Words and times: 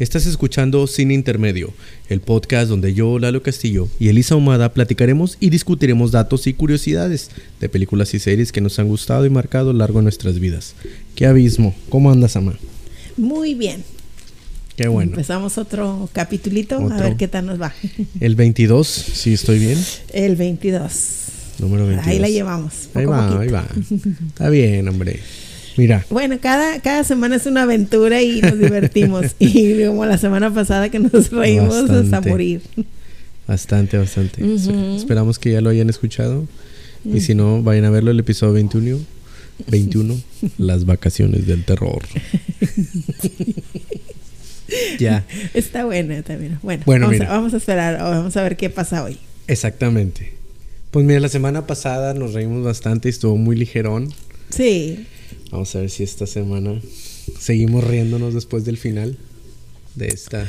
Estás 0.00 0.24
escuchando 0.24 0.86
Sin 0.86 1.10
Intermedio, 1.10 1.74
el 2.08 2.22
podcast 2.22 2.70
donde 2.70 2.94
yo, 2.94 3.18
Lalo 3.18 3.42
Castillo 3.42 3.86
y 3.98 4.08
Elisa 4.08 4.34
Humada 4.34 4.72
platicaremos 4.72 5.36
y 5.40 5.50
discutiremos 5.50 6.10
datos 6.10 6.46
y 6.46 6.54
curiosidades 6.54 7.30
de 7.60 7.68
películas 7.68 8.14
y 8.14 8.18
series 8.18 8.50
que 8.50 8.62
nos 8.62 8.78
han 8.78 8.88
gustado 8.88 9.26
y 9.26 9.30
marcado 9.30 9.68
a 9.68 9.72
lo 9.74 9.78
largo 9.80 9.98
de 9.98 10.04
nuestras 10.04 10.40
vidas. 10.40 10.74
¡Qué 11.14 11.26
abismo! 11.26 11.74
¿Cómo 11.90 12.10
andas, 12.10 12.34
Ama? 12.34 12.54
Muy 13.18 13.52
bien. 13.52 13.84
Qué 14.74 14.88
bueno. 14.88 15.10
Empezamos 15.10 15.58
otro 15.58 16.08
capitulito, 16.14 16.78
a 16.78 16.98
ver 16.98 17.16
qué 17.18 17.28
tal 17.28 17.44
nos 17.44 17.60
va. 17.60 17.74
El 18.20 18.36
22, 18.36 18.88
si 18.88 19.34
estoy 19.34 19.58
bien. 19.58 19.78
El 20.14 20.34
22. 20.34 20.92
Número 21.58 21.84
22. 21.86 22.06
Ahí 22.10 22.18
la 22.18 22.30
llevamos. 22.30 22.88
Ahí 22.94 23.04
va, 23.04 23.26
poquito. 23.26 23.40
ahí 23.40 23.48
va. 23.48 23.66
Está 24.28 24.48
bien, 24.48 24.88
hombre. 24.88 25.20
Mira, 25.76 26.04
Bueno, 26.10 26.38
cada, 26.40 26.80
cada 26.80 27.04
semana 27.04 27.36
es 27.36 27.46
una 27.46 27.62
aventura 27.62 28.22
y 28.22 28.40
nos 28.40 28.58
divertimos. 28.58 29.26
y 29.38 29.84
como 29.84 30.04
la 30.06 30.18
semana 30.18 30.52
pasada 30.52 30.88
que 30.90 30.98
nos 30.98 31.30
reímos 31.30 31.88
hasta 31.90 32.20
morir. 32.20 32.62
bastante, 33.46 33.98
bastante. 33.98 34.42
Esperamos 34.96 35.38
que 35.38 35.52
ya 35.52 35.60
lo 35.60 35.70
hayan 35.70 35.88
escuchado. 35.90 36.46
Y 37.04 37.20
si 37.20 37.34
no, 37.34 37.62
vayan 37.62 37.84
a 37.86 37.90
verlo 37.90 38.10
el 38.10 38.18
episodio 38.20 38.52
21. 38.54 38.98
21, 39.68 40.18
las 40.58 40.86
vacaciones 40.86 41.46
del 41.46 41.64
terror. 41.64 42.02
ya, 44.98 45.24
Está 45.54 45.84
buena 45.84 46.22
también. 46.22 46.58
Bueno, 46.62 46.82
Bueno, 46.86 47.06
vamos, 47.08 47.20
a, 47.20 47.28
vamos 47.28 47.54
a 47.54 47.56
esperar, 47.56 47.98
vamos 47.98 48.36
a 48.36 48.42
ver 48.42 48.56
qué 48.56 48.70
pasa 48.70 49.02
hoy. 49.04 49.18
exactamente. 49.46 50.34
Pues 50.90 51.06
mira, 51.06 51.20
la 51.20 51.28
semana 51.28 51.68
pasada 51.68 52.14
nos 52.14 52.32
reímos 52.32 52.64
bastante 52.64 53.08
y 53.08 53.10
estuvo 53.10 53.36
muy 53.36 53.54
ligerón. 53.54 54.12
Sí, 54.48 55.06
Vamos 55.50 55.74
a 55.74 55.80
ver 55.80 55.90
si 55.90 56.04
esta 56.04 56.26
semana 56.26 56.80
seguimos 57.38 57.82
riéndonos 57.82 58.34
después 58.34 58.64
del 58.64 58.76
final 58.76 59.16
de 59.96 60.08
esta. 60.08 60.46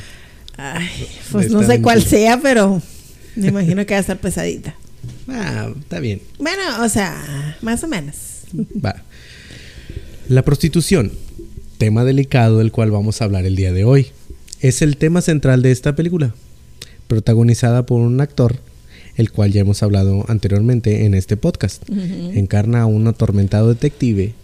Ay, 0.56 0.88
pues 1.32 1.50
no 1.50 1.62
sé 1.64 1.82
cuál 1.82 2.02
sea, 2.02 2.40
pero 2.40 2.80
me 3.36 3.48
imagino 3.48 3.84
que 3.84 3.94
va 3.94 3.98
a 3.98 4.00
estar 4.00 4.18
pesadita. 4.18 4.76
Ah, 5.28 5.72
está 5.80 5.98
bien. 5.98 6.20
Bueno, 6.38 6.62
o 6.82 6.88
sea, 6.88 7.56
más 7.62 7.82
o 7.82 7.88
menos. 7.88 8.16
Va. 8.84 9.02
La 10.28 10.42
prostitución, 10.42 11.10
tema 11.78 12.04
delicado 12.04 12.58
del 12.58 12.70
cual 12.70 12.92
vamos 12.92 13.20
a 13.20 13.24
hablar 13.24 13.44
el 13.44 13.56
día 13.56 13.72
de 13.72 13.84
hoy, 13.84 14.08
es 14.60 14.82
el 14.82 14.96
tema 14.96 15.20
central 15.20 15.62
de 15.62 15.72
esta 15.72 15.96
película, 15.96 16.32
protagonizada 17.08 17.84
por 17.86 18.00
un 18.00 18.20
actor, 18.20 18.60
el 19.16 19.32
cual 19.32 19.52
ya 19.52 19.62
hemos 19.62 19.82
hablado 19.82 20.24
anteriormente 20.28 21.06
en 21.06 21.14
este 21.14 21.36
podcast. 21.36 21.82
Encarna 21.90 22.82
a 22.82 22.86
un 22.86 23.08
atormentado 23.08 23.68
detective 23.68 24.34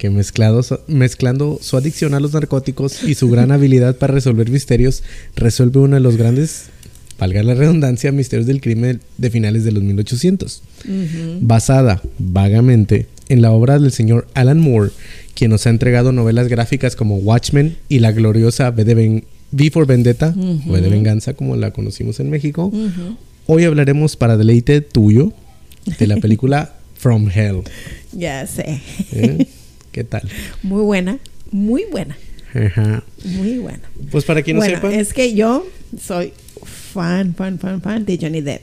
que 0.00 0.08
mezclado, 0.08 0.62
su- 0.62 0.78
mezclando 0.88 1.58
su 1.60 1.76
adicción 1.76 2.14
a 2.14 2.20
los 2.20 2.32
narcóticos 2.32 3.04
y 3.04 3.14
su 3.14 3.28
gran 3.28 3.52
habilidad 3.52 3.96
para 3.96 4.14
resolver 4.14 4.48
misterios, 4.48 5.02
resuelve 5.36 5.78
uno 5.80 5.96
de 5.96 6.00
los 6.00 6.16
grandes, 6.16 6.64
valga 7.18 7.42
la 7.42 7.52
redundancia, 7.52 8.10
misterios 8.10 8.46
del 8.46 8.62
crimen 8.62 9.02
de 9.18 9.30
finales 9.30 9.62
de 9.64 9.72
los 9.72 9.82
1800 9.82 10.62
Ujú. 10.86 11.38
basada 11.42 12.00
vagamente 12.18 13.08
en 13.28 13.42
la 13.42 13.50
obra 13.52 13.78
del 13.78 13.92
señor 13.92 14.26
Alan 14.32 14.58
Moore, 14.58 14.90
quien 15.34 15.50
nos 15.50 15.66
ha 15.66 15.70
entregado 15.70 16.12
novelas 16.12 16.48
gráficas 16.48 16.96
como 16.96 17.16
Watchmen 17.18 17.76
y 17.90 17.98
la 17.98 18.12
gloriosa 18.12 18.70
V 18.70 18.84
de 18.84 18.94
Ven- 18.94 19.24
V 19.52 19.70
for 19.70 19.86
Vendetta, 19.86 20.34
o 20.34 20.70
V 20.70 20.80
de 20.80 20.88
Venganza 20.88 21.34
como 21.34 21.56
la 21.56 21.72
conocimos 21.72 22.20
en 22.20 22.30
México. 22.30 22.72
Hoy 23.46 23.64
hablaremos 23.64 24.16
para 24.16 24.38
deleite 24.38 24.80
tuyo 24.80 25.34
de 25.98 26.06
la 26.06 26.16
película 26.16 26.72
From 26.94 27.28
Hell. 27.30 27.62
Ya 28.12 28.46
sé. 28.46 28.80
¿eh? 29.12 29.46
¿Qué 29.92 30.04
tal? 30.04 30.22
Muy 30.62 30.82
buena, 30.82 31.18
muy 31.50 31.84
buena, 31.90 32.16
Ajá. 32.54 33.02
muy 33.24 33.58
buena. 33.58 33.80
Pues 34.10 34.24
para 34.24 34.42
quien 34.42 34.56
no 34.56 34.62
bueno, 34.62 34.76
sepa, 34.76 34.92
es 34.94 35.12
que 35.12 35.34
yo 35.34 35.66
soy 36.00 36.32
fan, 36.64 37.34
fan, 37.34 37.58
fan, 37.58 37.80
fan 37.82 38.04
de 38.04 38.18
Johnny 38.20 38.40
Depp. 38.40 38.62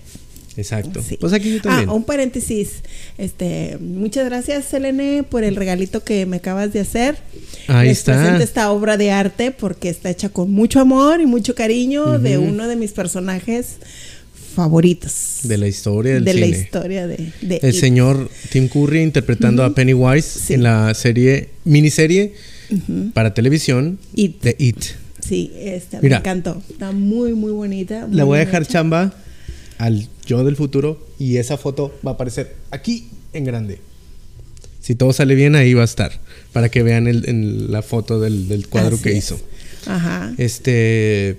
exacto. 0.55 1.01
Sí. 1.03 1.17
Pues 1.19 1.33
aquí 1.33 1.53
yo 1.55 1.61
también. 1.61 1.89
Ah, 1.89 1.93
un 1.93 2.03
paréntesis. 2.05 2.81
Este, 3.17 3.77
muchas 3.79 4.25
gracias, 4.25 4.65
Selene, 4.65 5.23
por 5.23 5.43
el 5.43 5.55
regalito 5.55 6.03
que 6.03 6.25
me 6.25 6.37
acabas 6.37 6.71
de 6.73 6.79
hacer. 6.79 7.17
Ahí 7.67 7.89
Les 7.89 7.99
está. 7.99 8.13
presento 8.17 8.43
esta 8.43 8.71
obra 8.71 8.95
de 8.97 9.11
arte 9.11 9.51
porque 9.51 9.89
está 9.89 10.09
hecha 10.09 10.29
con 10.29 10.51
mucho 10.51 10.79
amor 10.79 11.19
y 11.21 11.25
mucho 11.25 11.55
cariño 11.55 12.19
de 12.19 12.37
uno 12.37 12.67
de 12.67 12.75
mis 12.77 12.91
personajes 12.93 13.77
favoritos 14.57 15.41
de 15.43 15.55
la 15.59 15.67
historia 15.67 16.15
del 16.15 16.25
de 16.25 16.33
la 16.33 16.45
cine. 16.47 16.57
historia 16.57 17.05
de, 17.07 17.31
de 17.41 17.57
El 17.61 17.75
It. 17.75 17.79
señor 17.79 18.27
Tim 18.51 18.67
Curry 18.67 19.03
interpretando 19.03 19.63
a 19.63 19.75
Pennywise 19.75 20.27
Sí. 20.47 20.55
en 20.55 20.63
la 20.63 20.91
serie, 20.95 21.49
miniserie 21.63 22.33
Ujú. 22.71 23.11
para 23.13 23.35
televisión 23.35 23.99
It. 24.15 24.41
de 24.41 24.55
It. 24.57 24.83
Sí, 25.23 25.51
esta 25.59 26.01
Mira. 26.01 26.17
me 26.17 26.19
encantó. 26.21 26.61
Está 26.71 26.91
muy, 26.91 27.33
muy 27.33 27.51
bonita. 27.51 28.07
Muy 28.07 28.19
voy 28.23 28.37
a 28.37 28.45
dejar 28.45 28.63
hecha. 28.63 28.71
chamba 28.73 29.13
al 29.77 30.07
yo 30.25 30.43
del 30.43 30.55
futuro 30.55 31.05
y 31.19 31.37
esa 31.37 31.57
foto 31.57 31.93
va 32.05 32.11
a 32.11 32.13
aparecer 32.15 32.55
aquí 32.71 33.09
en 33.33 33.43
grande. 33.45 33.77
Si 34.81 34.95
todo 34.95 35.13
sale 35.13 35.35
bien, 35.35 35.55
ahí 35.55 35.73
va 35.75 35.83
a 35.83 35.85
estar. 35.85 36.11
Para 36.51 36.69
que 36.69 36.81
vean 36.81 37.07
el, 37.07 37.29
en 37.29 37.71
la 37.71 37.81
foto 37.83 38.19
del, 38.19 38.47
del 38.47 38.67
cuadro 38.69 38.95
Así 38.95 39.03
que 39.03 39.11
es. 39.11 39.17
hizo. 39.17 39.39
Ajá. 39.85 40.33
Este. 40.39 41.37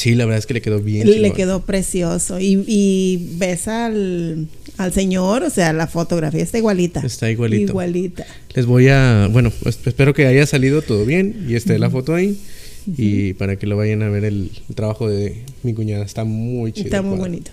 Sí, 0.00 0.14
la 0.14 0.24
verdad 0.24 0.38
es 0.38 0.46
que 0.46 0.54
le 0.54 0.62
quedó 0.62 0.80
bien. 0.80 1.06
Le 1.06 1.14
chingón. 1.16 1.32
quedó 1.36 1.60
precioso. 1.60 2.40
Y, 2.40 2.64
y 2.66 3.34
ves 3.36 3.68
al, 3.68 4.48
al 4.78 4.92
señor, 4.94 5.42
o 5.42 5.50
sea, 5.50 5.74
la 5.74 5.86
fotografía 5.88 6.42
está 6.42 6.56
igualita. 6.56 7.00
Está 7.04 7.30
igualito. 7.30 7.72
Igualita. 7.72 8.24
Les 8.54 8.64
voy 8.64 8.88
a. 8.88 9.28
Bueno, 9.30 9.52
espero 9.66 10.14
que 10.14 10.24
haya 10.24 10.46
salido 10.46 10.80
todo 10.80 11.04
bien 11.04 11.44
y 11.46 11.54
esté 11.54 11.78
la 11.78 11.90
foto 11.90 12.14
ahí. 12.14 12.38
Y 12.96 13.34
para 13.34 13.56
que 13.56 13.66
lo 13.66 13.76
vayan 13.76 14.02
a 14.02 14.08
ver 14.08 14.24
el, 14.24 14.50
el 14.70 14.74
trabajo 14.74 15.06
de 15.06 15.42
mi 15.64 15.74
cuñada. 15.74 16.02
Está 16.02 16.24
muy 16.24 16.72
chido. 16.72 16.86
Está 16.86 17.02
muy 17.02 17.18
cuadro. 17.18 17.30
bonito. 17.30 17.50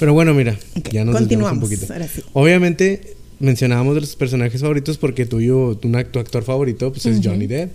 Pero 0.00 0.14
bueno, 0.14 0.32
mira, 0.32 0.58
ya 0.90 1.04
nos 1.04 1.14
continuamos, 1.14 1.52
un 1.52 1.60
poquito. 1.60 1.92
ahora 1.92 2.08
sí. 2.08 2.22
Obviamente 2.32 3.16
mencionábamos 3.38 3.96
de 3.96 4.00
los 4.00 4.16
personajes 4.16 4.62
favoritos 4.62 4.96
porque 4.96 5.26
tuyo, 5.26 5.76
tu, 5.76 5.92
tu 6.10 6.18
actor 6.18 6.42
favorito 6.42 6.90
pues 6.90 7.04
es 7.04 7.20
Johnny 7.22 7.46
Depp. 7.46 7.70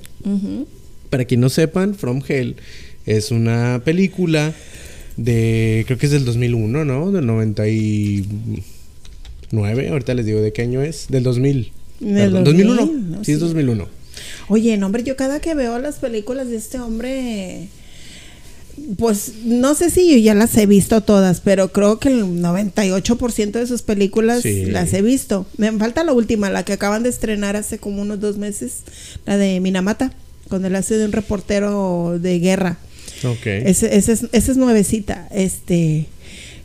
Para 1.09 1.25
quien 1.25 1.41
no 1.41 1.49
sepan, 1.49 1.95
From 1.95 2.21
Hell 2.27 2.55
es 3.05 3.31
una 3.31 3.81
película 3.83 4.53
de 5.17 5.83
creo 5.87 5.97
que 5.97 6.05
es 6.05 6.11
del 6.11 6.25
2001, 6.25 6.85
¿no? 6.85 7.11
Del 7.11 7.25
99, 7.25 9.89
ahorita 9.89 10.13
les 10.13 10.25
digo 10.25 10.41
de 10.41 10.53
qué 10.53 10.61
año 10.61 10.81
es, 10.81 11.07
del 11.09 11.23
2000. 11.23 11.71
Del 11.99 12.15
Perdón, 12.31 12.43
2000, 12.45 12.67
2001. 12.67 13.17
¿no? 13.17 13.23
Sí, 13.23 13.31
es 13.33 13.39
Sí. 13.39 13.45
2001. 13.45 13.87
Oye, 14.47 14.77
no, 14.77 14.85
hombre, 14.87 15.03
yo 15.03 15.15
cada 15.15 15.39
que 15.39 15.53
veo 15.55 15.79
las 15.79 15.95
películas 15.95 16.49
de 16.49 16.57
este 16.57 16.79
hombre, 16.79 17.67
pues 18.97 19.33
no 19.45 19.75
sé 19.75 19.89
si 19.89 20.11
yo 20.11 20.17
ya 20.17 20.33
las 20.33 20.55
he 20.57 20.65
visto 20.65 21.01
todas, 21.01 21.41
pero 21.41 21.71
creo 21.71 21.99
que 21.99 22.09
el 22.09 22.23
98% 22.23 23.59
de 23.59 23.67
sus 23.67 23.81
películas 23.81 24.41
Sí. 24.43 24.65
las 24.65 24.93
he 24.93 25.01
visto. 25.01 25.45
Me 25.57 25.71
falta 25.73 26.03
la 26.03 26.13
última, 26.13 26.49
la 26.49 26.63
que 26.63 26.73
acaban 26.73 27.03
de 27.03 27.09
estrenar 27.09 27.55
hace 27.55 27.77
como 27.79 28.01
unos 28.01 28.19
dos 28.19 28.37
meses, 28.37 28.77
la 29.25 29.37
de 29.37 29.59
Minamata, 29.59 30.13
cuando 30.49 30.67
él 30.67 30.75
hace 30.75 30.97
de 30.97 31.05
un 31.05 31.11
reportero 31.11 32.17
de 32.19 32.39
guerra. 32.39 32.77
Ok. 33.23 33.45
Ese, 33.47 33.95
ese 33.95 34.13
es, 34.13 34.25
esa 34.31 34.51
es 34.51 34.57
nuevecita. 34.57 35.27
Este. 35.31 36.07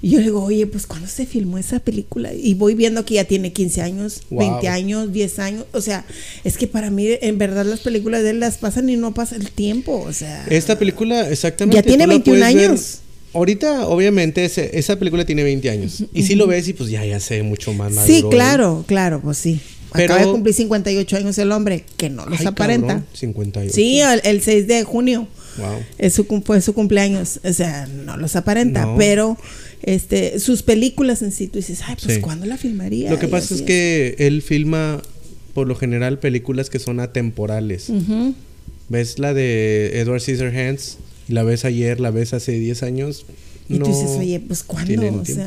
Y 0.02 0.10
yo 0.10 0.18
le 0.18 0.24
digo, 0.24 0.44
oye, 0.44 0.66
pues 0.66 0.86
¿cuándo 0.86 1.08
se 1.08 1.24
filmó 1.24 1.56
esa 1.56 1.78
película? 1.80 2.34
Y 2.34 2.52
voy 2.54 2.74
viendo 2.74 3.06
que 3.06 3.14
ya 3.14 3.24
tiene 3.24 3.54
15 3.54 3.80
años, 3.80 4.20
Wow. 4.28 4.38
20 4.60 4.68
años, 4.68 5.12
10 5.12 5.38
años. 5.38 5.64
O 5.72 5.80
sea, 5.80 6.04
es 6.44 6.58
que 6.58 6.66
para 6.66 6.90
mí, 6.90 7.06
en 7.22 7.38
verdad, 7.38 7.64
las 7.64 7.80
películas 7.80 8.22
de 8.22 8.30
él 8.30 8.40
las 8.40 8.58
pasan 8.58 8.90
y 8.90 8.96
no 8.96 9.14
pasa 9.14 9.36
el 9.36 9.50
tiempo. 9.50 9.98
O 10.06 10.12
sea. 10.12 10.44
Esta 10.50 10.78
película, 10.78 11.30
exactamente. 11.30 11.76
Ya 11.76 11.82
tiene 11.82 12.04
tú 12.04 12.08
la 12.08 12.14
21 12.16 12.38
puedes 12.40 12.54
ver- 12.54 12.68
años. 12.70 12.98
Ahorita, 13.32 13.88
obviamente, 13.88 14.44
ese- 14.44 14.78
esa 14.78 14.96
película 14.98 15.24
tiene 15.24 15.42
20 15.42 15.68
años. 15.70 16.04
Y 16.12 16.22
si 16.24 16.34
lo 16.34 16.46
ves 16.46 16.68
y 16.68 16.72
pues 16.74 16.90
ya, 16.90 17.04
ya 17.04 17.18
sé 17.18 17.42
mucho 17.42 17.72
más 17.72 17.90
maduro. 17.92 18.14
sí, 18.14 18.22
claro, 18.30 18.84
claro, 18.86 19.20
pues 19.22 19.38
sí. 19.38 19.58
Pero- 19.94 20.14
Acaba 20.14 20.26
de 20.26 20.32
cumplir 20.32 20.54
58 20.54 21.16
años 21.16 21.38
el 21.38 21.52
hombre, 21.52 21.84
que 21.96 22.10
no 22.10 22.26
los 22.26 22.40
Ay, 22.40 22.46
aparenta. 22.46 22.86
cabrón, 22.88 23.06
58. 23.14 23.72
Sí, 23.74 24.00
el, 24.00 24.20
el 24.24 24.42
6 24.42 24.66
de 24.66 24.84
junio. 24.84 25.28
Wow. 25.56 25.82
Es 25.98 26.14
su, 26.14 26.24
fue 26.44 26.60
su 26.60 26.74
cumpleaños. 26.74 27.40
O 27.44 27.52
sea, 27.52 27.86
no 27.86 28.16
los 28.16 28.34
aparenta. 28.36 28.86
No. 28.86 28.96
Pero 28.98 29.38
este, 29.82 30.40
sus 30.40 30.62
películas 30.62 31.22
en 31.22 31.30
sí, 31.30 31.46
tú 31.46 31.58
dices, 31.58 31.80
ay, 31.86 31.94
pues 32.02 32.16
Sí. 32.16 32.20
¿cuándo 32.20 32.44
la 32.46 32.56
filmaría? 32.56 33.10
Lo 33.10 33.18
que 33.20 33.26
Y 33.26 33.28
pasa 33.28 33.54
es 33.54 33.62
que 33.62 34.16
él 34.18 34.42
filma, 34.42 35.00
por 35.54 35.68
lo 35.68 35.76
general, 35.76 36.18
películas 36.18 36.70
que 36.70 36.80
son 36.80 36.98
atemporales. 36.98 37.88
Ves 38.88 39.18
la 39.18 39.32
de 39.32 40.00
Edward 40.00 40.20
Scissorhands, 40.20 40.98
la 41.28 41.42
ves 41.44 41.64
ayer, 41.64 42.00
la 42.00 42.10
ves 42.10 42.34
hace 42.34 42.52
10 42.58 42.82
años. 42.82 43.24
Y 43.68 43.78
no 43.78 43.86
tú 43.86 43.92
dices, 43.92 44.10
oye, 44.18 44.40
pues 44.40 44.62
¿cuándo? 44.62 44.92
O 44.92 45.22
tiempo. 45.22 45.44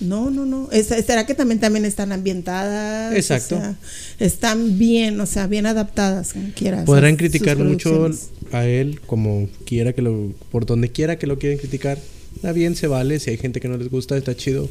No, 0.00 0.30
no, 0.30 0.46
no. 0.46 0.68
¿Será 0.72 1.26
que 1.26 1.34
también, 1.34 1.60
también 1.60 1.84
están 1.84 2.12
ambientadas? 2.12 3.14
Exacto. 3.14 3.56
O 3.56 3.60
sea, 3.60 3.76
están 4.18 4.78
bien, 4.78 5.20
o 5.20 5.26
sea, 5.26 5.46
bien 5.46 5.66
adaptadas, 5.66 6.32
como 6.32 6.52
quieras. 6.54 6.84
Podrán 6.84 7.16
criticar 7.16 7.58
mucho 7.58 8.10
a 8.52 8.66
él 8.66 9.00
como 9.06 9.48
quiera 9.64 9.92
que 9.92 10.02
lo, 10.02 10.32
por 10.50 10.66
donde 10.66 10.90
quiera 10.90 11.18
que 11.18 11.26
lo 11.26 11.38
quieran 11.38 11.58
criticar. 11.58 11.98
Está 12.34 12.52
bien, 12.52 12.76
se 12.76 12.86
vale. 12.86 13.20
Si 13.20 13.30
hay 13.30 13.36
gente 13.36 13.60
que 13.60 13.68
no 13.68 13.76
les 13.76 13.90
gusta, 13.90 14.16
está 14.16 14.34
chido. 14.34 14.68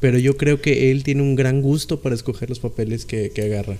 Pero 0.00 0.18
yo 0.18 0.36
creo 0.36 0.60
que 0.60 0.90
él 0.90 1.04
tiene 1.04 1.22
un 1.22 1.36
gran 1.36 1.62
gusto 1.62 2.00
para 2.00 2.14
escoger 2.14 2.48
los 2.48 2.58
papeles 2.58 3.04
que, 3.04 3.30
que 3.30 3.42
agarra. 3.42 3.76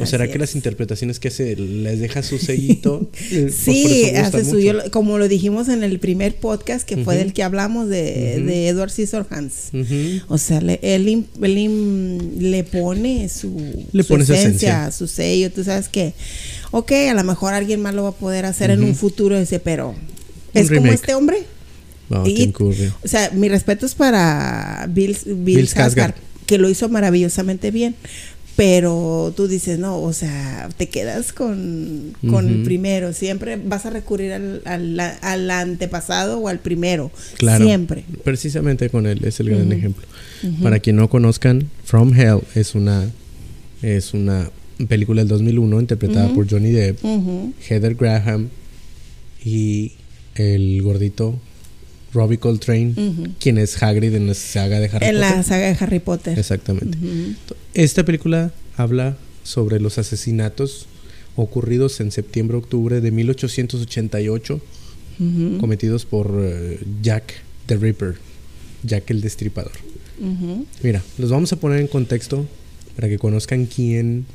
¿O 0.00 0.06
será 0.06 0.26
que 0.26 0.32
es. 0.34 0.38
las 0.40 0.54
interpretaciones 0.54 1.20
que 1.20 1.28
hace 1.28 1.54
les 1.56 2.00
deja 2.00 2.22
su 2.22 2.38
sellito? 2.38 3.10
Eh, 3.30 3.42
pues 3.42 3.54
Sí, 3.54 4.02
gustan 4.02 4.24
hace 4.24 4.44
suyo, 4.50 4.82
como 4.90 5.18
lo 5.18 5.28
dijimos 5.28 5.68
en 5.68 5.82
el 5.84 5.98
primer 6.00 6.36
podcast 6.36 6.86
que 6.86 6.96
fue 6.98 7.16
del 7.16 7.32
que 7.32 7.42
hablamos 7.42 7.88
de, 7.88 8.40
de 8.44 8.68
Edward 8.68 8.90
Scissorhands. 8.90 9.70
Ujú. 9.72 10.24
O 10.28 10.38
sea, 10.38 10.60
le- 10.60 10.80
él, 10.82 11.26
él 11.42 12.50
le 12.50 12.64
pone 12.64 13.28
su, 13.28 13.56
Le 13.92 14.02
su 14.02 14.08
pone 14.08 14.24
esencia, 14.24 14.46
esencia. 14.48 14.90
su 14.90 15.06
sello. 15.06 15.50
Tú 15.52 15.64
sabes 15.64 15.88
que, 15.88 16.14
ok, 16.70 16.92
a 17.10 17.14
lo 17.14 17.24
mejor 17.24 17.54
alguien 17.54 17.80
más 17.80 17.94
lo 17.94 18.02
va 18.04 18.08
a 18.10 18.12
poder 18.12 18.46
hacer 18.46 18.70
en 18.70 18.82
un 18.82 18.94
futuro, 18.94 19.36
ese, 19.36 19.60
pero 19.60 19.94
es 20.54 20.70
como 20.70 20.92
este 20.92 21.14
hombre. 21.14 21.38
No, 22.10 22.26
Y-. 22.26 22.52
O 23.02 23.08
sea, 23.08 23.30
mi 23.32 23.48
respeto 23.48 23.86
es 23.86 23.94
para 23.94 24.86
Bill, 24.90 25.16
Bill, 25.24 25.36
Bill 25.56 25.68
Skarsgård. 25.68 26.14
que 26.46 26.58
lo 26.58 26.68
hizo 26.68 26.88
maravillosamente 26.90 27.70
bien. 27.70 27.94
Pero 28.56 29.32
tú 29.36 29.48
dices, 29.48 29.78
no, 29.80 30.00
o 30.00 30.12
sea, 30.12 30.68
te 30.76 30.88
quedas 30.88 31.32
con, 31.32 32.14
con 32.30 32.48
el 32.48 32.62
primero. 32.62 33.12
Siempre 33.12 33.56
vas 33.56 33.84
a 33.84 33.90
recurrir 33.90 34.32
al, 34.32 34.62
al, 34.64 35.00
al 35.00 35.50
antepasado 35.50 36.38
o 36.38 36.48
al 36.48 36.60
primero. 36.60 37.10
Claro. 37.36 37.64
Siempre. 37.64 38.04
Precisamente 38.22 38.90
con 38.90 39.06
él 39.06 39.24
es 39.24 39.40
el 39.40 39.50
gran 39.50 39.72
ejemplo. 39.72 40.06
Para 40.62 40.78
quien 40.78 40.96
no 40.96 41.08
conozcan, 41.08 41.68
From 41.84 42.14
Hell 42.14 42.40
es 42.54 42.74
una 42.74 43.10
es 43.82 44.14
una 44.14 44.50
película 44.88 45.22
del 45.22 45.28
2001 45.28 45.80
interpretada 45.80 46.32
por 46.32 46.48
Johnny 46.48 46.70
Depp. 46.70 46.98
Heather 47.68 47.94
Graham 47.94 48.48
y 49.44 49.92
el 50.36 50.80
gordito 50.82 51.38
Robbie 52.14 52.38
Coltrane, 52.38 52.94
quien 53.40 53.58
es 53.58 53.82
Hagrid 53.82 54.14
en 54.14 54.28
la 54.28 54.34
saga 54.34 54.78
de 54.80 54.86
Harry 54.92 55.06
En 55.06 55.20
la 55.20 55.28
Potter. 55.30 55.44
saga 55.44 55.66
de 55.66 55.76
Harry 55.80 55.98
Potter. 55.98 56.38
Exactamente. 56.38 56.96
Esta 57.74 58.04
película 58.04 58.52
habla 58.76 59.16
sobre 59.42 59.80
los 59.80 59.98
asesinatos 59.98 60.86
ocurridos 61.36 62.00
en 62.00 62.12
septiembre-octubre 62.12 63.00
de 63.00 63.10
1888 63.10 64.60
Ujú. 65.20 65.58
cometidos 65.58 66.04
por 66.06 66.32
eh, 66.42 66.80
Jack 67.02 67.34
the 67.66 67.76
Ripper, 67.76 68.14
Jack 68.84 69.10
el 69.10 69.20
Destripador. 69.20 69.72
Mira, 70.82 71.02
los 71.18 71.30
vamos 71.30 71.52
a 71.52 71.56
poner 71.56 71.80
en 71.80 71.88
contexto 71.88 72.46
para 72.96 73.08
que 73.08 73.18
conozcan 73.18 73.66
quién 73.66 74.26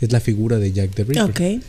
es 0.00 0.10
la 0.12 0.20
figura 0.20 0.58
de 0.58 0.72
Jack 0.72 0.90
the 0.94 1.04
Ripper. 1.04 1.22
Ok. 1.22 1.62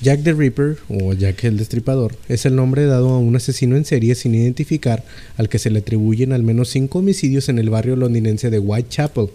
Jack 0.00 0.22
the 0.22 0.32
Ripper, 0.32 0.76
o 0.88 1.12
Jack 1.12 1.44
el 1.44 1.56
Destripador, 1.56 2.14
es 2.28 2.46
el 2.46 2.54
nombre 2.54 2.84
dado 2.86 3.08
a 3.10 3.18
un 3.18 3.34
asesino 3.34 3.76
en 3.76 3.84
serie 3.84 4.14
sin 4.14 4.34
identificar 4.34 5.04
al 5.36 5.48
que 5.48 5.58
se 5.58 5.70
le 5.70 5.80
atribuyen 5.80 6.32
al 6.32 6.44
menos 6.44 6.68
cinco 6.68 7.00
homicidios 7.00 7.48
en 7.48 7.58
el 7.58 7.68
barrio 7.70 7.96
londinense 7.96 8.48
de 8.50 8.60
Whitechapel, 8.60 9.28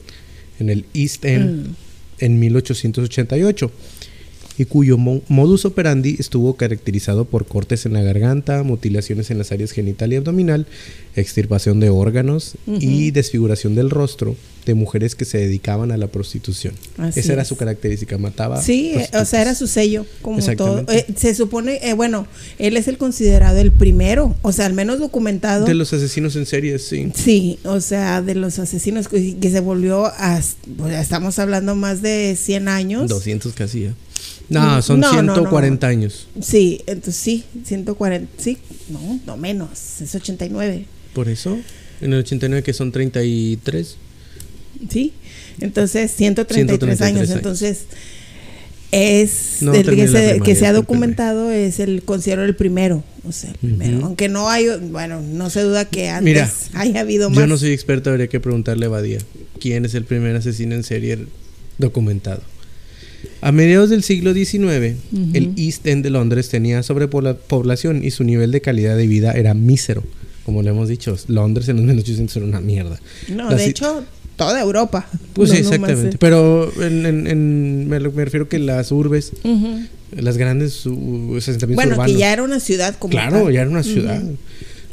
en 0.59 0.69
el 0.69 0.85
East 0.93 1.25
End, 1.25 1.67
Mm. 1.67 1.75
en 2.19 2.39
1888, 2.39 3.71
y 4.57 4.65
cuyo 4.65 4.97
mo- 4.97 5.21
modus 5.29 5.65
operandi 5.65 6.15
estuvo 6.19 6.55
caracterizado 6.55 7.25
por 7.25 7.45
cortes 7.47 7.85
en 7.85 7.93
la 7.93 8.01
garganta, 8.03 8.61
mutilaciones 8.63 9.31
en 9.31 9.37
las 9.39 9.51
áreas 9.51 9.71
genital 9.71 10.13
y 10.13 10.17
abdominal, 10.17 10.67
extirpación 11.15 11.79
de 11.79 11.89
órganos 11.89 12.53
y 12.67 13.05
Ujú. 13.07 13.13
desfiguración 13.13 13.75
del 13.75 13.89
rostro 13.89 14.35
de 14.65 14.75
mujeres 14.75 15.15
que 15.15 15.25
se 15.25 15.39
dedicaban 15.39 15.91
a 15.91 15.97
la 15.97 16.07
prostitución. 16.07 16.73
Así 16.97 17.19
Esa 17.19 17.33
era 17.33 17.41
es. 17.41 17.47
su 17.49 17.57
característica, 17.57 18.17
mataba. 18.17 18.61
Sí, 18.61 18.93
eh, 18.95 19.09
o 19.17 19.25
sea, 19.25 19.41
era 19.41 19.55
su 19.55 19.67
sello, 19.67 20.05
como 20.21 20.39
todo. 20.55 20.85
Eh, 20.89 21.05
se 21.17 21.35
supone, 21.35 21.79
eh, 21.83 21.93
bueno, 21.93 22.27
él 22.59 22.77
es 22.77 22.87
el 22.87 22.97
considerado 22.97 23.57
el 23.59 23.71
primero, 23.73 24.35
o 24.41 24.51
sea, 24.53 24.65
al 24.67 24.73
menos 24.73 24.99
documentado. 24.99 25.65
De 25.65 25.73
los 25.73 25.91
asesinos 25.91 26.35
en 26.37 26.45
serie, 26.45 26.79
sí. 26.79 27.11
Sí, 27.13 27.59
o 27.65 27.81
sea, 27.81 28.21
de 28.21 28.35
los 28.35 28.57
asesinos 28.59 29.09
que, 29.09 29.35
que 29.37 29.49
se 29.51 29.59
volvió 29.59 30.05
a, 30.05 30.39
pues, 30.77 30.93
estamos 30.95 31.39
hablando 31.39 31.75
más 31.75 32.01
de 32.01 32.37
100 32.39 32.67
años. 32.69 33.09
200 33.09 33.51
casi 33.53 33.81
ya. 33.81 33.93
No, 34.49 34.81
son 34.81 34.99
No, 34.99 35.11
no, 35.13 35.21
no. 35.23 35.33
140 35.33 35.87
años. 35.87 36.27
Sí, 36.41 36.81
entonces 36.85 37.15
sí, 37.15 37.43
140, 37.65 38.31
sí, 38.37 38.57
no, 38.89 39.19
no 39.25 39.37
menos, 39.37 40.01
es 40.01 40.13
89. 40.13 40.85
Por 41.13 41.29
eso, 41.29 41.57
en 42.01 42.13
el 42.13 42.19
89 42.19 42.63
que 42.63 42.73
son 42.73 42.91
33. 42.91 43.97
Sí, 44.89 45.13
entonces 45.59 46.11
133, 46.11 46.79
133 46.79 47.01
años. 47.01 47.29
años. 47.29 47.35
Entonces, 47.35 47.85
es 48.91 49.57
No 49.61 49.73
el 49.73 49.83
que 49.83 50.07
se, 50.07 50.13
primaria, 50.13 50.39
que 50.39 50.55
se 50.55 50.67
ha 50.67 50.73
documentado, 50.73 51.51
es 51.51 51.79
el 51.79 52.03
considero 52.03 52.43
el 52.43 52.55
primero. 52.55 53.03
O 53.27 53.31
sea, 53.31 53.49
el 53.49 53.57
primero. 53.57 54.05
Aunque 54.05 54.29
no 54.29 54.49
hay, 54.49 54.67
bueno, 54.91 55.21
no 55.21 55.49
se 55.49 55.61
duda 55.61 55.85
que 55.85 56.09
antes 56.09 56.23
Mira, 56.23 56.51
haya 56.73 56.99
habido 57.01 57.29
más. 57.29 57.39
Yo 57.39 57.47
no 57.47 57.57
soy 57.57 57.71
experto, 57.71 58.11
habría 58.11 58.27
que 58.27 58.39
preguntarle 58.39 58.85
a 58.85 58.89
Badía 58.89 59.19
quién 59.59 59.85
es 59.85 59.95
el 59.95 60.05
primer 60.05 60.35
asesino 60.35 60.75
en 60.75 60.83
serie 60.83 61.25
documentado. 61.77 62.41
A 63.41 63.51
mediados 63.51 63.89
del 63.89 64.03
siglo 64.03 64.33
XIX, 64.33 64.95
el 65.33 65.53
East 65.57 65.85
End 65.87 66.03
de 66.03 66.09
Londres 66.09 66.49
tenía 66.49 66.81
sobrepoblación 66.83 68.03
y 68.03 68.11
su 68.11 68.23
nivel 68.23 68.51
de 68.51 68.61
calidad 68.61 68.95
de 68.97 69.07
vida 69.07 69.31
era 69.33 69.53
mísero. 69.53 70.03
Como 70.45 70.61
le 70.61 70.69
hemos 70.71 70.89
dicho, 70.89 71.15
Londres 71.27 71.69
en 71.69 71.77
los 71.77 71.85
1800 71.85 72.35
era 72.37 72.45
una 72.45 72.59
mierda. 72.61 72.99
No, 73.29 73.49
La 73.49 73.55
de 73.55 73.65
hecho, 73.65 74.03
toda 74.35 74.61
Europa. 74.61 75.07
Pues 75.33 75.51
sí, 75.51 75.57
exactamente. 75.57 76.15
eh. 76.15 76.19
Pero 76.19 76.71
en, 76.81 77.05
en- 77.05 77.27
en- 77.27 77.87
me, 77.89 77.99
refiero 77.99 78.49
que 78.49 78.59
las 78.59 78.91
urbes, 78.91 79.31
las 80.11 80.37
grandes 80.37 80.85
uh, 80.85 81.35
asentamientos 81.37 81.75
Bueno, 81.75 81.93
urbanos. 81.95 82.11
que 82.13 82.19
ya 82.19 82.33
era 82.33 82.43
una 82.43 82.59
ciudad 82.59 82.95
como 82.97 83.11
Claro, 83.11 83.43
tal. 83.45 83.53
ya 83.53 83.61
era 83.61 83.69
una 83.69 83.83
ciudad. 83.83 84.21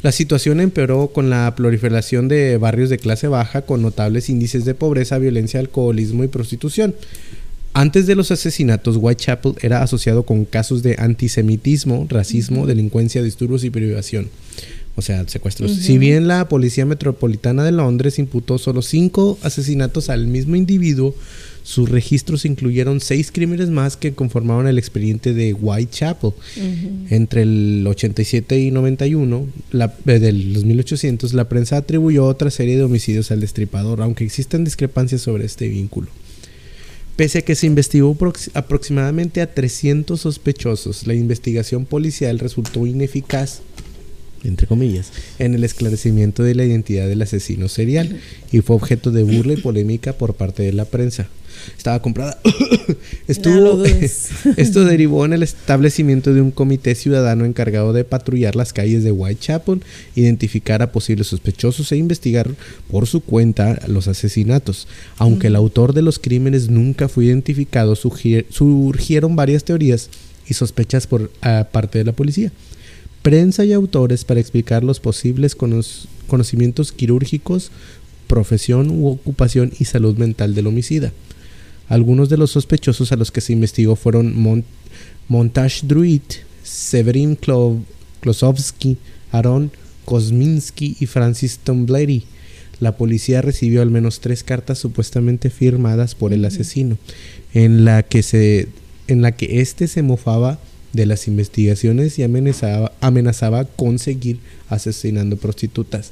La 0.03 0.11
situación 0.11 0.59
empeoró 0.61 1.09
con 1.13 1.29
la 1.29 1.53
proliferación 1.55 2.27
de 2.27 2.57
barrios 2.57 2.89
de 2.89 2.97
clase 2.97 3.27
baja 3.27 3.61
con 3.63 3.81
notables 3.83 4.29
índices 4.29 4.65
de 4.65 4.73
pobreza, 4.73 5.17
violencia, 5.19 5.59
alcoholismo 5.59 6.23
y 6.23 6.27
prostitución. 6.27 6.95
Antes 7.73 8.05
de 8.05 8.15
los 8.15 8.31
asesinatos, 8.31 8.97
Whitechapel 8.97 9.53
era 9.61 9.81
asociado 9.81 10.23
con 10.23 10.45
casos 10.45 10.83
de 10.83 10.95
antisemitismo, 10.99 12.05
racismo, 12.09 12.67
delincuencia, 12.67 13.23
disturbios 13.23 13.63
y 13.63 13.69
privación. 13.69 14.29
O 14.97 15.01
sea, 15.01 15.25
secuestros. 15.27 15.71
Si 15.71 15.97
bien 15.97 16.27
la 16.27 16.49
Policía 16.49 16.85
Metropolitana 16.85 17.63
de 17.63 17.71
Londres 17.71 18.19
imputó 18.19 18.57
solo 18.57 18.81
cinco 18.81 19.39
asesinatos 19.41 20.09
al 20.09 20.27
mismo 20.27 20.57
individuo, 20.57 21.15
sus 21.63 21.89
registros 21.89 22.43
incluyeron 22.43 22.99
seis 22.99 23.31
crímenes 23.31 23.69
más 23.69 23.95
que 23.95 24.13
conformaban 24.13 24.67
el 24.67 24.77
expediente 24.77 25.33
de 25.33 25.53
Whitechapel. 25.53 26.33
Entre 27.09 27.43
el 27.43 27.85
87 27.87 28.59
y 28.59 28.71
91, 28.71 29.47
la, 29.71 29.95
eh, 30.07 30.19
del 30.19 30.53
2800, 30.55 31.33
la 31.33 31.47
prensa 31.47 31.77
atribuyó 31.77 32.25
otra 32.25 32.51
serie 32.51 32.75
de 32.75 32.83
homicidios 32.83 33.31
al 33.31 33.39
destripador, 33.39 34.01
aunque 34.01 34.25
existen 34.25 34.65
discrepancias 34.65 35.21
sobre 35.21 35.45
este 35.45 35.69
vínculo. 35.69 36.09
Pese 37.15 37.39
a 37.39 37.41
que 37.41 37.55
se 37.55 37.67
investigó 37.67 38.15
prox- 38.15 38.49
aproximadamente 38.53 39.41
a 39.41 39.53
300 39.53 40.19
sospechosos, 40.19 41.05
la 41.07 41.13
investigación 41.13 41.85
policial 41.85 42.39
resultó 42.39 42.87
ineficaz, 42.87 43.61
entre 44.43 44.65
comillas, 44.65 45.11
en 45.37 45.53
el 45.53 45.63
esclarecimiento 45.63 46.41
de 46.43 46.55
la 46.55 46.65
identidad 46.65 47.07
del 47.07 47.21
asesino 47.21 47.67
serial 47.69 48.19
y 48.51 48.61
fue 48.61 48.75
objeto 48.75 49.11
de 49.11 49.23
burla 49.23 49.53
y 49.53 49.57
polémica 49.57 50.13
por 50.13 50.33
parte 50.33 50.63
de 50.63 50.73
la 50.73 50.85
prensa. 50.85 51.29
Estaba 51.77 52.01
comprada. 52.01 52.37
Estuvo, 53.27 53.83
esto 54.57 54.83
derivó 54.85 55.25
en 55.25 55.33
el 55.33 55.43
establecimiento 55.43 56.33
de 56.33 56.41
un 56.41 56.51
comité 56.51 56.95
ciudadano 56.95 57.45
encargado 57.45 57.93
de 57.93 58.03
patrullar 58.03 58.55
las 58.55 58.73
calles 58.73 59.03
de 59.03 59.11
Whitechapel, 59.11 59.81
identificar 60.15 60.81
a 60.81 60.91
posibles 60.91 61.27
sospechosos 61.27 61.91
e 61.91 61.97
investigar 61.97 62.49
por 62.89 63.07
su 63.07 63.21
cuenta 63.21 63.79
los 63.87 64.07
asesinatos. 64.07 64.87
Aunque 65.17 65.47
el 65.47 65.55
autor 65.55 65.93
de 65.93 66.01
los 66.01 66.19
crímenes 66.19 66.69
nunca 66.69 67.07
fue 67.07 67.25
identificado, 67.25 67.95
surgieron 67.95 69.35
varias 69.35 69.63
teorías 69.63 70.09
y 70.47 70.53
sospechas 70.53 71.07
por 71.07 71.29
parte 71.71 71.99
de 71.99 72.05
la 72.05 72.11
policía. 72.13 72.51
Prensa 73.21 73.63
y 73.65 73.73
autores 73.73 74.25
para 74.25 74.39
explicar 74.39 74.83
los 74.83 74.99
posibles 74.99 75.55
cono- 75.55 75.81
conocimientos 76.27 76.91
quirúrgicos, 76.91 77.71
profesión 78.27 78.89
u 78.89 79.07
ocupación 79.07 79.71
y 79.77 79.85
salud 79.85 80.17
mental 80.17 80.55
del 80.55 80.67
homicida. 80.67 81.11
Algunos 81.87 82.29
de 82.29 82.37
los 82.37 82.51
sospechosos 82.51 83.11
a 83.11 83.15
los 83.15 83.31
que 83.31 83.41
se 83.41 83.53
investigó 83.53 83.95
fueron 83.95 84.37
Mon- 84.39 84.63
Montage 85.27 85.81
Druid, 85.85 86.21
Severin 86.63 87.37
Klo- 87.37 87.81
Klosowski, 88.21 88.97
Aaron 89.31 89.71
Kosminski 90.05 90.97
y 90.99 91.05
Francis 91.05 91.59
Tombleri. 91.63 92.23
La 92.79 92.97
policía 92.97 93.41
recibió 93.41 93.81
al 93.81 93.91
menos 93.91 94.19
tres 94.21 94.43
cartas 94.43 94.79
supuestamente 94.79 95.49
firmadas 95.49 96.15
por 96.15 96.33
el 96.33 96.43
asesino, 96.45 96.97
en 97.53 97.85
la 97.85 98.03
que 98.03 98.23
se, 98.23 98.69
en 99.07 99.21
la 99.21 99.33
que 99.33 99.61
éste 99.61 99.87
se 99.87 100.01
mofaba 100.01 100.59
de 100.93 101.05
las 101.05 101.27
investigaciones 101.27 102.17
y 102.19 102.23
amenazaba, 102.23 102.91
amenazaba 102.99 103.65
con 103.65 103.99
seguir 103.99 104.39
asesinando 104.69 105.37
prostitutas. 105.37 106.11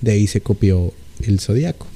De 0.00 0.12
ahí 0.12 0.26
se 0.26 0.40
copió 0.40 0.92
el 1.22 1.38
zodiaco. 1.40 1.86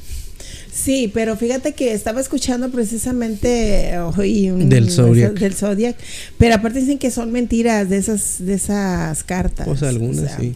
Sí, 0.75 1.11
pero 1.13 1.37
fíjate 1.37 1.73
que 1.73 1.93
estaba 1.93 2.21
escuchando 2.21 2.71
precisamente 2.71 3.93
hoy 4.17 4.51
un- 4.51 4.69
Del 4.69 4.91
Zodiac. 4.91 5.33
del 5.39 5.55
Zodiac, 5.55 5.97
pero 6.39 6.55
aparte 6.55 6.81
dicen 6.81 6.99
que 6.99 7.11
son 7.11 7.31
mentiras 7.31 7.89
de 7.91 7.99
esas 7.99 8.37
de 8.39 8.55
esas 8.55 9.23
cartas. 9.25 9.69
O 9.69 9.77
sea, 9.77 9.91
algunas 9.91 10.25
sea, 10.25 10.39
sí. 10.41 10.55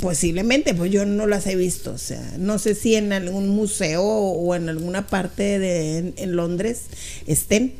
Posiblemente, 0.00 0.74
pues 0.74 0.90
yo 0.90 1.06
no 1.06 1.26
las 1.26 1.46
he 1.46 1.56
visto, 1.56 1.92
o 1.92 1.98
sea, 1.98 2.20
no 2.38 2.58
sé 2.58 2.74
si 2.74 2.94
en 2.96 3.12
algún 3.12 3.48
museo 3.48 4.02
o 4.04 4.54
en 4.54 4.68
alguna 4.68 5.06
parte 5.06 5.58
de 5.58 5.98
en, 5.98 6.14
en 6.16 6.36
Londres 6.36 6.82
estén, 7.26 7.72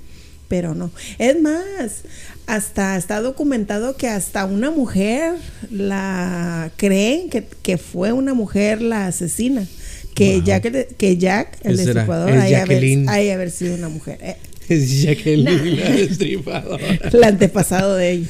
pero 0.48 0.74
no. 0.74 0.90
Es 1.18 1.38
más, 1.42 2.02
hasta 2.46 2.96
está 2.96 3.20
documentado 3.20 3.96
que 3.96 4.08
hasta 4.08 4.44
una 4.46 4.70
mujer 4.70 5.34
la 5.70 6.70
creen 6.76 7.28
que, 7.30 7.46
que 7.62 7.78
fue 7.78 8.12
una 8.12 8.32
mujer 8.32 8.80
la 8.80 9.06
asesina. 9.08 9.66
Que 10.14 10.36
Wow. 10.36 10.44
Jack, 10.44 10.64
el- 10.66 10.86
que 10.96 11.16
Jack, 11.16 11.58
el 11.64 11.76
destripador, 11.76 12.30
es 12.30 12.40
haya 12.42 12.62
haber, 12.62 13.50
sido 13.50 13.74
una 13.74 13.88
mujer. 13.88 14.18
Eh, 14.22 14.36
Es 14.68 15.02
Jacqueline 15.02 15.76
la 15.80 15.90
destripadora. 15.90 16.86
el 17.12 17.24
antepasado 17.24 17.96
de 17.96 18.12
ella. 18.12 18.28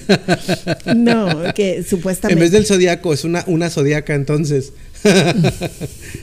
No, 0.97 1.55
que 1.55 1.85
supuestamente. 1.85 2.33
En 2.33 2.41
vez 2.41 2.51
del 2.51 2.67
zodiaco, 2.67 3.15
es 3.15 3.23
una, 3.25 3.45
una 3.47 3.71
zodiaca 3.71 4.15
entonces. 4.15 4.73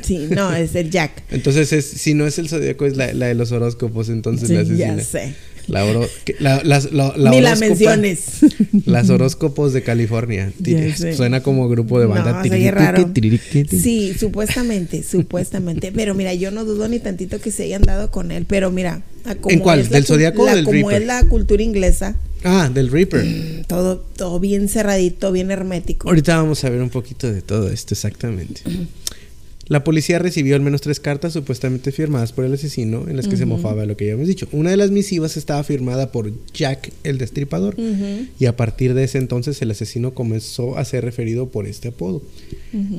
Sí, 0.02 0.28
no, 0.32 0.54
es 0.54 0.74
el 0.76 0.90
Jack. 0.90 1.12
Entonces, 1.32 1.72
es, 1.72 1.86
si 1.86 2.14
no 2.14 2.26
es 2.26 2.40
el 2.40 2.50
zodiaco, 2.50 2.86
es 2.86 2.98
la, 2.98 3.14
la 3.14 3.28
de 3.28 3.36
los 3.36 3.52
horóscopos, 3.52 4.10
entonces 4.10 4.50
la 4.50 4.62
Sí, 4.66 4.72
asesina. 4.72 4.96
ya 4.98 5.04
sé. 5.04 5.34
La 5.72 5.86
oro- 5.86 6.08
que- 6.26 6.36
la- 6.40 6.62
las- 6.64 6.92
la- 6.92 7.14
la 7.18 7.32
Ni 7.32 7.42
la 7.42 7.56
menciones. 7.56 8.40
Las 8.86 9.10
horóscopos 9.10 9.74
de 9.74 9.84
California. 9.84 10.52
Suena 11.16 11.42
como 11.42 11.70
grupo 11.70 12.00
de 12.00 12.06
banda. 12.08 12.44
No, 12.44 12.72
raro. 12.72 13.10
Sí, 13.70 14.14
supuestamente, 14.20 15.04
supuestamente. 15.04 15.92
Pero 15.92 16.14
mira, 16.16 16.34
yo 16.34 16.52
no 16.52 16.66
dudo 16.66 16.88
ni 16.88 17.00
tantito 17.00 17.40
que 17.40 17.52
se 17.52 17.64
hayan 17.64 17.84
dado 17.84 18.12
con 18.12 18.32
él. 18.32 18.46
Pero 18.48 18.72
mira, 18.72 19.02
como 19.40 19.54
¿En 19.54 19.60
cuál? 19.60 19.88
¿Del 19.88 20.06
Zodíaco 20.06 20.44
o 20.44 20.46
del 20.46 20.66
Como 20.66 20.90
Reaper? 20.90 21.02
es 21.02 21.08
la 21.08 21.24
cultura 21.26 21.62
inglesa, 21.64 22.16
Ah, 22.44 22.70
del 22.74 22.90
Reaper. 22.90 23.66
todo, 23.68 24.00
todo 24.18 24.40
bien 24.40 24.68
cerradito, 24.68 25.32
bien 25.32 25.52
hermético. 25.52 26.08
Ahorita 26.10 26.38
vamos 26.38 26.64
a 26.64 26.70
ver 26.70 26.82
un 26.82 26.90
poquito 26.90 27.32
de 27.32 27.42
todo 27.42 27.70
esto, 27.70 27.94
exactamente. 27.94 28.62
La 29.72 29.86
policía 29.86 30.20
recibió 30.20 30.58
al 30.58 30.62
menos 30.62 30.82
tres 30.82 31.00
cartas 31.00 31.32
supuestamente 31.32 31.94
firmadas 31.94 32.34
por 32.34 32.44
el 32.44 32.54
asesino 32.54 33.08
en 33.08 33.16
las 33.16 33.30
que 33.30 33.38
se 33.38 33.46
mofaba 33.46 33.84
de 33.84 33.88
lo 33.88 33.96
que 33.96 34.06
ya 34.06 34.12
hemos 34.12 34.28
dicho. 34.28 34.50
Una 34.52 34.70
de 34.70 34.76
las 34.76 34.92
misivas 34.92 35.38
estaba 35.38 35.64
firmada 35.64 36.12
por 36.12 36.30
Jack 36.54 36.92
el 37.06 37.18
Destripador 37.18 37.78
y 38.38 38.46
a 38.48 38.58
partir 38.58 38.94
de 38.94 39.06
ese 39.06 39.18
entonces 39.18 39.62
el 39.62 39.72
asesino 39.72 40.14
comenzó 40.14 40.78
a 40.78 40.84
ser 40.84 41.06
referido 41.06 41.48
por 41.48 41.68
este 41.68 41.88
apodo. 41.88 42.22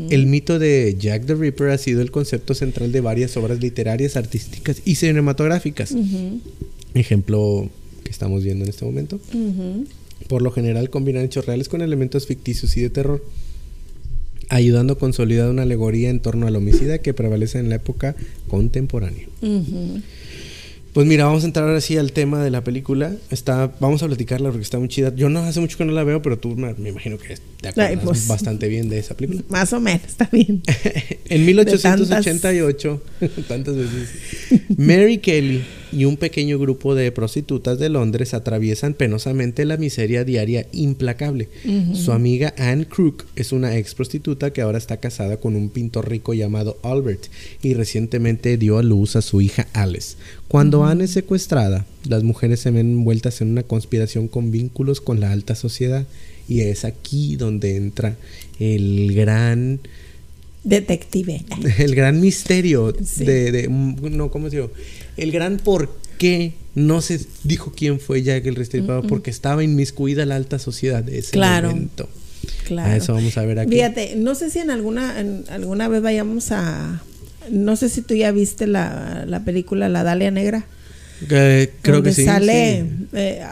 El 0.08 0.26
mito 0.26 0.58
de 0.58 0.96
Jack 0.98 1.26
the 1.26 1.34
Ripper 1.34 1.68
ha 1.68 1.76
sido 1.76 2.00
el 2.00 2.10
concepto 2.10 2.54
central 2.54 2.90
de 2.90 3.02
varias 3.02 3.36
obras 3.36 3.60
literarias, 3.60 4.16
artísticas 4.16 4.80
y 4.86 4.94
cinematográficas. 4.94 5.94
Ejemplo 6.94 7.68
que 8.02 8.10
estamos 8.10 8.44
viendo 8.44 8.64
en 8.64 8.70
este 8.70 8.86
momento. 8.86 9.20
Por 10.26 10.40
lo 10.40 10.50
general 10.50 10.88
combinan 10.88 11.24
hechos 11.24 11.44
reales 11.44 11.68
con 11.68 11.82
elementos 11.82 12.26
ficticios 12.26 12.74
y 12.78 12.80
de 12.80 12.88
terror, 12.88 13.22
ayudando 14.52 14.92
a 14.92 14.98
consolidar 14.98 15.48
una 15.48 15.62
alegoría 15.62 16.10
en 16.10 16.20
torno 16.20 16.46
al 16.46 16.54
homicida 16.56 16.98
que 16.98 17.14
prevalece 17.14 17.58
en 17.58 17.70
la 17.70 17.76
época 17.76 18.14
contemporánea. 18.48 19.26
Pues 20.92 21.06
mira, 21.06 21.24
vamos 21.24 21.44
a 21.44 21.46
entrar 21.46 21.66
ahora 21.66 21.80
sí 21.80 21.96
al 21.96 22.12
tema 22.12 22.44
de 22.44 22.50
la 22.50 22.62
película. 22.62 23.14
Está, 23.30 23.72
vamos 23.80 24.02
a 24.02 24.06
platicarla 24.08 24.50
porque 24.50 24.62
está 24.62 24.78
muy 24.78 24.88
chida. 24.88 25.14
Yo 25.16 25.30
no 25.30 25.40
hace 25.40 25.58
mucho 25.58 25.78
que 25.78 25.86
no 25.86 25.92
la 25.92 26.04
veo, 26.04 26.20
pero 26.20 26.38
tú 26.38 26.54
me, 26.54 26.74
me 26.74 26.90
imagino 26.90 27.16
que 27.16 27.38
te 27.62 27.68
acuerdas 27.68 27.92
Ay, 27.92 27.98
pues. 28.04 28.28
bastante 28.28 28.68
bien 28.68 28.90
de 28.90 28.98
esa 28.98 29.16
película. 29.16 29.42
Más 29.48 29.72
o 29.72 29.80
menos, 29.80 30.02
está 30.06 30.28
bien. 30.30 30.62
en 31.30 31.46
1888, 31.46 33.02
tantas 33.48 33.74
veces, 33.74 34.10
Mary 34.76 35.16
Kelly 35.16 35.62
y 35.92 36.06
un 36.06 36.16
pequeño 36.16 36.58
grupo 36.58 36.94
de 36.94 37.12
prostitutas 37.12 37.78
de 37.78 37.88
Londres 37.88 38.34
atraviesan 38.34 38.94
penosamente 38.94 39.64
la 39.64 39.76
miseria 39.76 40.24
diaria 40.24 40.66
implacable. 40.72 41.48
Su 41.92 42.12
amiga 42.12 42.54
Anne 42.56 42.86
Crook 42.86 43.26
es 43.36 43.52
una 43.52 43.76
ex 43.76 43.94
prostituta 43.94 44.52
que 44.52 44.62
ahora 44.62 44.78
está 44.78 44.96
casada 44.96 45.36
con 45.36 45.54
un 45.54 45.68
pintor 45.68 46.08
rico 46.08 46.34
llamado 46.34 46.78
Albert 46.82 47.26
y 47.62 47.74
recientemente 47.74 48.56
dio 48.56 48.78
a 48.78 48.82
luz 48.82 49.16
a 49.16 49.22
su 49.22 49.40
hija 49.40 49.68
Alice. 49.72 50.16
Cuando 50.48 50.84
Anne 50.84 51.04
es 51.04 51.10
secuestrada, 51.10 51.86
las 52.08 52.22
mujeres 52.22 52.60
se 52.60 52.70
ven 52.70 52.92
envueltas 52.92 53.40
en 53.40 53.50
una 53.50 53.62
conspiración 53.62 54.28
con 54.28 54.50
vínculos 54.50 55.00
con 55.00 55.20
la 55.20 55.32
alta 55.32 55.54
sociedad 55.54 56.06
y 56.48 56.62
es 56.62 56.84
aquí 56.84 57.36
donde 57.36 57.76
entra 57.76 58.16
el 58.58 59.14
gran 59.14 59.80
Detective. 60.64 61.44
el 61.78 61.94
gran 61.94 62.20
misterio 62.20 62.94
Sí. 63.04 63.24
de, 63.24 63.52
de- 63.52 63.68
mm, 63.68 63.96
no 64.16 64.30
cómo 64.30 64.48
digo 64.48 64.70
el 65.16 65.32
gran 65.32 65.58
por 65.58 65.94
qué 66.18 66.52
no 66.74 67.00
se 67.02 67.20
dijo 67.44 67.72
quién 67.76 67.98
fue 68.00 68.22
Jack 68.22 68.46
el 68.46 68.54
Destripador 68.54 69.06
porque 69.06 69.30
estaba 69.30 69.62
inmiscuida 69.64 70.24
la 70.24 70.36
alta 70.36 70.58
sociedad 70.58 71.02
de 71.02 71.18
ese 71.18 71.32
Claro. 71.32 71.70
momento 71.70 72.08
Claro. 72.66 72.90
a 72.90 72.96
eso 72.96 73.12
vamos 73.12 73.36
a 73.38 73.44
ver 73.44 73.58
aquí 73.58 73.72
Fíjate, 73.72 74.14
no 74.16 74.34
sé 74.34 74.50
si 74.50 74.58
en 74.60 74.70
alguna, 74.70 75.20
en 75.20 75.44
alguna 75.50 75.88
vez 75.88 76.00
vayamos 76.02 76.50
a. 76.52 77.02
No 77.50 77.74
sé 77.76 77.88
si 77.88 78.02
tú 78.02 78.14
ya 78.14 78.30
viste 78.32 78.66
la, 78.68 79.24
la 79.26 79.44
película 79.44 79.88
La 79.88 80.02
Dalia 80.04 80.30
Negra. 80.30 80.64
Eh, 81.30 81.70
creo 81.82 81.96
donde 81.96 82.10
que 82.10 82.14
sí 82.16 82.24
sale 82.24 82.82
sí. 82.82 83.06
eh, 83.12 83.42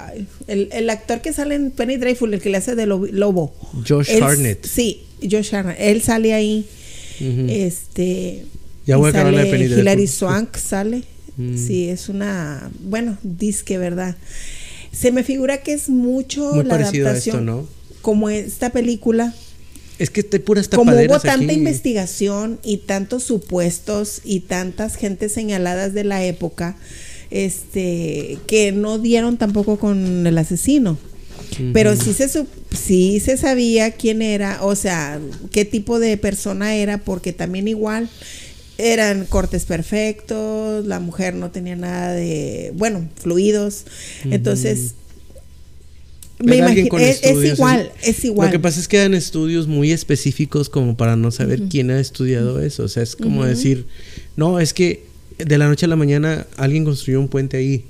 el, 0.48 0.68
el 0.72 0.90
actor 0.90 1.20
que 1.20 1.32
sale 1.32 1.54
en 1.56 1.70
Penny 1.72 1.96
Dreadful, 1.98 2.32
el 2.34 2.40
que 2.40 2.50
le 2.50 2.56
hace 2.56 2.74
de 2.74 2.86
lobo. 2.86 3.54
Josh 3.88 4.10
Él-. 4.10 4.58
Sí, 4.62 5.02
Josh 5.28 5.54
Hartnett. 5.54 5.76
Él 5.80 6.02
sale 6.02 6.34
ahí. 6.34 6.66
Este. 7.20 8.46
Ya 8.86 8.96
voy 8.96 9.10
a 9.10 9.12
de 9.12 9.20
sale. 9.22 9.80
Hilary 9.80 10.06
Swank 10.06 10.56
sale. 10.56 11.04
Mm. 11.36 11.56
Sí, 11.56 11.88
es 11.88 12.08
una. 12.08 12.70
Bueno, 12.80 13.18
disque, 13.22 13.78
¿verdad? 13.78 14.16
Se 14.92 15.12
me 15.12 15.22
figura 15.22 15.58
que 15.62 15.72
es 15.72 15.88
mucho 15.88 16.52
muy 16.52 16.64
la 16.64 16.70
parecido 16.70 17.06
a 17.06 17.10
adaptación. 17.10 17.36
esto 17.36 17.44
no 17.44 17.68
Como 18.02 18.28
esta 18.28 18.70
película. 18.70 19.34
es 19.98 20.10
que 20.10 20.22
te 20.22 20.40
puras 20.40 20.68
Como 20.68 20.92
hubo 20.92 21.20
tanta 21.20 21.44
aquí. 21.44 21.52
investigación 21.52 22.58
y 22.64 22.78
tantos 22.78 23.22
supuestos 23.22 24.20
y 24.24 24.40
tantas 24.40 24.96
gentes 24.96 25.32
señaladas 25.32 25.94
de 25.94 26.04
la 26.04 26.24
época, 26.24 26.76
este, 27.30 28.38
que 28.46 28.72
no 28.72 28.98
dieron 28.98 29.36
tampoco 29.36 29.78
con 29.78 30.26
el 30.26 30.38
asesino. 30.38 30.98
Pero 31.72 31.96
sí 31.96 32.12
se, 32.12 32.28
sí 32.70 33.20
se 33.20 33.36
sabía 33.36 33.92
quién 33.92 34.22
era, 34.22 34.62
o 34.62 34.74
sea, 34.74 35.20
qué 35.50 35.64
tipo 35.64 35.98
de 35.98 36.16
persona 36.16 36.74
era, 36.74 36.98
porque 36.98 37.32
también 37.32 37.68
igual 37.68 38.08
eran 38.78 39.26
cortes 39.26 39.64
perfectos, 39.64 40.86
la 40.86 41.00
mujer 41.00 41.34
no 41.34 41.50
tenía 41.50 41.76
nada 41.76 42.12
de, 42.12 42.72
bueno, 42.74 43.08
fluidos. 43.16 43.84
Entonces, 44.24 44.94
me 46.42 46.56
imagino, 46.56 46.98
es, 46.98 47.20
es 47.22 47.58
igual, 47.58 47.92
es 48.02 48.24
igual. 48.24 48.48
Lo 48.48 48.52
que 48.52 48.58
pasa 48.58 48.80
es 48.80 48.88
que 48.88 48.96
eran 48.96 49.14
estudios 49.14 49.66
muy 49.66 49.92
específicos 49.92 50.70
como 50.70 50.96
para 50.96 51.16
no 51.16 51.30
saber 51.30 51.62
quién 51.70 51.90
ha 51.90 52.00
estudiado 52.00 52.60
eso. 52.60 52.84
O 52.84 52.88
sea, 52.88 53.02
es 53.02 53.16
como 53.16 53.44
decir, 53.44 53.86
no, 54.36 54.58
es 54.58 54.72
que 54.72 55.04
de 55.38 55.58
la 55.58 55.68
noche 55.68 55.86
a 55.86 55.88
la 55.88 55.96
mañana 55.96 56.46
alguien 56.56 56.84
construyó 56.84 57.20
un 57.20 57.28
puente 57.28 57.58
ahí. 57.58 57.84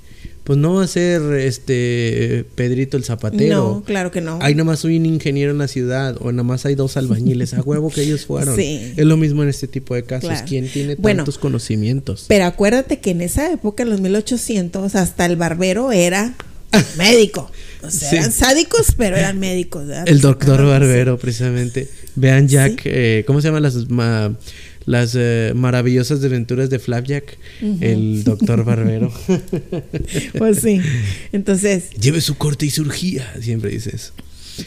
Pues 0.50 0.58
no 0.58 0.74
va 0.74 0.82
a 0.82 0.86
ser 0.88 1.22
este 1.34 2.44
Pedrito 2.56 2.96
el 2.96 3.04
zapatero. 3.04 3.56
No, 3.56 3.84
claro 3.84 4.10
que 4.10 4.20
no. 4.20 4.40
Hay 4.42 4.56
nada 4.56 4.64
más 4.64 4.82
un 4.82 5.06
ingeniero 5.06 5.52
en 5.52 5.58
la 5.58 5.68
ciudad 5.68 6.16
o 6.18 6.32
nada 6.32 6.42
más 6.42 6.66
hay 6.66 6.74
dos 6.74 6.96
albañiles. 6.96 7.54
A 7.54 7.60
huevo 7.62 7.88
que 7.88 8.02
ellos 8.02 8.26
fueron. 8.26 8.56
Sí. 8.56 8.92
Es 8.96 9.04
lo 9.06 9.16
mismo 9.16 9.44
en 9.44 9.48
este 9.48 9.68
tipo 9.68 9.94
de 9.94 10.02
casos. 10.02 10.28
Claro. 10.30 10.44
¿Quién 10.48 10.68
tiene 10.68 10.96
Bueno, 10.96 11.18
tantos 11.18 11.38
conocimientos? 11.38 12.24
Pero 12.26 12.46
acuérdate 12.46 12.98
que 12.98 13.12
en 13.12 13.20
esa 13.20 13.52
época, 13.52 13.84
en 13.84 13.90
los 13.90 14.00
1800, 14.00 14.96
hasta 14.96 15.24
el 15.24 15.36
barbero 15.36 15.92
era 15.92 16.34
médico. 16.98 17.48
O 17.84 17.90
sea, 17.90 18.10
Sí. 18.10 18.16
eran 18.16 18.32
sádicos, 18.32 18.88
pero 18.96 19.16
eran 19.16 19.38
médicos. 19.38 19.86
¿verdad? 19.86 20.08
El 20.08 20.20
doctor 20.20 20.66
Barbero, 20.66 21.16
precisamente. 21.16 21.88
Vean 22.16 22.48
Jack, 22.48 22.82
Sí. 22.82 22.88
eh, 22.92 23.24
¿cómo 23.24 23.40
se 23.40 23.46
llaman 23.46 23.62
las 23.62 23.88
ma- 23.88 24.36
las 24.86 25.14
eh, 25.16 25.52
maravillosas 25.54 26.22
aventuras 26.24 26.70
de 26.70 26.78
Flapjack? 26.78 27.38
El 27.80 28.24
doctor 28.24 28.64
Barbero. 28.64 29.12
Pues 30.38 30.58
sí. 30.60 30.80
Entonces, 31.32 31.90
Lleve 31.90 32.20
su 32.20 32.36
corte 32.36 32.66
y 32.66 32.70
cirugía, 32.70 33.32
siempre 33.40 33.70
dice 33.70 33.94
eso. 33.94 34.12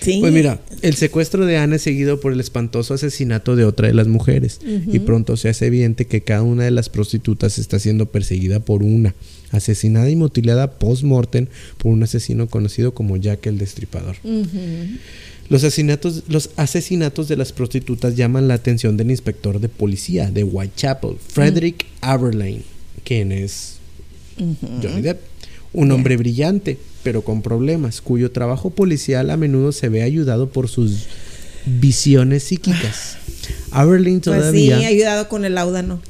sí. 0.01 0.17
Pues 0.21 0.31
mira, 0.33 0.61
el 0.81 0.95
secuestro 0.95 1.45
de 1.45 1.57
Ana 1.57 1.75
es 1.75 1.81
seguido 1.81 2.19
por 2.19 2.33
el 2.33 2.39
espantoso 2.39 2.93
asesinato 2.93 3.55
de 3.55 3.65
otra 3.65 3.87
de 3.87 3.93
las 3.93 4.07
mujeres. 4.07 4.59
Y 4.91 4.99
pronto 4.99 5.37
se 5.37 5.49
hace 5.49 5.67
evidente 5.67 6.05
que 6.05 6.21
cada 6.21 6.43
una 6.43 6.63
de 6.63 6.71
las 6.71 6.89
prostitutas 6.89 7.57
está 7.57 7.79
siendo 7.79 8.07
perseguida 8.07 8.59
por 8.59 8.83
una, 8.83 9.13
asesinada 9.51 10.09
y 10.09 10.15
mutilada 10.15 10.71
post-mortem 10.79 11.47
por 11.77 11.91
un 11.91 12.03
asesino 12.03 12.47
conocido 12.47 12.93
como 12.93 13.17
Jack 13.17 13.45
el 13.47 13.57
Destripador. 13.57 14.15
Ujú. 14.23 14.47
Los 15.53 15.63
asesinatos, 15.63 16.23
los 16.29 16.49
asesinatos 16.55 17.27
de 17.27 17.37
las 17.37 17.51
prostitutas 17.51 18.15
llaman 18.15 18.47
la 18.47 18.55
atención 18.55 18.97
del 18.97 19.11
inspector 19.11 19.59
de 19.59 19.69
policía 19.69 20.31
de 20.31 20.43
Whitechapel, 20.43 21.17
Frederick 21.27 21.85
Aberlane, 22.01 22.63
quien 23.03 23.31
es 23.31 23.75
Johnny 24.35 25.03
Depp. 25.03 25.21
Un 25.71 25.91
hombre 25.91 26.17
brillante, 26.17 26.79
pero 27.03 27.21
con 27.23 27.43
problemas, 27.43 28.01
cuyo 28.01 28.31
trabajo 28.31 28.71
policial 28.71 29.29
a 29.29 29.37
menudo 29.37 29.71
se 29.73 29.89
ve 29.89 30.01
ayudado 30.01 30.49
por 30.49 30.69
sus 30.69 31.05
visiones 31.67 32.45
psíquicas. 32.45 33.17
Aberlane 33.69 34.21
Pues 34.21 34.39
todavía. 34.39 34.79
sí, 34.79 34.85
ayudado 34.85 35.29
con 35.29 35.45
el 35.45 35.53
láudano. 35.53 36.01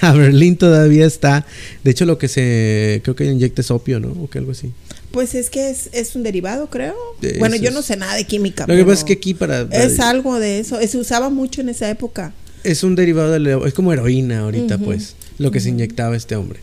Aberlane 0.00 0.54
todavía 0.58 1.04
está. 1.04 1.44
De 1.84 1.90
hecho, 1.90 2.06
lo 2.06 2.16
que 2.16 2.28
se. 2.28 3.02
Creo 3.04 3.14
que 3.14 3.26
inyecta 3.26 3.60
es 3.60 3.70
opio, 3.70 4.00
¿no? 4.00 4.08
O 4.22 4.30
que 4.30 4.38
algo 4.38 4.52
así. 4.52 4.72
Pues 5.12 5.34
es 5.34 5.50
que 5.50 5.70
es, 5.70 5.90
es 5.92 6.14
un 6.14 6.22
derivado, 6.22 6.70
creo. 6.70 6.94
Bueno, 7.38 7.56
yo 7.56 7.70
no 7.72 7.82
sé 7.82 7.96
nada 7.96 8.14
de 8.14 8.24
química. 8.24 8.66
Lo 8.68 8.74
que 8.74 8.84
pasa 8.84 8.98
es 9.00 9.04
que 9.04 9.12
aquí 9.14 9.34
para. 9.34 9.62
Es 9.72 9.98
algo 10.00 10.38
de 10.38 10.60
eso. 10.60 10.78
Se 10.86 10.98
usaba 10.98 11.30
mucho 11.30 11.60
en 11.60 11.68
esa 11.68 11.90
época. 11.90 12.32
Es 12.62 12.82
un 12.84 12.94
derivado 12.94 13.32
de 13.32 13.40
la- 13.40 13.66
es 13.66 13.72
como 13.74 13.92
heroína 13.92 14.40
ahorita, 14.40 14.78
pues. 14.78 15.14
lo 15.38 15.50
que 15.50 15.60
se 15.60 15.70
inyectaba 15.70 16.14
este 16.16 16.36
hombre. 16.36 16.60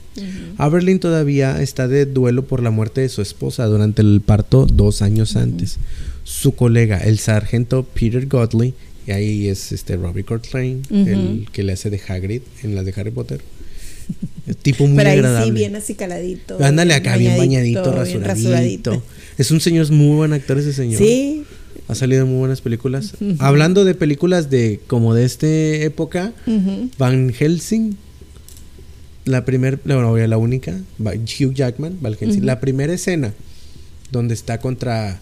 Aberlin 0.58 1.00
todavía 1.00 1.62
está 1.64 1.88
de 1.88 2.06
duelo 2.06 2.46
por 2.46 2.62
la 2.62 2.70
muerte 2.70 3.02
de 3.02 3.10
su 3.10 3.22
esposa 3.24 3.66
durante 3.66 4.02
el 4.04 4.22
parto 4.24 4.68
dos 4.72 5.02
años 5.02 5.36
antes. 5.36 5.78
Su 6.24 6.54
colega, 6.56 6.98
el 7.00 7.18
sargento 7.18 7.84
Peter 7.84 8.28
Godley, 8.28 8.76
y 9.08 9.12
ahí 9.12 9.48
es 9.48 9.72
este 9.72 9.96
Robbie 9.96 10.24
Coltrane, 10.26 10.82
el 10.92 11.48
que 11.52 11.64
le 11.64 11.74
hace 11.74 11.90
de 11.90 12.00
Hagrid 12.08 12.42
en 12.64 12.76
las 12.76 12.86
de 12.86 12.94
Harry 12.96 13.10
Potter. 13.12 13.42
Tipo 14.62 14.88
muy 14.88 14.98
Pero 14.98 15.10
ahí 15.10 15.18
agradable. 15.18 15.46
sí, 15.46 15.52
bien 15.52 15.76
así 15.76 15.94
caladito. 15.96 16.58
Ándale 16.64 16.94
acá, 16.94 17.18
bien 17.18 17.38
bañadito, 17.38 18.04
bien 18.04 18.24
rasuradito. 18.24 19.04
Es 19.38 19.52
un 19.52 19.60
señor, 19.62 19.84
es 19.84 19.92
muy 19.92 20.16
buen 20.16 20.34
actor 20.34 20.58
ese 20.58 20.74
señor. 20.74 21.00
Sí. 21.02 21.44
Ha 21.88 21.96
salido 21.96 22.24
en 22.24 22.30
muy 22.30 22.40
buenas 22.40 22.62
películas. 22.62 23.14
Hablando 23.40 23.86
de 23.86 23.96
películas 23.96 24.50
de 24.50 24.80
como 24.88 25.14
de 25.14 25.26
esta 25.26 25.48
época. 25.48 26.34
Van 26.98 27.32
Helsing. 27.34 27.98
La 29.26 29.44
primera, 29.44 29.78
no, 29.84 30.16
la 30.18 30.38
única, 30.38 30.80
Hugh 31.00 31.54
Jackman, 31.54 31.98
Van 32.02 32.14
Helsing. 32.16 32.46
La 32.46 32.60
primera 32.62 32.94
escena 32.94 33.34
donde 34.12 34.34
está 34.34 34.60
contra 34.62 35.20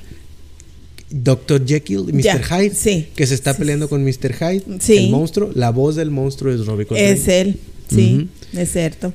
Dr. 1.10 1.66
Jekyll 1.66 2.06
y 2.10 2.14
Mr. 2.14 2.22
Ya, 2.22 2.40
Hyde, 2.44 2.76
sí. 2.76 3.08
que 3.16 3.26
se 3.28 3.34
está 3.36 3.56
peleando 3.56 3.88
con 3.90 4.04
Mr. 4.04 4.34
Hyde, 4.34 4.64
Sí. 4.80 4.98
el 4.98 5.10
monstruo. 5.12 5.52
La 5.56 5.72
voz 5.72 5.96
del 5.96 6.12
monstruo 6.12 6.54
es 6.54 6.66
Robbie 6.66 6.86
Coltrane. 6.86 7.12
Es 7.14 7.28
él. 7.28 7.58
Sí, 7.90 8.28
es 8.56 8.72
cierto. 8.72 9.14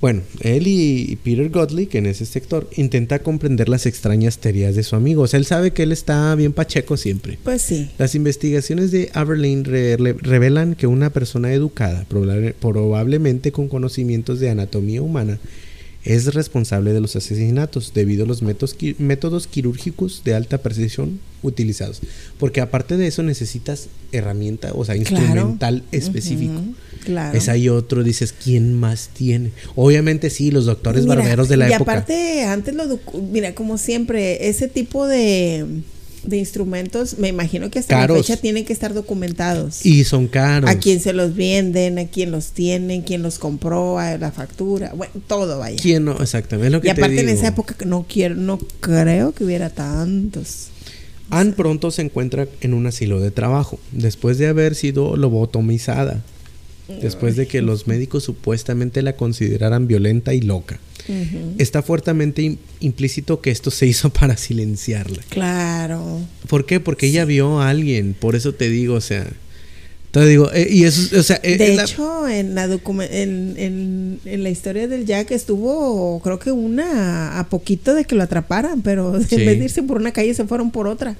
Bueno, 0.00 0.22
él 0.42 0.68
y 0.68 1.18
Peter 1.24 1.48
Godley, 1.50 1.86
que 1.86 1.98
en 1.98 2.06
ese 2.06 2.24
sector, 2.24 2.70
intenta 2.76 3.18
comprender 3.18 3.68
las 3.68 3.84
extrañas 3.84 4.38
teorías 4.38 4.76
de 4.76 4.84
su 4.84 4.94
amigo. 4.94 5.22
O 5.22 5.26
sea, 5.26 5.38
él 5.40 5.44
sabe 5.44 5.72
que 5.72 5.82
él 5.82 5.90
está 5.90 6.32
bien 6.36 6.52
pacheco 6.52 6.96
siempre. 6.96 7.36
Pues 7.42 7.62
sí. 7.62 7.90
Las 7.98 8.14
investigaciones 8.14 8.92
de 8.92 9.10
Aberlin 9.12 9.64
re- 9.64 9.96
re- 9.96 10.12
revelan 10.12 10.76
que 10.76 10.86
una 10.86 11.10
persona 11.10 11.52
educada, 11.52 12.06
probable- 12.08 12.54
probablemente 12.60 13.50
con 13.50 13.66
conocimientos 13.68 14.38
de 14.38 14.50
anatomía 14.50 15.02
humana, 15.02 15.40
es 16.08 16.34
responsable 16.34 16.92
de 16.92 17.00
los 17.00 17.14
asesinatos 17.16 17.92
debido 17.94 18.24
a 18.24 18.26
los 18.26 18.42
métodos, 18.42 18.76
qui- 18.76 18.96
métodos 18.98 19.46
quirúrgicos 19.46 20.22
de 20.24 20.34
alta 20.34 20.58
precisión 20.58 21.20
utilizados. 21.42 22.00
Porque 22.38 22.60
aparte 22.60 22.96
de 22.96 23.06
eso 23.06 23.22
necesitas 23.22 23.88
herramienta, 24.10 24.72
o 24.74 24.84
sea, 24.84 24.94
Claro. 24.96 25.24
instrumental 25.24 25.84
específico. 25.92 26.60
Claro. 27.04 27.36
Es 27.36 27.48
ahí 27.48 27.68
otro, 27.68 28.02
dices, 28.02 28.32
¿quién 28.32 28.74
más 28.74 29.10
tiene? 29.14 29.52
Obviamente 29.76 30.30
sí, 30.30 30.50
los 30.50 30.64
doctores 30.66 31.04
Mira, 31.04 31.16
barberos 31.16 31.48
de 31.48 31.56
la 31.56 31.68
y 31.70 31.72
época. 31.74 31.92
aparte, 31.92 32.42
antes 32.44 32.74
lo 32.74 32.98
mira, 33.30 33.54
como 33.54 33.78
siempre, 33.78 34.48
ese 34.48 34.66
tipo 34.68 35.06
de, 35.06 35.64
de 36.28 36.36
instrumentos, 36.38 37.18
me 37.18 37.28
imagino 37.28 37.70
que 37.70 37.78
hasta 37.78 37.94
Caros. 37.94 38.16
la 38.16 38.22
fecha 38.22 38.40
tienen 38.40 38.64
que 38.64 38.72
estar 38.72 38.94
documentados. 38.94 39.84
y 39.84 40.04
son 40.04 40.28
caros. 40.28 40.68
a 40.68 40.78
quién 40.78 41.00
se 41.00 41.12
los 41.12 41.34
venden, 41.34 41.98
a 41.98 42.06
quién 42.06 42.30
los 42.30 42.48
tienen, 42.52 43.02
quién 43.02 43.22
los 43.22 43.38
compró, 43.38 43.98
a 43.98 44.18
la 44.18 44.30
factura, 44.30 44.92
bueno, 44.94 45.12
todo 45.26 45.58
vaya. 45.58 45.78
¿Quién 45.80 46.04
no? 46.04 46.18
Exactamente, 46.20 46.66
es 46.66 46.72
lo 46.72 46.80
que 46.80 46.88
Y 46.88 46.94
te 46.94 47.00
aparte 47.00 47.20
en 47.20 47.28
esa 47.28 47.48
época 47.48 47.74
no 47.84 48.06
quiero, 48.08 48.34
no 48.34 48.58
creo 48.80 49.32
que 49.32 49.44
hubiera 49.44 49.70
tantos. 49.70 50.68
Anne 51.30 51.52
pronto 51.52 51.90
se 51.90 52.02
encuentra 52.02 52.46
en 52.60 52.72
un 52.74 52.86
asilo 52.86 53.20
de 53.20 53.30
trabajo, 53.30 53.78
después 53.92 54.38
de 54.38 54.46
haber 54.48 54.74
sido 54.74 55.16
lobotomizada, 55.16 56.22
después 57.02 57.36
de 57.36 57.46
que 57.46 57.60
los 57.60 57.86
médicos 57.86 58.24
supuestamente 58.24 59.02
la 59.02 59.14
consideraran 59.14 59.86
violenta 59.86 60.32
y 60.32 60.40
loca. 60.40 60.78
Está 61.58 61.82
fuertemente 61.82 62.42
im- 62.42 62.58
implícito 62.80 63.40
que 63.40 63.50
esto 63.50 63.70
se 63.70 63.86
hizo 63.86 64.10
para 64.12 64.36
silenciarla. 64.36 65.22
Claro. 65.30 66.20
¿Por 66.48 66.66
qué? 66.66 66.80
Porque 66.80 67.06
ella 67.06 67.24
vio 67.24 67.60
a 67.60 67.70
alguien, 67.70 68.14
por 68.18 68.36
eso 68.36 68.54
te 68.54 68.68
digo, 68.68 68.94
o 68.94 69.00
sea, 69.00 69.26
te 70.10 70.24
digo, 70.24 70.50
eh, 70.54 70.66
y 70.70 70.84
eso, 70.84 71.18
o 71.18 71.22
sea, 71.22 71.38
eh, 71.42 71.58
De 71.58 71.74
la- 71.74 71.82
hecho, 71.84 72.26
en 72.28 72.54
la, 72.54 72.64
en, 72.64 73.54
en- 73.58 74.20
en 74.24 74.42
la 74.42 74.48
historia 74.50 74.88
del 74.88 75.04
Jack 75.04 75.30
estuvo, 75.32 76.18
creo 76.20 76.38
que 76.38 76.50
una 76.50 77.38
a 77.38 77.48
poquito 77.50 77.94
de 77.94 78.06
que 78.06 78.14
lo 78.14 78.22
atraparan, 78.22 78.80
pero 78.80 79.20
Sí. 79.28 79.34
en 79.36 79.46
vez 79.46 79.58
de 79.58 79.64
irse 79.66 79.82
por 79.82 79.98
una 79.98 80.12
calle 80.12 80.32
se 80.34 80.44
fueron 80.46 80.70
por 80.70 80.86
otra. 80.88 81.14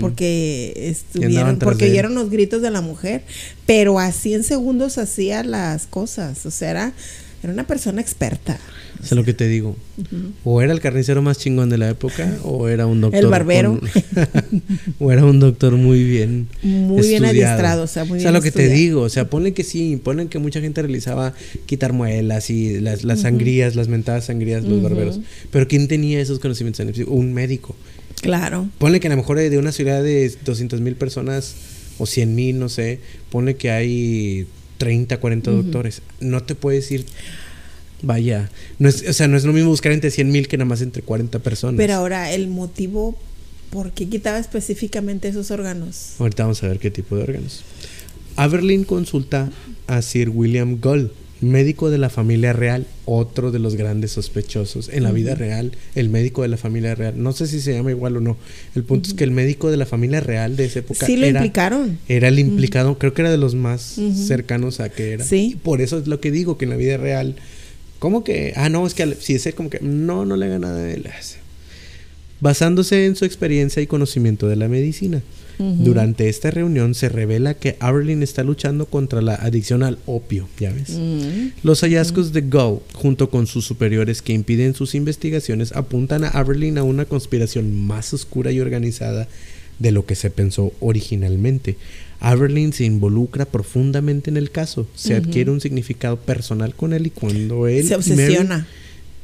Porque 0.00 0.72
estuvieron, 0.76 1.58
porque 1.58 1.86
oyeron 1.86 2.14
los 2.14 2.30
gritos 2.30 2.62
de 2.62 2.70
la 2.70 2.80
mujer, 2.80 3.22
pero 3.66 3.98
así 3.98 4.34
en 4.34 4.44
segundos 4.44 4.98
hacía 4.98 5.42
las 5.42 5.86
cosas. 5.86 6.46
O 6.46 6.50
sea, 6.52 6.70
era, 6.70 6.92
era 7.42 7.52
una 7.52 7.66
persona 7.66 8.00
experta. 8.00 8.58
Es 9.02 9.12
lo 9.12 9.24
que 9.24 9.32
te 9.32 9.46
digo. 9.48 9.76
O 10.44 10.60
era 10.60 10.72
el 10.72 10.80
carnicero 10.80 11.22
más 11.22 11.38
chingón 11.38 11.70
de 11.70 11.78
la 11.78 11.88
época, 11.88 12.36
o 12.44 12.68
era 12.68 12.86
un 12.86 13.00
doctor. 13.00 13.20
El 13.20 13.26
barbero. 13.28 13.78
con- 13.78 13.90
o 14.98 15.12
era 15.12 15.24
un 15.24 15.38
doctor 15.40 15.72
muy 15.76 16.02
bien. 16.04 16.48
Muy 16.62 17.06
bien 17.06 17.24
adiestrado, 17.24 17.84
o 17.84 17.86
sea, 17.86 18.04
muy 18.04 18.18
O 18.18 18.20
sea, 18.20 18.30
bien 18.30 18.34
lo 18.34 18.42
que 18.42 18.50
te 18.50 18.68
digo, 18.68 19.02
o 19.02 19.08
sea, 19.08 19.30
ponle 19.30 19.52
que 19.52 19.64
sí, 19.64 20.00
ponle 20.02 20.26
que 20.28 20.38
mucha 20.38 20.60
gente 20.60 20.82
realizaba 20.82 21.34
quitar 21.66 21.92
muelas 21.92 22.50
y 22.50 22.80
las, 22.80 23.04
las 23.04 23.20
sangrías, 23.20 23.76
las 23.76 23.88
mentadas 23.88 24.26
sangrías, 24.26 24.64
los 24.64 24.82
barberos. 24.82 25.20
Pero 25.50 25.68
¿quién 25.68 25.88
tenía 25.88 26.20
esos 26.20 26.38
conocimientos? 26.38 26.84
Un 27.06 27.32
médico. 27.32 27.76
Claro. 28.20 28.68
Ponle 28.78 29.00
que 29.00 29.06
a 29.06 29.10
lo 29.10 29.16
mejor 29.16 29.38
de 29.38 29.58
una 29.58 29.72
ciudad 29.72 30.02
de 30.02 30.34
200 30.44 30.80
mil 30.80 30.96
personas 30.96 31.54
o 31.98 32.06
100 32.06 32.34
mil, 32.34 32.58
no 32.58 32.68
sé, 32.68 33.00
ponle 33.30 33.56
que 33.56 33.70
hay 33.70 34.46
30, 34.78 35.18
40 35.18 35.50
doctores. 35.50 36.02
No 36.20 36.42
te 36.42 36.54
puedes 36.54 36.90
ir, 36.90 37.04
vaya, 38.02 38.50
no 38.78 38.88
es, 38.88 39.06
o 39.08 39.12
sea, 39.12 39.28
no 39.28 39.36
es 39.36 39.44
lo 39.44 39.52
mismo 39.52 39.70
buscar 39.70 39.92
entre 39.92 40.10
100 40.10 40.30
mil 40.30 40.48
que 40.48 40.56
nada 40.56 40.68
más 40.68 40.82
entre 40.82 41.02
40 41.02 41.38
personas. 41.40 41.76
Pero 41.76 41.94
ahora, 41.94 42.32
el 42.32 42.48
motivo 42.48 43.16
por 43.70 43.92
qué 43.92 44.08
quitaba 44.08 44.38
específicamente 44.38 45.28
esos 45.28 45.50
órganos. 45.50 46.14
Ahorita 46.18 46.44
vamos 46.44 46.62
a 46.62 46.68
ver 46.68 46.78
qué 46.78 46.90
tipo 46.90 47.16
de 47.16 47.22
órganos. 47.22 47.62
Aberlin 48.36 48.84
consulta 48.84 49.50
a 49.86 50.00
Sir 50.00 50.30
William 50.30 50.78
Gull, 50.80 51.12
médico 51.40 51.90
de 51.90 51.98
la 51.98 52.08
familia 52.08 52.52
real, 52.52 52.86
otro 53.04 53.50
de 53.50 53.58
los 53.58 53.74
grandes 53.74 54.12
sospechosos. 54.12 54.88
En 54.88 55.02
la 55.02 55.12
vida 55.12 55.34
real, 55.34 55.72
el 55.94 56.08
médico 56.08 56.42
de 56.42 56.48
la 56.48 56.56
familia 56.56 56.94
real, 56.94 57.20
no 57.20 57.32
sé 57.32 57.46
si 57.46 57.60
se 57.60 57.74
llama 57.74 57.90
igual 57.90 58.16
o 58.16 58.20
no. 58.20 58.36
El 58.74 58.84
punto 58.84 59.08
es 59.08 59.14
que 59.14 59.24
el 59.24 59.32
médico 59.32 59.70
de 59.70 59.76
la 59.76 59.86
familia 59.86 60.20
real 60.20 60.56
de 60.56 60.66
esa 60.66 60.80
época 60.80 61.06
Sí 61.06 61.16
lo 61.16 61.26
era, 61.26 61.40
implicaron. 61.40 61.98
era 62.08 62.28
el 62.28 62.38
implicado, 62.38 62.98
creo 62.98 63.12
que 63.12 63.22
era 63.22 63.30
de 63.30 63.38
los 63.38 63.54
más 63.54 63.98
cercanos 64.14 64.80
a 64.80 64.88
que 64.88 65.14
era. 65.14 65.24
Sí. 65.24 65.50
Y 65.52 65.56
por 65.56 65.80
eso 65.80 65.98
es 65.98 66.06
lo 66.06 66.20
que 66.20 66.30
digo, 66.30 66.58
que 66.58 66.64
en 66.64 66.70
la 66.70 66.76
vida 66.76 66.96
real, 66.96 67.36
¿cómo 67.98 68.24
que? 68.24 68.52
Ah, 68.56 68.68
no, 68.68 68.86
es 68.86 68.94
que 68.94 69.16
si 69.20 69.34
es 69.34 69.46
él, 69.46 69.54
como 69.54 69.70
que 69.70 69.80
no, 69.80 70.24
no 70.24 70.36
le 70.36 70.46
haga 70.46 70.58
nada 70.58 70.90
él. 70.90 71.08
Basándose 72.40 73.06
en 73.06 73.16
su 73.16 73.24
experiencia 73.24 73.82
y 73.82 73.86
conocimiento 73.86 74.48
de 74.48 74.56
la 74.56 74.68
medicina. 74.68 75.22
Durante 75.58 76.28
esta 76.28 76.52
reunión 76.52 76.94
se 76.94 77.08
revela 77.08 77.54
que 77.54 77.76
Aberlin 77.80 78.22
está 78.22 78.44
luchando 78.44 78.86
contra 78.86 79.20
la 79.20 79.34
adicción 79.34 79.82
al 79.82 79.98
opio, 80.06 80.48
¿ya 80.60 80.70
ves? 80.70 80.90
Mm. 80.90 81.48
Los 81.64 81.80
hallazgos 81.80 82.32
de 82.32 82.42
Gull, 82.42 82.78
junto 82.92 83.28
con 83.28 83.48
sus 83.48 83.64
superiores 83.64 84.22
que 84.22 84.32
impiden 84.32 84.74
sus 84.74 84.94
investigaciones, 84.94 85.72
apuntan 85.72 86.22
a 86.22 86.28
Aberlin 86.28 86.78
a 86.78 86.84
una 86.84 87.06
conspiración 87.06 87.74
más 87.74 88.14
oscura 88.14 88.52
y 88.52 88.60
organizada 88.60 89.26
de 89.78 89.92
lo 89.92 90.06
que 90.06 90.14
se 90.14 90.30
pensó 90.30 90.72
originalmente. 90.80 91.76
Aberlin 92.20 92.72
se 92.72 92.84
involucra 92.84 93.44
profundamente 93.44 94.28
en 94.30 94.36
el 94.36 94.50
caso, 94.50 94.88
se 94.96 95.14
adquiere 95.14 95.50
un 95.52 95.60
significado 95.60 96.16
personal 96.18 96.74
con 96.74 96.92
él 96.92 97.06
y 97.06 97.10
cuando 97.10 97.68
él 97.68 97.86
Se 97.86 97.94
obsesiona. 97.94 98.56
Mary- 98.58 98.66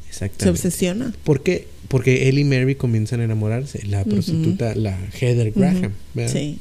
Se 0.05 0.09
exactamente. 0.11 0.51
obsesiona. 0.51 1.14
¿Por 1.25 1.43
qué? 1.43 1.67
Porque 1.88 2.29
él 2.29 2.38
y 2.38 2.45
Mary 2.45 2.77
comienzan 2.77 3.21
a 3.21 3.25
enamorarse. 3.25 3.85
La 3.87 4.05
prostituta, 4.05 4.75
la 4.77 4.97
Heather 5.21 5.53
Graham. 5.53 5.90
Sí. 6.33 6.59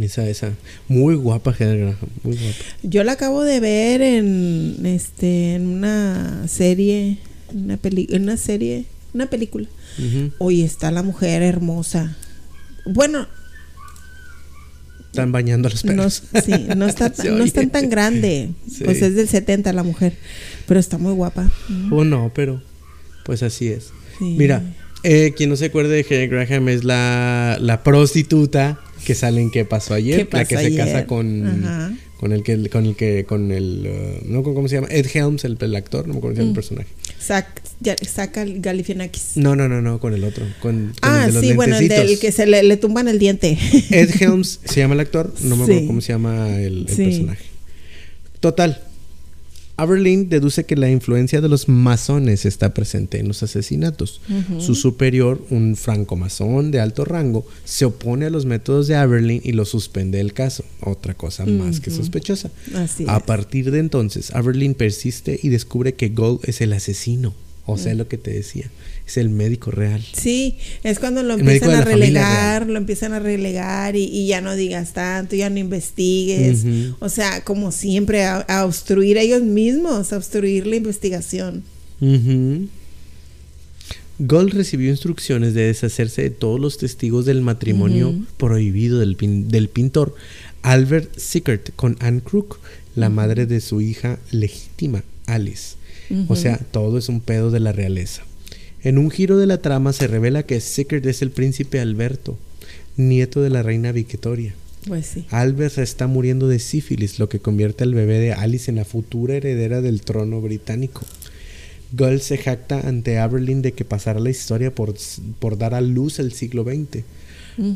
Esa, 0.00 0.26
esa. 0.28 0.52
Muy 0.88 1.16
guapa 1.16 1.52
Heather 1.52 1.78
Graham. 1.78 1.96
Muy 2.22 2.36
guapa. 2.36 2.56
Yo 2.84 3.02
la 3.04 3.12
acabo 3.12 3.42
de 3.42 3.60
ver 3.60 4.00
en 4.02 4.86
este 4.86 5.54
en 5.54 5.66
una 5.66 6.46
serie, 6.48 7.18
una 7.52 7.76
peli, 7.76 8.08
una 8.12 8.36
serie, 8.36 8.84
una 9.14 9.26
película. 9.28 9.68
Hoy 10.38 10.62
está 10.62 10.90
la 10.92 11.02
mujer 11.02 11.42
hermosa. 11.42 12.16
Bueno, 12.84 13.26
Están 15.06 15.30
bañando 15.32 15.68
a 15.68 15.70
los 15.70 15.84
no, 15.84 15.90
perros. 15.92 16.22
sí, 16.44 16.52
no 16.76 16.86
está 16.86 17.12
Se 17.14 17.28
no 17.28 17.36
oye. 17.36 17.44
están 17.44 17.70
tan 17.70 17.90
grande. 17.90 18.50
Sí. 18.70 18.84
Pues 18.84 19.02
es 19.02 19.14
del 19.14 19.28
70 19.28 19.72
la 19.72 19.82
mujer, 19.82 20.14
pero 20.66 20.80
está 20.80 20.98
muy 20.98 21.12
guapa. 21.12 21.50
O 21.90 22.04
no, 22.04 22.32
pero 22.34 22.62
pues 23.24 23.42
así 23.42 23.68
es. 23.68 23.90
Sí. 24.18 24.36
Mira, 24.38 24.62
eh, 25.04 25.32
quien 25.36 25.50
no 25.50 25.56
se 25.56 25.66
acuerde 25.66 25.96
de 25.96 26.02
Heather 26.04 26.28
Graham 26.28 26.68
es 26.68 26.84
la, 26.84 27.58
la 27.60 27.82
prostituta 27.82 28.80
que 29.04 29.14
sale 29.14 29.40
en 29.40 29.50
¿Qué 29.50 29.64
pasó 29.64 29.94
ayer? 29.94 30.26
¿Qué 30.28 30.36
la 30.36 30.44
que 30.44 30.56
se 30.56 30.76
casa 30.76 31.06
con, 31.06 31.46
Ajá. 31.64 31.92
con 32.18 32.32
el 32.32 32.42
que, 32.42 32.68
con 32.70 32.86
el 32.86 32.94
que, 32.96 33.24
con 33.24 33.50
el, 33.52 34.20
uh, 34.24 34.32
no, 34.32 34.42
¿cómo 34.42 34.68
se 34.68 34.76
llama? 34.76 34.88
Ed 34.90 35.06
Helms, 35.12 35.44
el, 35.44 35.58
el 35.60 35.74
actor, 35.76 36.06
no 36.06 36.14
me 36.14 36.18
acuerdo 36.18 36.36
llama 36.38 36.50
el 36.50 36.54
personaje. 36.54 36.88
Zac, 37.20 37.61
ya- 37.82 37.96
Zac 38.06 38.38
Galifianakis. 38.58 39.36
No, 39.36 39.56
no, 39.56 39.68
no, 39.68 39.82
no, 39.82 39.98
con 40.00 40.14
el 40.14 40.24
otro, 40.24 40.44
con, 40.60 40.86
con 40.88 40.94
Ah, 41.02 41.24
el 41.26 41.28
de 41.28 41.32
los 41.40 41.44
sí, 41.48 41.52
bueno, 41.54 41.76
el 41.78 41.88
del 41.88 42.18
que 42.18 42.32
se 42.32 42.46
le, 42.46 42.62
le 42.62 42.76
tumban 42.76 43.08
el 43.08 43.18
diente. 43.18 43.58
Ed 43.90 44.10
Helms 44.20 44.60
se 44.64 44.80
llama 44.80 44.94
el 44.94 45.00
actor, 45.00 45.32
no 45.42 45.56
me 45.56 45.62
acuerdo 45.64 45.80
Sí. 45.82 45.86
cómo 45.86 46.00
se 46.00 46.12
llama 46.12 46.58
el, 46.60 46.86
el 46.88 46.94
Sí. 46.96 47.04
personaje. 47.04 47.44
Total. 48.40 48.80
Aberlin 49.78 50.28
deduce 50.28 50.64
que 50.64 50.76
la 50.76 50.90
influencia 50.90 51.40
de 51.40 51.48
los 51.48 51.66
masones 51.68 52.44
está 52.44 52.74
presente 52.74 53.18
en 53.18 53.26
los 53.26 53.42
asesinatos. 53.42 54.20
Su 54.58 54.74
superior, 54.74 55.44
un 55.50 55.76
franco-masón 55.76 56.70
de 56.70 56.78
alto 56.78 57.04
rango, 57.06 57.46
se 57.64 57.86
opone 57.86 58.26
a 58.26 58.30
los 58.30 58.44
métodos 58.44 58.86
de 58.86 58.96
Aberlin 58.96 59.40
y 59.42 59.52
lo 59.52 59.64
suspende 59.64 60.18
del 60.18 60.34
caso. 60.34 60.62
Otra 60.82 61.14
cosa 61.14 61.46
más 61.46 61.80
que 61.80 61.90
sospechosa. 61.90 62.50
a 63.08 63.20
partir 63.20 63.70
de 63.70 63.78
entonces, 63.78 64.30
Aberlin 64.34 64.74
persiste 64.74 65.40
y 65.42 65.48
descubre 65.48 65.94
que 65.94 66.10
Gold 66.10 66.40
es 66.44 66.60
el 66.60 66.74
asesino. 66.74 67.32
O 67.64 67.78
sea, 67.78 67.94
lo 67.94 68.08
que 68.08 68.18
te 68.18 68.32
decía, 68.32 68.68
es 69.06 69.16
el 69.16 69.28
médico 69.28 69.70
real. 69.70 70.04
Sí, 70.12 70.56
es 70.82 70.98
cuando 70.98 71.22
lo 71.22 71.34
empiezan 71.34 71.70
a 71.70 71.82
relegar, 71.82 72.68
lo 72.68 72.76
empiezan 72.76 73.12
a 73.12 73.20
relegar 73.20 73.94
y, 73.94 74.26
ya 74.26 74.40
no 74.40 74.56
digas 74.56 74.92
tanto, 74.94 75.36
ya 75.36 75.48
no 75.48 75.58
investigues. 75.58 76.64
O 76.98 77.08
sea, 77.08 77.44
como 77.44 77.70
siempre, 77.70 78.24
a, 78.24 78.64
obstruir 78.64 79.18
a 79.18 79.22
ellos 79.22 79.42
mismos, 79.42 80.12
a 80.12 80.16
obstruir 80.16 80.66
la 80.66 80.76
investigación. 80.76 81.62
Gold 84.18 84.52
recibió 84.54 84.90
instrucciones 84.90 85.54
de 85.54 85.66
deshacerse 85.66 86.22
de 86.22 86.30
todos 86.30 86.60
los 86.60 86.78
testigos 86.78 87.24
del 87.24 87.42
matrimonio 87.42 88.14
prohibido 88.38 88.98
del, 88.98 89.16
del, 89.48 89.68
pintor 89.68 90.14
Albert 90.62 91.16
Sickert 91.16 91.70
con 91.76 91.96
Anne 92.00 92.22
Crook, 92.22 92.58
la 92.96 93.08
madre 93.08 93.46
de 93.46 93.60
su 93.60 93.80
hija 93.80 94.18
legítima, 94.32 95.04
Alice. 95.26 95.76
O 96.28 96.36
sea, 96.36 96.58
todo 96.58 96.98
es 96.98 97.08
un 97.08 97.20
pedo 97.20 97.50
de 97.50 97.60
la 97.60 97.72
realeza. 97.72 98.22
En 98.82 98.98
un 98.98 99.10
giro 99.10 99.38
de 99.38 99.46
la 99.46 99.62
trama 99.62 99.92
se 99.92 100.06
revela 100.06 100.42
que 100.42 100.60
Sickert 100.60 101.06
es 101.06 101.22
el 101.22 101.30
príncipe 101.30 101.80
Alberto, 101.80 102.36
nieto 102.96 103.40
de 103.40 103.50
la 103.50 103.62
reina 103.62 103.92
Victoria. 103.92 104.54
Pues 104.86 105.06
sí. 105.06 105.26
Albert 105.30 105.78
está 105.78 106.08
muriendo 106.08 106.48
de 106.48 106.58
sífilis, 106.58 107.20
lo 107.20 107.28
que 107.28 107.38
convierte 107.38 107.84
al 107.84 107.94
bebé 107.94 108.18
de 108.18 108.32
Alice 108.32 108.70
en 108.70 108.76
la 108.76 108.84
futura 108.84 109.36
heredera 109.36 109.80
del 109.80 110.02
trono 110.02 110.40
británico. 110.40 111.02
Gull 111.92 112.20
se 112.20 112.38
jacta 112.38 112.88
ante 112.88 113.18
Aberlin 113.18 113.62
de 113.62 113.72
que 113.72 113.84
pasará 113.84 114.18
la 114.18 114.30
historia 114.30 114.74
por, 114.74 114.94
por 115.38 115.58
dar 115.58 115.74
a 115.74 115.80
luz 115.80 116.18
el 116.18 116.32
siglo 116.32 116.64
XX. 116.64 117.04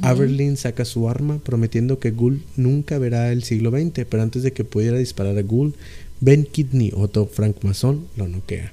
Aberlin 0.01 0.57
saca 0.57 0.87
su 0.87 1.09
arma 1.09 1.39
prometiendo 1.39 1.99
que 1.99 2.11
Gull 2.11 2.43
nunca 2.57 2.99
verá 2.99 3.31
el 3.31 3.43
siglo 3.43 3.71
XX, 3.71 4.07
pero 4.09 4.23
antes 4.23 4.43
de 4.43 4.53
que 4.53 4.65
pudiera 4.65 4.97
disparar 4.97 5.37
a 5.37 5.43
Gull, 5.43 5.75
Ben 6.21 6.45
Kidney, 6.45 6.93
otro 6.95 7.27
francmasón, 7.27 8.07
lo 8.17 8.29
noquea. 8.29 8.73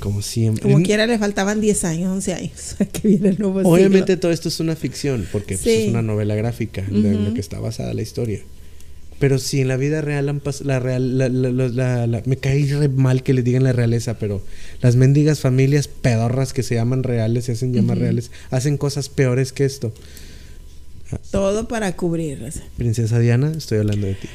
Como 0.00 0.22
siempre. 0.22 0.62
Como 0.62 0.82
quiera 0.82 1.06
le 1.06 1.18
faltaban 1.18 1.60
10 1.60 1.84
años, 1.84 2.12
11 2.12 2.34
años. 2.34 2.76
que 2.92 3.08
viene 3.08 3.28
el 3.30 3.38
nuevo 3.38 3.60
Obviamente 3.60 4.16
todo 4.16 4.32
esto 4.32 4.48
es 4.48 4.58
una 4.60 4.74
ficción, 4.74 5.26
porque 5.30 5.56
pues, 5.56 5.66
es 5.66 5.88
una 5.90 6.02
novela 6.02 6.34
gráfica 6.34 6.84
en 6.88 7.24
la 7.24 7.34
que 7.34 7.40
está 7.40 7.60
basada 7.60 7.94
la 7.94 8.02
historia. 8.02 8.40
Pero 9.22 9.38
si 9.38 9.60
en 9.60 9.68
la 9.68 9.76
vida 9.76 10.00
real 10.00 10.28
han 10.28 10.42
la 10.64 10.80
real, 10.80 11.16
la, 11.16 12.22
me 12.26 12.36
cae 12.38 12.66
re 12.74 12.88
mal 12.88 13.22
que 13.22 13.32
le 13.32 13.44
digan 13.44 13.62
la 13.62 13.72
realeza, 13.72 14.18
pero 14.18 14.42
las 14.80 14.96
mendigas 14.96 15.38
familias 15.38 15.86
pedorras 15.86 16.52
que 16.52 16.64
se 16.64 16.74
llaman 16.74 17.04
reales, 17.04 17.44
se 17.44 17.52
hacen 17.52 17.72
llamar 17.72 17.98
reales, 17.98 18.32
hacen 18.50 18.76
cosas 18.76 19.08
peores 19.08 19.52
que 19.52 19.64
esto. 19.64 19.94
Todo 21.30 21.68
para 21.68 21.94
cubrirlas. 21.94 22.62
Princesa 22.76 23.20
Diana, 23.20 23.52
estoy 23.56 23.78
hablando 23.78 24.08
de 24.08 24.14
ti. 24.14 24.28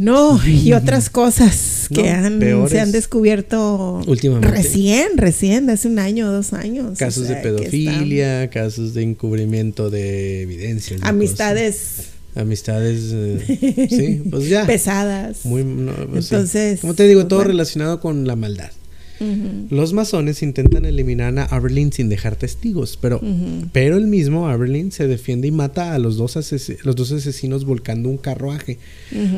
No, 0.00 0.40
y 0.46 0.72
otras 0.72 1.10
cosas 1.10 1.86
que 1.92 2.08
han, 2.08 2.40
se 2.70 2.80
han 2.80 2.90
descubierto 2.90 4.00
últimamente. 4.06 4.56
Recién, 4.56 5.18
recién, 5.18 5.68
hace 5.68 5.88
un 5.88 5.98
año 5.98 6.30
o 6.30 6.32
dos 6.32 6.54
años. 6.54 6.98
Casos 6.98 7.28
de 7.28 7.36
pedofilia, 7.36 8.48
casos 8.48 8.94
de 8.94 9.02
encubrimiento 9.02 9.90
de 9.90 10.40
evidencias. 10.40 11.02
Amistades. 11.02 12.06
Amistades, 12.34 13.10
eh, 13.12 13.88
sí, 13.90 14.22
pues 14.30 14.48
ya. 14.48 14.66
Pesadas. 14.66 15.44
Muy, 15.44 15.64
pues 16.10 16.30
Entonces. 16.32 16.80
Como 16.80 16.94
te 16.94 17.06
digo, 17.06 17.26
todo 17.26 17.44
relacionado 17.44 18.00
con 18.00 18.26
la 18.26 18.36
maldad. 18.36 18.70
Los 19.70 19.92
masones 19.92 20.42
intentan 20.42 20.86
eliminar 20.86 21.38
a 21.38 21.44
Aberlin 21.44 21.92
sin 21.92 22.08
dejar 22.08 22.36
testigos, 22.36 22.98
pero, 23.00 23.20
pero 23.72 23.96
el 23.96 24.06
mismo 24.06 24.48
Aberlin 24.48 24.92
se 24.92 25.06
defiende 25.06 25.48
y 25.48 25.50
mata 25.50 25.94
a 25.94 25.98
los 25.98 26.16
dos, 26.16 26.36
los 26.82 26.96
dos 26.96 27.12
asesinos 27.12 27.64
volcando 27.64 28.08
un 28.08 28.16
carruaje. 28.16 28.78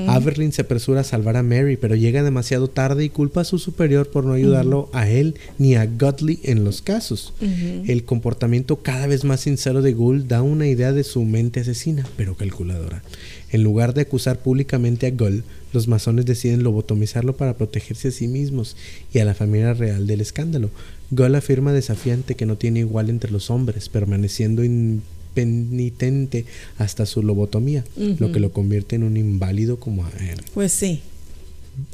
Aberlin 0.07 0.53
se 0.53 0.63
apresura 0.63 1.01
a 1.01 1.05
salvar 1.05 1.37
a 1.37 1.43
Mary, 1.43 1.77
pero 1.77 1.97
llega 1.97 2.23
demasiado 2.23 2.69
tarde 2.69 3.05
y 3.05 3.09
culpa 3.09 3.41
a 3.41 3.45
su 3.45 3.59
superior 3.59 4.11
por 4.11 4.25
no 4.25 4.35
ayudarlo 4.35 4.89
a 4.93 5.09
él 5.09 5.35
ni 5.59 5.75
a 5.75 5.87
Godley 5.87 6.39
en 6.45 6.65
los 6.65 6.81
casos. 6.83 7.35
El 7.41 8.05
comportamiento 8.05 8.83
cada 8.83 9.07
vez 9.07 9.25
más 9.25 9.41
sincero 9.41 9.83
de 9.83 9.93
Gould 9.93 10.27
da 10.27 10.43
una 10.43 10.69
idea 10.69 10.93
de 10.93 11.05
su 11.05 11.25
mente 11.25 11.61
asesina, 11.61 12.07
pero 12.17 12.37
calculadora. 12.37 13.03
En 13.51 13.63
lugar 13.63 13.95
de 13.95 14.03
acusar 14.03 14.39
públicamente 14.39 15.07
a 15.07 15.11
Gull, 15.11 15.45
los 15.73 15.89
masones 15.89 16.27
deciden 16.27 16.63
lobotomizarlo 16.63 17.37
para 17.37 17.57
protegerse 17.57 18.09
a 18.09 18.13
sí 18.13 18.29
mismos 18.29 18.77
y 19.13 19.19
a 19.19 19.25
la 19.25 19.35
familia 19.35 19.75
real 19.75 20.07
del 20.07 20.21
escándalo. 20.21 20.71
Gull 21.11 21.35
afirma 21.35 21.73
desafiante 21.73 22.35
que 22.35 22.47
no 22.47 22.57
tiene 22.57 22.81
igual 22.81 23.11
entre 23.11 23.31
los 23.31 23.51
hombres, 23.51 23.89
permaneciendo 23.89 24.65
impenitente 24.65 26.47
hasta 26.79 27.07
su 27.07 27.23
lobotomía, 27.23 27.85
lo 27.97 28.33
que 28.33 28.41
lo 28.41 28.53
convierte 28.53 28.97
en 28.97 29.03
un 29.03 29.17
inválido 29.17 29.79
como 29.79 30.05
a 30.07 30.11
él. 30.21 30.41
Pues 30.55 30.73
sí. 30.73 31.01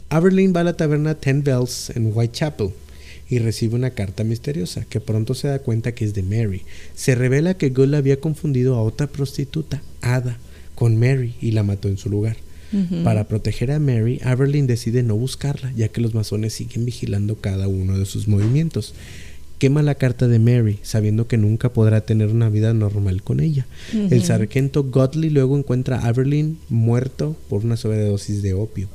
Aberlin 0.09 0.53
va 0.55 0.61
a 0.61 0.65
la 0.65 0.77
taberna 0.77 1.15
Ten 1.15 1.45
Bells 1.45 1.91
en 1.95 2.11
Whitechapel 2.15 2.71
y 3.31 3.39
recibe 3.39 3.77
una 3.77 3.91
carta 3.91 4.25
misteriosa 4.25 4.85
que 4.89 5.01
pronto 5.01 5.35
se 5.35 5.49
da 5.49 5.59
cuenta 5.59 5.93
que 5.93 6.05
es 6.05 6.15
de 6.15 6.23
Mary. 6.23 6.63
Se 6.95 7.15
revela 7.15 7.55
que 7.55 7.71
Gull 7.71 7.95
había 7.95 8.21
confundido 8.21 8.75
a 8.75 8.83
otra 8.83 9.07
prostituta, 9.07 9.83
Ada, 10.01 10.39
con 10.75 10.99
Mary 10.99 11.35
y 11.41 11.51
la 11.51 11.63
mató 11.63 11.89
en 11.89 11.99
su 11.99 12.09
lugar. 12.09 12.37
Para 13.03 13.29
proteger 13.29 13.71
a 13.71 13.79
Mary, 13.79 14.21
Aberlin 14.23 14.67
decide 14.67 15.03
no 15.03 15.17
buscarla, 15.17 15.73
ya 15.75 15.89
que 15.89 16.01
los 16.01 16.15
masones 16.15 16.53
siguen 16.53 16.85
vigilando 16.85 17.37
cada 17.37 17.67
uno 17.69 17.99
de 17.99 18.05
sus 18.05 18.29
movimientos. 18.29 18.95
Quema 19.59 19.83
la 19.83 19.97
carta 19.97 20.29
de 20.29 20.39
Mary, 20.39 20.79
sabiendo 20.83 21.27
que 21.27 21.37
nunca 21.37 21.73
podrá 21.73 22.03
tener 22.03 22.29
una 22.29 22.49
vida 22.49 22.75
normal 22.75 23.23
con 23.23 23.41
ella. 23.41 23.67
El 23.93 24.23
sargento 24.23 24.85
Godley 24.85 25.31
luego 25.31 25.59
encuentra 25.59 25.99
a 25.99 26.09
Aberlin 26.09 26.59
muerto 26.69 27.37
por 27.49 27.65
una 27.65 27.77
sobredosis 27.77 28.43
de 28.43 28.55
opio. 28.55 28.89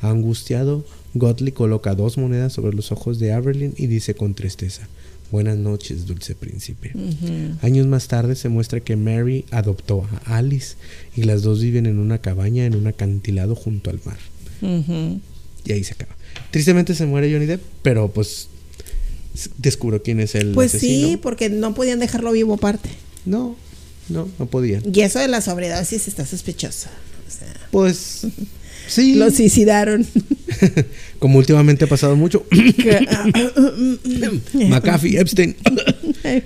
Angustiado, 0.00 0.84
Godley 1.14 1.52
coloca 1.52 1.94
dos 1.94 2.16
monedas 2.16 2.52
sobre 2.52 2.74
los 2.74 2.90
ojos 2.90 3.18
de 3.18 3.32
Aberlin 3.32 3.74
y 3.76 3.86
dice 3.86 4.14
con 4.14 4.34
tristeza: 4.34 4.88
Buenas 5.30 5.56
noches, 5.56 6.06
dulce 6.06 6.34
príncipe. 6.34 6.92
Años 7.62 7.86
más 7.86 8.08
tarde 8.08 8.34
se 8.34 8.48
muestra 8.48 8.80
que 8.80 8.96
Mary 8.96 9.44
adoptó 9.50 10.06
a 10.24 10.38
Alice 10.38 10.74
y 11.16 11.22
las 11.22 11.42
dos 11.42 11.60
viven 11.60 11.86
en 11.86 11.98
una 11.98 12.18
cabaña 12.18 12.66
en 12.66 12.74
un 12.74 12.86
acantilado 12.86 13.54
junto 13.54 13.90
al 13.90 14.00
mar. 14.04 14.18
Y 15.64 15.72
ahí 15.72 15.84
se 15.84 15.94
acaba. 15.94 16.16
Tristemente 16.50 16.94
se 16.94 17.06
muere 17.06 17.32
Johnny 17.32 17.46
Depp, 17.46 17.62
pero 17.82 18.10
pues 18.10 18.48
descubro 19.58 20.02
quién 20.02 20.20
es 20.20 20.34
el 20.34 20.52
Pues 20.52 20.72
sí, 20.72 21.18
porque 21.22 21.48
no 21.48 21.74
podían 21.74 22.00
dejarlo 22.00 22.32
vivo 22.32 22.54
aparte. 22.54 22.90
No, 23.24 23.56
no, 24.08 24.28
no 24.38 24.46
podían. 24.46 24.82
Y 24.92 25.00
eso 25.02 25.18
de 25.20 25.28
la 25.28 25.40
sobredosis 25.40 26.08
está 26.08 26.26
sospechoso. 26.26 26.88
Pues 27.70 28.26
Sí. 28.86 29.14
Lo 29.14 29.30
suicidaron. 29.30 30.06
Como 31.18 31.38
últimamente 31.38 31.84
ha 31.84 31.88
pasado 31.88 32.16
mucho. 32.16 32.44
McAfee, 34.54 35.18
Epstein. 35.18 35.56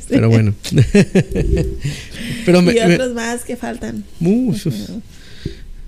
Pero 0.09 0.29
bueno. 0.29 0.55
Pero 2.45 2.73
y 2.73 2.79
otros 2.79 3.15
más 3.15 3.45
que 3.45 3.57
faltan. 3.57 4.05
Muchos. 4.21 4.75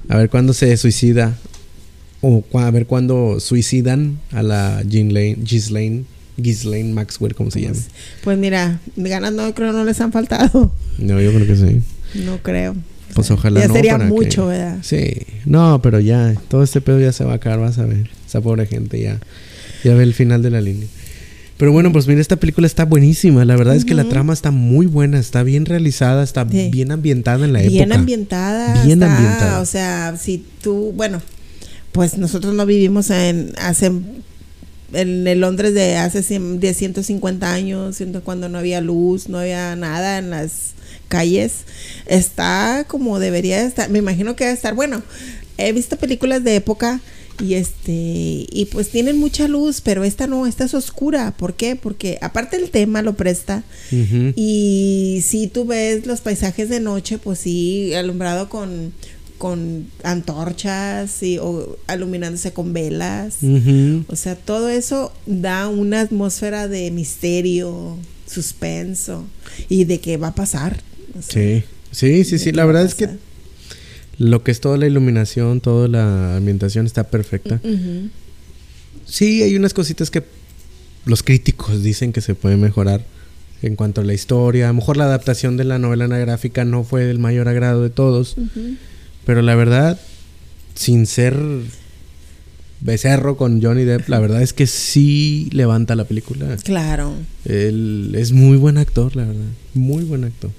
A 0.08 0.16
ver 0.16 0.30
cuándo 0.30 0.52
se 0.52 0.76
suicida. 0.76 1.36
O 2.22 2.44
a 2.54 2.70
ver 2.70 2.86
cuándo 2.86 3.40
suicidan 3.40 4.18
a 4.32 4.42
la 4.42 4.82
Ghislaine. 4.84 6.06
Ghislaine 6.38 6.92
Maxwell, 6.92 7.34
¿cómo 7.34 7.50
se 7.50 7.62
llama? 7.62 7.74
Pues, 7.74 7.88
pues 8.22 8.38
mira, 8.38 8.80
ganas 8.96 9.32
no 9.32 9.54
creo 9.54 9.72
no 9.72 9.84
les 9.84 10.00
han 10.00 10.12
faltado. 10.12 10.72
No, 10.98 11.20
yo 11.20 11.32
creo 11.32 11.46
que 11.46 11.56
sí. 11.56 11.82
No 12.24 12.42
creo. 12.42 12.76
Pues 13.16 13.30
ojalá 13.30 13.60
ya 13.60 13.72
sería 13.72 13.98
mucho, 13.98 14.46
¿verdad? 14.46 14.78
Sí. 14.82 15.14
No, 15.44 15.80
pero 15.82 15.98
ya, 15.98 16.34
todo 16.48 16.62
este 16.62 16.80
pedo 16.80 17.00
ya 17.00 17.12
se 17.12 17.24
va 17.24 17.32
a 17.32 17.36
acabar, 17.36 17.58
vas 17.60 17.78
a 17.78 17.84
ver. 17.84 18.10
Esa 18.26 18.40
pobre 18.40 18.66
gente 18.66 19.00
ya, 19.00 19.18
ya 19.82 19.94
ve 19.94 20.04
el 20.04 20.14
final 20.14 20.42
de 20.42 20.50
la 20.50 20.60
línea. 20.60 20.86
Pero 21.56 21.72
bueno, 21.72 21.90
pues 21.90 22.06
mira, 22.06 22.20
esta 22.20 22.36
película 22.36 22.66
está 22.66 22.84
buenísima. 22.84 23.44
La 23.46 23.56
verdad 23.56 23.74
es 23.74 23.86
que 23.86 23.94
la 23.94 24.04
trama 24.04 24.34
está 24.34 24.50
muy 24.50 24.86
buena, 24.86 25.18
está 25.18 25.42
bien 25.42 25.64
realizada, 25.64 26.22
está 26.22 26.44
bien 26.44 26.92
ambientada 26.92 27.46
en 27.46 27.54
la 27.54 27.60
época. 27.60 27.72
Bien 27.72 27.92
ambientada. 27.92 28.84
Bien 28.84 29.02
ambientada. 29.02 29.60
O 29.60 29.66
sea, 29.66 30.16
si 30.18 30.44
tú, 30.62 30.92
bueno, 30.94 31.22
pues 31.92 32.18
nosotros 32.18 32.52
no 32.52 32.66
vivimos 32.66 33.08
en 33.08 33.52
hace 33.58 33.90
en 34.92 35.26
el 35.26 35.40
Londres 35.40 35.74
de 35.74 35.96
hace 35.96 36.38
de 36.38 36.74
150 36.74 37.52
años, 37.52 38.02
cuando 38.22 38.48
no 38.48 38.58
había 38.58 38.80
luz, 38.80 39.28
no 39.28 39.38
había 39.38 39.74
nada 39.76 40.18
en 40.18 40.30
las 40.30 40.74
calles, 41.08 41.64
está 42.06 42.84
como 42.88 43.18
debería 43.18 43.62
estar. 43.62 43.88
Me 43.90 43.98
imagino 43.98 44.36
que 44.36 44.44
debe 44.44 44.54
estar. 44.54 44.74
Bueno, 44.74 45.02
he 45.58 45.72
visto 45.72 45.96
películas 45.96 46.44
de 46.44 46.56
época 46.56 47.00
y 47.38 47.54
este 47.54 48.46
y 48.50 48.68
pues 48.72 48.88
tienen 48.88 49.18
mucha 49.18 49.46
luz 49.46 49.82
pero 49.82 50.04
esta 50.04 50.26
no 50.26 50.46
esta 50.46 50.64
es 50.64 50.72
oscura 50.72 51.34
¿por 51.36 51.52
qué? 51.52 51.76
porque 51.76 52.18
aparte 52.22 52.56
el 52.56 52.70
tema 52.70 53.02
lo 53.02 53.14
presta 53.14 53.62
y 53.90 55.22
si 55.22 55.46
tú 55.46 55.66
ves 55.66 56.06
los 56.06 56.22
paisajes 56.22 56.70
de 56.70 56.80
noche 56.80 57.18
pues 57.18 57.40
sí 57.40 57.92
alumbrado 57.92 58.48
con 58.48 58.94
con 59.38 59.88
antorchas 60.02 61.22
y, 61.22 61.38
o 61.38 61.76
iluminándose 61.92 62.52
con 62.52 62.72
velas. 62.72 63.38
O 64.08 64.16
sea, 64.16 64.34
todo 64.34 64.68
eso 64.68 65.12
da 65.26 65.68
una 65.68 66.00
atmósfera 66.00 66.68
de 66.68 66.90
misterio, 66.90 67.98
suspenso 68.26 69.26
y 69.68 69.84
de 69.84 70.00
qué 70.00 70.16
va 70.16 70.28
a 70.28 70.34
pasar. 70.34 70.82
O 71.18 71.22
sea, 71.22 71.42
Sí, 71.42 71.64
sí, 71.90 72.24
sí, 72.24 72.38
sí. 72.38 72.52
La 72.52 72.64
verdad 72.64 72.84
es 72.84 72.94
que 72.94 73.08
lo 74.18 74.42
que 74.42 74.50
es 74.50 74.60
toda 74.60 74.76
la 74.76 74.86
iluminación, 74.86 75.60
toda 75.60 75.88
la 75.88 76.36
ambientación 76.36 76.86
está 76.86 77.04
perfecta. 77.04 77.60
Sí, 79.04 79.42
hay 79.42 79.56
unas 79.56 79.74
cositas 79.74 80.10
que 80.10 80.24
los 81.04 81.22
críticos 81.22 81.82
dicen 81.82 82.12
que 82.12 82.20
se 82.20 82.34
puede 82.34 82.56
mejorar 82.56 83.04
en 83.62 83.76
cuanto 83.76 84.00
a 84.00 84.04
la 84.04 84.14
historia. 84.14 84.66
A 84.66 84.68
lo 84.68 84.74
mejor 84.74 84.96
la 84.96 85.04
adaptación 85.04 85.56
de 85.56 85.64
la 85.64 85.78
novela 85.78 86.06
gráfica 86.06 86.64
no 86.64 86.84
fue 86.84 87.04
del 87.04 87.18
mayor 87.18 87.48
agrado 87.48 87.82
de 87.82 87.90
todos. 87.90 88.36
Pero 89.24 89.42
la 89.42 89.54
verdad, 89.54 90.00
sin 90.74 91.06
ser 91.06 91.36
becerro 92.80 93.36
con 93.36 93.62
Johnny 93.62 93.84
Depp, 93.84 94.08
la 94.08 94.18
verdad 94.18 94.42
es 94.42 94.52
que 94.52 94.66
sí 94.66 95.48
levanta 95.52 95.94
la 95.94 96.04
película. 96.04 96.56
Claro. 96.58 97.14
Él 97.44 98.14
es 98.16 98.32
muy 98.32 98.56
buen 98.56 98.78
actor, 98.78 99.16
la 99.16 99.24
verdad. 99.24 99.46
Muy 99.74 100.04
buen 100.04 100.24
actor. 100.24 100.50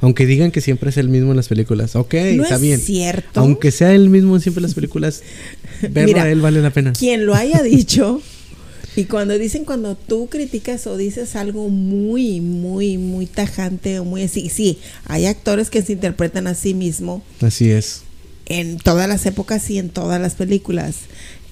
Aunque 0.00 0.26
digan 0.26 0.50
que 0.50 0.60
siempre 0.60 0.90
es 0.90 0.96
el 0.98 1.08
mismo 1.08 1.30
en 1.30 1.36
las 1.36 1.48
películas. 1.48 1.96
Ok, 1.96 2.14
no 2.34 2.42
está 2.42 2.56
es 2.56 2.60
bien. 2.60 2.80
cierto. 2.80 3.40
Aunque 3.40 3.70
sea 3.70 3.92
el 3.94 4.10
mismo 4.10 4.38
siempre 4.40 4.60
en 4.60 4.64
las 4.64 4.74
películas, 4.74 5.22
verlo 5.82 6.04
Mira, 6.08 6.22
a 6.24 6.30
él 6.30 6.40
vale 6.40 6.60
la 6.60 6.70
pena. 6.70 6.92
Quien 6.92 7.26
lo 7.26 7.34
haya 7.34 7.62
dicho. 7.64 8.20
Y 8.94 9.04
cuando 9.04 9.36
dicen, 9.36 9.64
cuando 9.66 9.94
tú 9.94 10.28
criticas 10.28 10.86
o 10.86 10.96
dices 10.96 11.36
algo 11.36 11.68
muy, 11.68 12.40
muy, 12.40 12.96
muy 12.96 13.26
tajante 13.26 13.98
o 13.98 14.04
muy 14.04 14.22
así, 14.22 14.48
sí, 14.48 14.78
hay 15.04 15.26
actores 15.26 15.68
que 15.68 15.82
se 15.82 15.92
interpretan 15.92 16.46
a 16.46 16.54
sí 16.54 16.72
mismo 16.72 17.22
Así 17.42 17.70
es. 17.70 18.04
en 18.46 18.78
todas 18.78 19.06
las 19.06 19.26
épocas 19.26 19.68
y 19.68 19.78
en 19.78 19.90
todas 19.90 20.18
las 20.18 20.34
películas. 20.34 20.96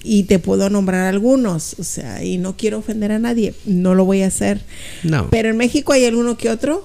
Y 0.03 0.23
te 0.23 0.39
puedo 0.39 0.71
nombrar 0.71 1.05
algunos, 1.07 1.75
o 1.79 1.83
sea, 1.83 2.23
y 2.23 2.37
no 2.39 2.57
quiero 2.57 2.79
ofender 2.79 3.11
a 3.11 3.19
nadie, 3.19 3.53
no 3.65 3.93
lo 3.93 4.05
voy 4.05 4.23
a 4.23 4.27
hacer. 4.27 4.61
No. 5.03 5.29
Pero 5.29 5.49
en 5.49 5.57
México 5.57 5.93
hay 5.93 6.05
alguno 6.05 6.37
que 6.37 6.49
otro 6.49 6.83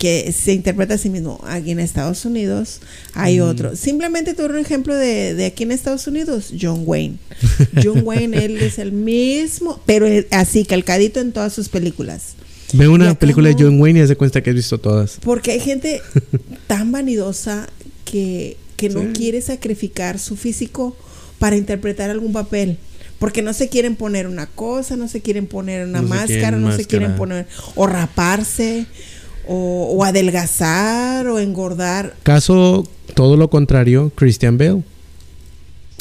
que 0.00 0.32
se 0.32 0.54
interpreta 0.54 0.94
a 0.94 0.98
sí 0.98 1.10
mismo. 1.10 1.38
Aquí 1.46 1.72
en 1.72 1.78
Estados 1.78 2.24
Unidos 2.24 2.80
hay 3.12 3.40
otro. 3.40 3.76
Simplemente 3.76 4.32
tuve 4.32 4.46
un 4.46 4.58
ejemplo 4.58 4.94
de, 4.96 5.34
de 5.34 5.44
aquí 5.44 5.64
en 5.64 5.72
Estados 5.72 6.06
Unidos, 6.06 6.54
John 6.58 6.84
Wayne. 6.86 7.18
John 7.84 8.00
Wayne, 8.04 8.42
él 8.46 8.56
es 8.56 8.78
el 8.78 8.92
mismo, 8.92 9.78
pero 9.84 10.06
es 10.06 10.24
así, 10.30 10.64
calcadito 10.64 11.20
en 11.20 11.32
todas 11.32 11.52
sus 11.52 11.68
películas. 11.68 12.32
Ve 12.72 12.88
una 12.88 13.14
película 13.14 13.50
de. 13.50 13.56
John 13.62 13.78
Wayne 13.78 13.98
y 13.98 14.02
haz 14.02 14.08
de 14.08 14.16
cuenta 14.16 14.42
que 14.42 14.48
has 14.48 14.56
visto 14.56 14.78
todas. 14.78 15.18
Porque 15.22 15.50
hay 15.50 15.60
gente 15.60 16.00
tan 16.66 16.90
vanidosa 16.92 17.68
que, 18.06 18.56
que 18.76 18.88
no 18.88 19.02
Sí. 19.02 19.08
quiere 19.12 19.42
sacrificar 19.42 20.18
su 20.18 20.34
físico 20.34 20.96
para 21.38 21.56
interpretar 21.56 22.08
algún 22.08 22.32
papel. 22.32 22.78
Porque 23.18 23.42
no 23.42 23.52
se 23.52 23.68
quieren 23.68 23.96
poner 23.96 24.26
una 24.26 24.46
cosa, 24.46 24.96
no 24.96 25.06
se 25.08 25.20
quieren 25.20 25.46
poner 25.46 25.86
una 25.86 26.00
No 26.00 26.08
máscara, 26.08 26.52
no 26.52 26.74
se 26.74 26.86
quieren 26.86 27.16
poner 27.16 27.46
o 27.74 27.86
raparse 27.86 28.86
o, 29.50 29.96
o 29.96 30.04
adelgazar 30.04 31.26
o 31.26 31.40
engordar. 31.40 32.14
Caso 32.22 32.86
todo 33.14 33.36
lo 33.36 33.50
contrario, 33.50 34.12
Christian 34.14 34.56
Bale. 34.56 34.82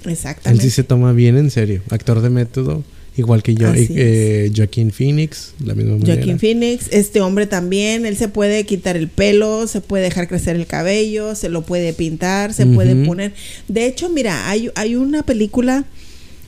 Él 0.06 0.12
Exactamente. 0.12 0.64
sí 0.64 0.70
se 0.70 0.84
toma 0.84 1.14
bien 1.14 1.36
en 1.36 1.50
serio. 1.50 1.82
Actor 1.90 2.22
de 2.22 2.30
método, 2.30 2.84
igual 3.18 3.42
que 3.42 3.56
yo. 3.56 3.74
Eh, 3.76 4.52
Joaquín 4.56 4.92
Phoenix, 4.92 5.56
la 5.66 5.74
misma 5.74 5.94
manera. 5.94 6.14
Joaquin 6.14 6.38
Phoenix, 6.40 6.90
este 6.92 7.22
hombre 7.22 7.48
también, 7.48 8.06
él 8.06 8.18
se 8.18 8.28
puede 8.28 8.66
quitar 8.66 8.96
el 8.96 9.08
pelo, 9.08 9.66
se 9.66 9.82
puede 9.82 10.04
dejar 10.04 10.28
crecer 10.28 10.56
el 10.56 10.68
cabello, 10.68 11.34
se 11.34 11.50
lo 11.50 11.64
puede 11.64 11.94
pintar, 11.94 12.54
se 12.54 12.68
puede 12.68 13.04
poner. 13.04 13.34
De 13.68 13.88
hecho, 13.88 14.10
mira, 14.10 14.48
hay, 14.48 14.70
hay 14.76 14.96
una 14.96 15.24
película 15.24 15.86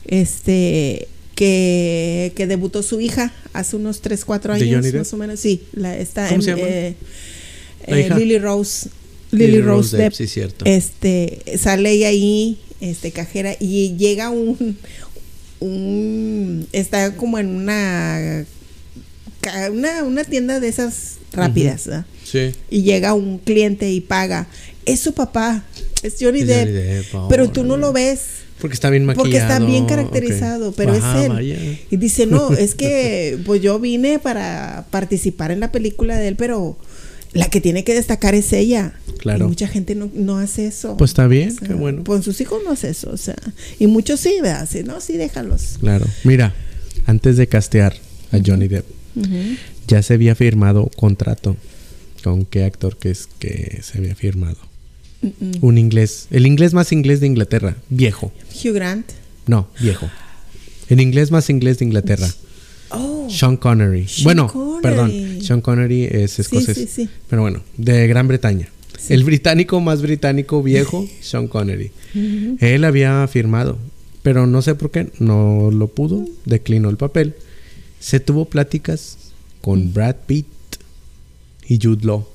este 0.05 1.07
que, 1.35 2.33
que 2.35 2.47
debutó 2.47 2.83
su 2.83 2.99
hija 3.01 3.33
hace 3.53 3.75
unos 3.75 4.01
3, 4.01 4.23
4 4.25 4.53
¿De 4.55 4.63
años, 4.63 4.93
más 4.93 5.13
o 5.13 5.17
menos. 5.17 5.39
Sí, 5.39 5.63
la, 5.73 5.97
está 5.97 6.25
¿Cómo 6.25 6.35
en 6.35 6.41
se 6.41 6.49
llama? 6.51 6.61
eh, 6.65 6.95
¿La 7.87 7.97
eh, 7.97 8.01
hija? 8.05 8.17
Lily 8.17 8.37
Rose. 8.39 8.89
Lily, 9.31 9.61
Rose, 9.61 9.95
Depp. 9.95 10.13
sí, 10.13 10.27
cierto. 10.27 10.65
Este, 10.65 11.41
sale 11.57 12.05
ahí, 12.05 12.59
este, 12.81 13.11
cajera, 13.11 13.55
y 13.59 13.95
llega 13.95 14.29
un, 14.29 14.77
un, 15.61 16.67
está 16.73 17.15
como 17.15 17.39
en 17.39 17.47
una, 17.47 18.45
una, 19.71 20.03
una 20.03 20.23
tienda 20.25 20.59
de 20.59 20.67
esas 20.67 21.17
rápidas, 21.31 21.87
¿verdad? 21.87 22.05
sí. 22.25 22.51
Y 22.69 22.81
llega 22.83 23.13
un 23.13 23.37
cliente 23.39 23.89
y 23.89 24.01
paga. 24.01 24.47
Es 24.85 24.99
su 24.99 25.13
papá, 25.13 25.63
es 26.03 26.15
Johnny 26.19 26.41
Es 26.41 26.47
Depp, 26.47 26.67
Johnny 26.67 26.73
Depp, 26.73 27.05
pero 27.29 27.49
tú 27.49 27.63
no 27.63 27.77
lo 27.77 27.93
ves. 27.93 28.40
Porque 28.61 28.75
está 28.75 28.91
bien 28.91 29.05
maquillado. 29.05 29.23
Porque 29.23 29.37
está 29.37 29.59
bien 29.59 29.85
caracterizado, 29.85 30.71
pero 30.71 30.93
es 30.93 31.03
él. 31.15 31.29
vaya. 31.29 31.57
Y 31.89 31.97
dice, 31.97 32.27
no, 32.27 32.51
es 32.57 32.75
que 32.75 33.39
pues 33.45 33.61
yo 33.61 33.79
vine 33.79 34.19
para 34.19 34.85
participar 34.91 35.51
en 35.51 35.59
la 35.59 35.71
película 35.71 36.15
de 36.15 36.27
él, 36.27 36.35
pero 36.35 36.77
la 37.33 37.49
que 37.49 37.59
tiene 37.59 37.83
que 37.83 37.95
destacar 37.95 38.35
es 38.35 38.53
ella. 38.53 38.93
Claro. 39.17 39.45
Y 39.45 39.47
mucha 39.47 39.67
gente 39.67 39.95
no, 39.95 40.11
no 40.13 40.37
hace 40.37 40.67
eso. 40.67 40.95
Pues 40.97 41.11
está 41.11 41.27
bien, 41.27 41.49
O 41.49 41.59
sea, 41.59 41.67
qué 41.67 41.73
bueno. 41.73 42.03
Pues 42.03 42.23
sus 42.23 42.39
hijos 42.39 42.61
no 42.63 42.71
hace 42.71 42.89
eso, 42.89 43.09
o 43.11 43.17
sea. 43.17 43.35
Y 43.79 43.87
muchos 43.87 44.19
sí, 44.19 44.35
¿verdad? 44.41 44.67
Sí, 44.71 44.83
no, 44.83 45.01
sí, 45.01 45.17
déjalos. 45.17 45.77
Claro. 45.79 46.05
Mira, 46.23 46.53
antes 47.05 47.37
de 47.37 47.47
castear 47.47 47.95
a 48.31 48.37
Johnny 48.45 48.67
Depp, 48.67 48.85
ya 49.87 50.03
se 50.03 50.13
había 50.13 50.35
firmado 50.35 50.89
contrato. 50.95 51.57
¿Con 52.23 52.45
qué 52.45 52.65
actor 52.65 52.97
que 52.97 53.09
es 53.09 53.27
que 53.39 53.79
se 53.81 53.97
había 53.97 54.13
firmado? 54.13 54.57
Un 55.61 55.77
inglés. 55.77 56.27
El 56.31 56.45
inglés 56.47 56.73
más 56.73 56.91
inglés 56.91 57.19
de 57.19 57.27
Inglaterra. 57.27 57.75
Viejo. 57.89 58.31
Hugh 58.53 58.73
Grant. 58.73 59.05
No, 59.47 59.67
viejo. 59.79 60.09
El 60.89 60.99
inglés 60.99 61.31
más 61.31 61.49
inglés 61.49 61.79
de 61.79 61.85
Inglaterra. 61.85 62.27
Oh. 62.89 63.27
Sean 63.29 63.57
Connery. 63.57 64.07
Sean 64.07 64.23
bueno, 64.23 64.47
Connery. 64.47 64.81
perdón. 64.81 65.41
Sean 65.41 65.61
Connery 65.61 66.05
es 66.05 66.39
escocés. 66.39 66.77
sí, 66.77 66.87
sí. 66.87 67.09
Pero 67.29 67.43
bueno, 67.43 67.61
de 67.77 68.07
Gran 68.07 68.27
Bretaña. 68.27 68.69
El 69.09 69.23
británico 69.23 69.79
más 69.79 70.01
británico 70.01 70.61
viejo, 70.61 71.07
Sean 71.21 71.47
Connery. 71.47 71.91
Él 72.59 72.83
había 72.83 73.27
firmado, 73.27 73.77
pero 74.21 74.47
no 74.47 74.61
sé 74.61 74.75
por 74.75 74.91
qué, 74.91 75.11
no 75.19 75.69
lo 75.71 75.87
pudo, 75.87 76.25
declinó 76.45 76.89
el 76.89 76.97
papel. 76.97 77.35
Se 77.99 78.19
tuvo 78.19 78.45
pláticas 78.45 79.17
con 79.61 79.93
Brad 79.93 80.17
Pitt 80.27 80.47
y 81.67 81.79
Jude 81.81 82.05
Law 82.05 82.27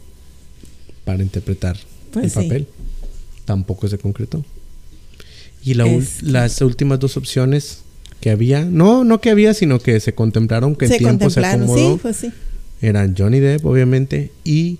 para 1.04 1.22
interpretar 1.22 1.76
Pues 2.20 2.36
el 2.36 2.42
sí. 2.42 2.48
papel. 2.48 2.66
Tampoco 3.44 3.88
se 3.88 3.98
concretó. 3.98 4.44
Y 5.62 5.74
la 5.74 5.86
Es 5.86 6.22
las 6.22 6.60
últimas 6.60 6.98
dos 7.00 7.16
opciones 7.16 7.80
que 8.20 8.30
había, 8.30 8.64
no, 8.64 9.04
no 9.04 9.20
que 9.20 9.30
había, 9.30 9.52
sino 9.52 9.78
que 9.78 10.00
se 10.00 10.14
contemplaron, 10.14 10.74
que 10.74 10.86
el 10.86 10.92
se 10.92 10.98
tiempo 10.98 11.28
se 11.28 11.44
acomodó, 11.44 11.94
sí, 11.94 11.98
pues 12.00 12.16
sí. 12.16 12.32
eran 12.80 13.14
Johnny 13.16 13.40
Depp, 13.40 13.64
obviamente, 13.66 14.30
y 14.44 14.78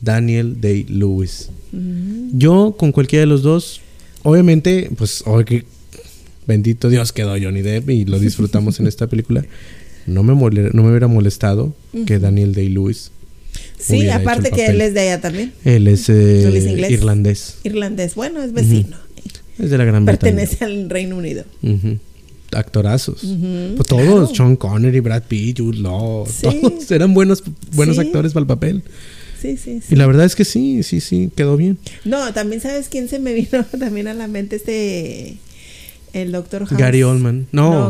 Daniel 0.00 0.60
Day-Lewis. 0.60 1.50
Ujú. 1.72 2.30
Yo 2.32 2.74
con 2.76 2.92
cualquiera 2.92 3.20
de 3.20 3.26
los 3.26 3.42
dos, 3.42 3.80
obviamente, 4.22 4.90
pues 4.96 5.22
hoy 5.26 5.44
que 5.44 5.64
bendito 6.46 6.88
Dios 6.88 7.12
quedó 7.12 7.36
Johnny 7.40 7.62
Depp 7.62 7.90
y 7.90 8.04
lo 8.04 8.18
disfrutamos 8.18 8.80
en 8.80 8.86
esta 8.86 9.06
película. 9.06 9.44
No 10.06 10.22
me, 10.22 10.34
no 10.36 10.82
me 10.84 10.88
hubiera 10.90 11.08
molestado 11.08 11.74
que 12.06 12.20
Daniel 12.20 12.54
Day-Lewis. 12.54 13.10
Sí, 13.78 14.08
aparte 14.08 14.50
que 14.50 14.66
él 14.66 14.80
es 14.80 14.94
de 14.94 15.00
allá 15.00 15.20
también. 15.20 15.52
Él 15.64 15.86
es, 15.88 16.08
eh, 16.08 16.46
Él 16.48 16.56
es 16.56 16.66
inglés. 16.66 16.90
irlandés. 16.90 17.56
Irlandés. 17.64 18.14
Bueno, 18.14 18.42
es 18.42 18.52
vecino. 18.52 18.96
Es 19.58 19.70
de 19.70 19.78
la 19.78 19.84
Gran 19.84 20.04
Bretaña. 20.04 20.36
Pertenece 20.36 20.64
al 20.64 20.90
Reino 20.90 21.16
Unido. 21.16 21.44
Ujú. 21.62 21.98
Actorazos. 22.52 23.20
Pues 23.20 23.88
todos, 23.88 24.04
claro. 24.04 24.34
Sean 24.34 24.56
Connery, 24.56 25.00
Brad 25.00 25.24
Pitt, 25.24 25.58
Jude 25.60 25.78
Law, 25.78 26.26
Sí. 26.26 26.46
todos 26.62 26.90
eran 26.90 27.12
buenos, 27.14 27.42
buenos 27.74 27.96
Sí. 27.96 28.02
actores 28.02 28.32
para 28.32 28.42
el 28.42 28.46
papel. 28.46 28.82
Sí, 29.40 29.56
sí, 29.56 29.80
sí. 29.80 29.94
Y 29.94 29.96
la 29.96 30.06
verdad 30.06 30.24
es 30.24 30.34
que 30.34 30.44
sí, 30.44 30.82
sí, 30.82 31.00
sí, 31.00 31.30
quedó 31.36 31.56
bien. 31.56 31.76
No, 32.04 32.32
también 32.32 32.60
sabes 32.62 32.88
quién 32.88 33.08
se 33.08 33.18
me 33.18 33.34
vino 33.34 33.64
también 33.78 34.08
a 34.08 34.14
la 34.14 34.28
mente 34.28 34.56
este 34.56 35.36
el 36.12 36.32
doctor 36.32 36.64
House. 36.66 36.78
Gary 36.78 37.02
Oldman. 37.02 37.46
No. 37.52 37.88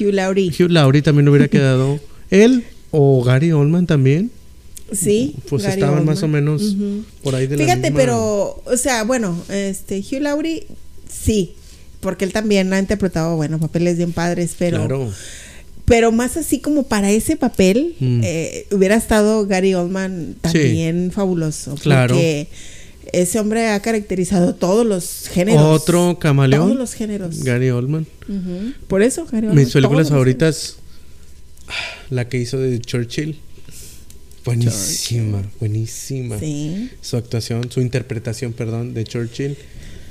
Hugh 0.00 0.12
Laurie. 0.12 0.50
Hugh 0.50 0.70
Laurie 0.70 1.02
también 1.02 1.28
hubiera 1.28 1.48
quedado. 1.48 1.98
Él 2.30 2.64
o 2.92 3.24
Gary 3.24 3.50
Oldman 3.52 3.86
también. 3.86 4.30
Sí. 4.92 5.34
Pues 5.48 5.62
Gary 5.64 5.74
estaban 5.80 6.04
más 6.04 6.22
o 6.22 6.28
menos 6.28 6.76
por 7.22 7.34
ahí 7.34 7.46
de 7.46 7.56
la 7.56 7.64
Fíjate, 7.64 7.90
misma- 7.90 7.96
pero, 7.96 8.62
o 8.64 8.76
sea, 8.76 9.02
bueno, 9.04 9.36
este 9.48 9.98
Hugh 10.00 10.20
Laurie 10.22 10.66
sí, 11.08 11.54
porque 12.00 12.24
él 12.24 12.32
también 12.32 12.72
ha 12.72 12.78
interpretado, 12.78 13.36
bueno, 13.36 13.58
papeles 13.58 13.96
bien 13.96 14.12
padres, 14.12 14.54
pero 14.58 14.78
Claro. 14.78 15.12
pero 15.86 16.12
más 16.12 16.36
así 16.36 16.60
como 16.60 16.84
para 16.84 17.10
ese 17.10 17.36
papel 17.36 17.94
Mm. 17.98 18.20
eh, 18.24 18.66
hubiera 18.70 18.94
estado 18.96 19.46
Gary 19.46 19.74
Oldman 19.74 20.36
también 20.40 21.10
fabuloso, 21.12 21.74
Claro. 21.76 22.14
porque 22.14 22.46
ese 23.12 23.38
hombre 23.40 23.68
ha 23.70 23.80
caracterizado 23.80 24.54
todos 24.54 24.84
los 24.86 25.28
géneros. 25.32 25.62
Otro 25.62 26.18
camaleón. 26.20 26.64
Todos 26.66 26.76
los 26.78 26.92
géneros. 26.94 27.42
Gary 27.42 27.70
Oldman. 27.70 28.06
Por 28.88 29.02
eso, 29.02 29.24
Gary 29.26 29.46
Oldman. 29.48 29.64
Mis 29.64 29.72
películas 29.72 30.10
favoritas. 30.10 30.76
La 32.10 32.28
que 32.28 32.38
hizo 32.38 32.58
de 32.58 32.78
Churchill. 32.80 33.40
Buenísima, 34.46 35.42
buenísima. 35.60 36.38
Sí. 36.38 36.90
Su 37.00 37.16
actuación, 37.16 37.70
su 37.70 37.80
interpretación, 37.80 38.52
perdón, 38.52 38.94
de 38.94 39.04
Churchill. 39.04 39.56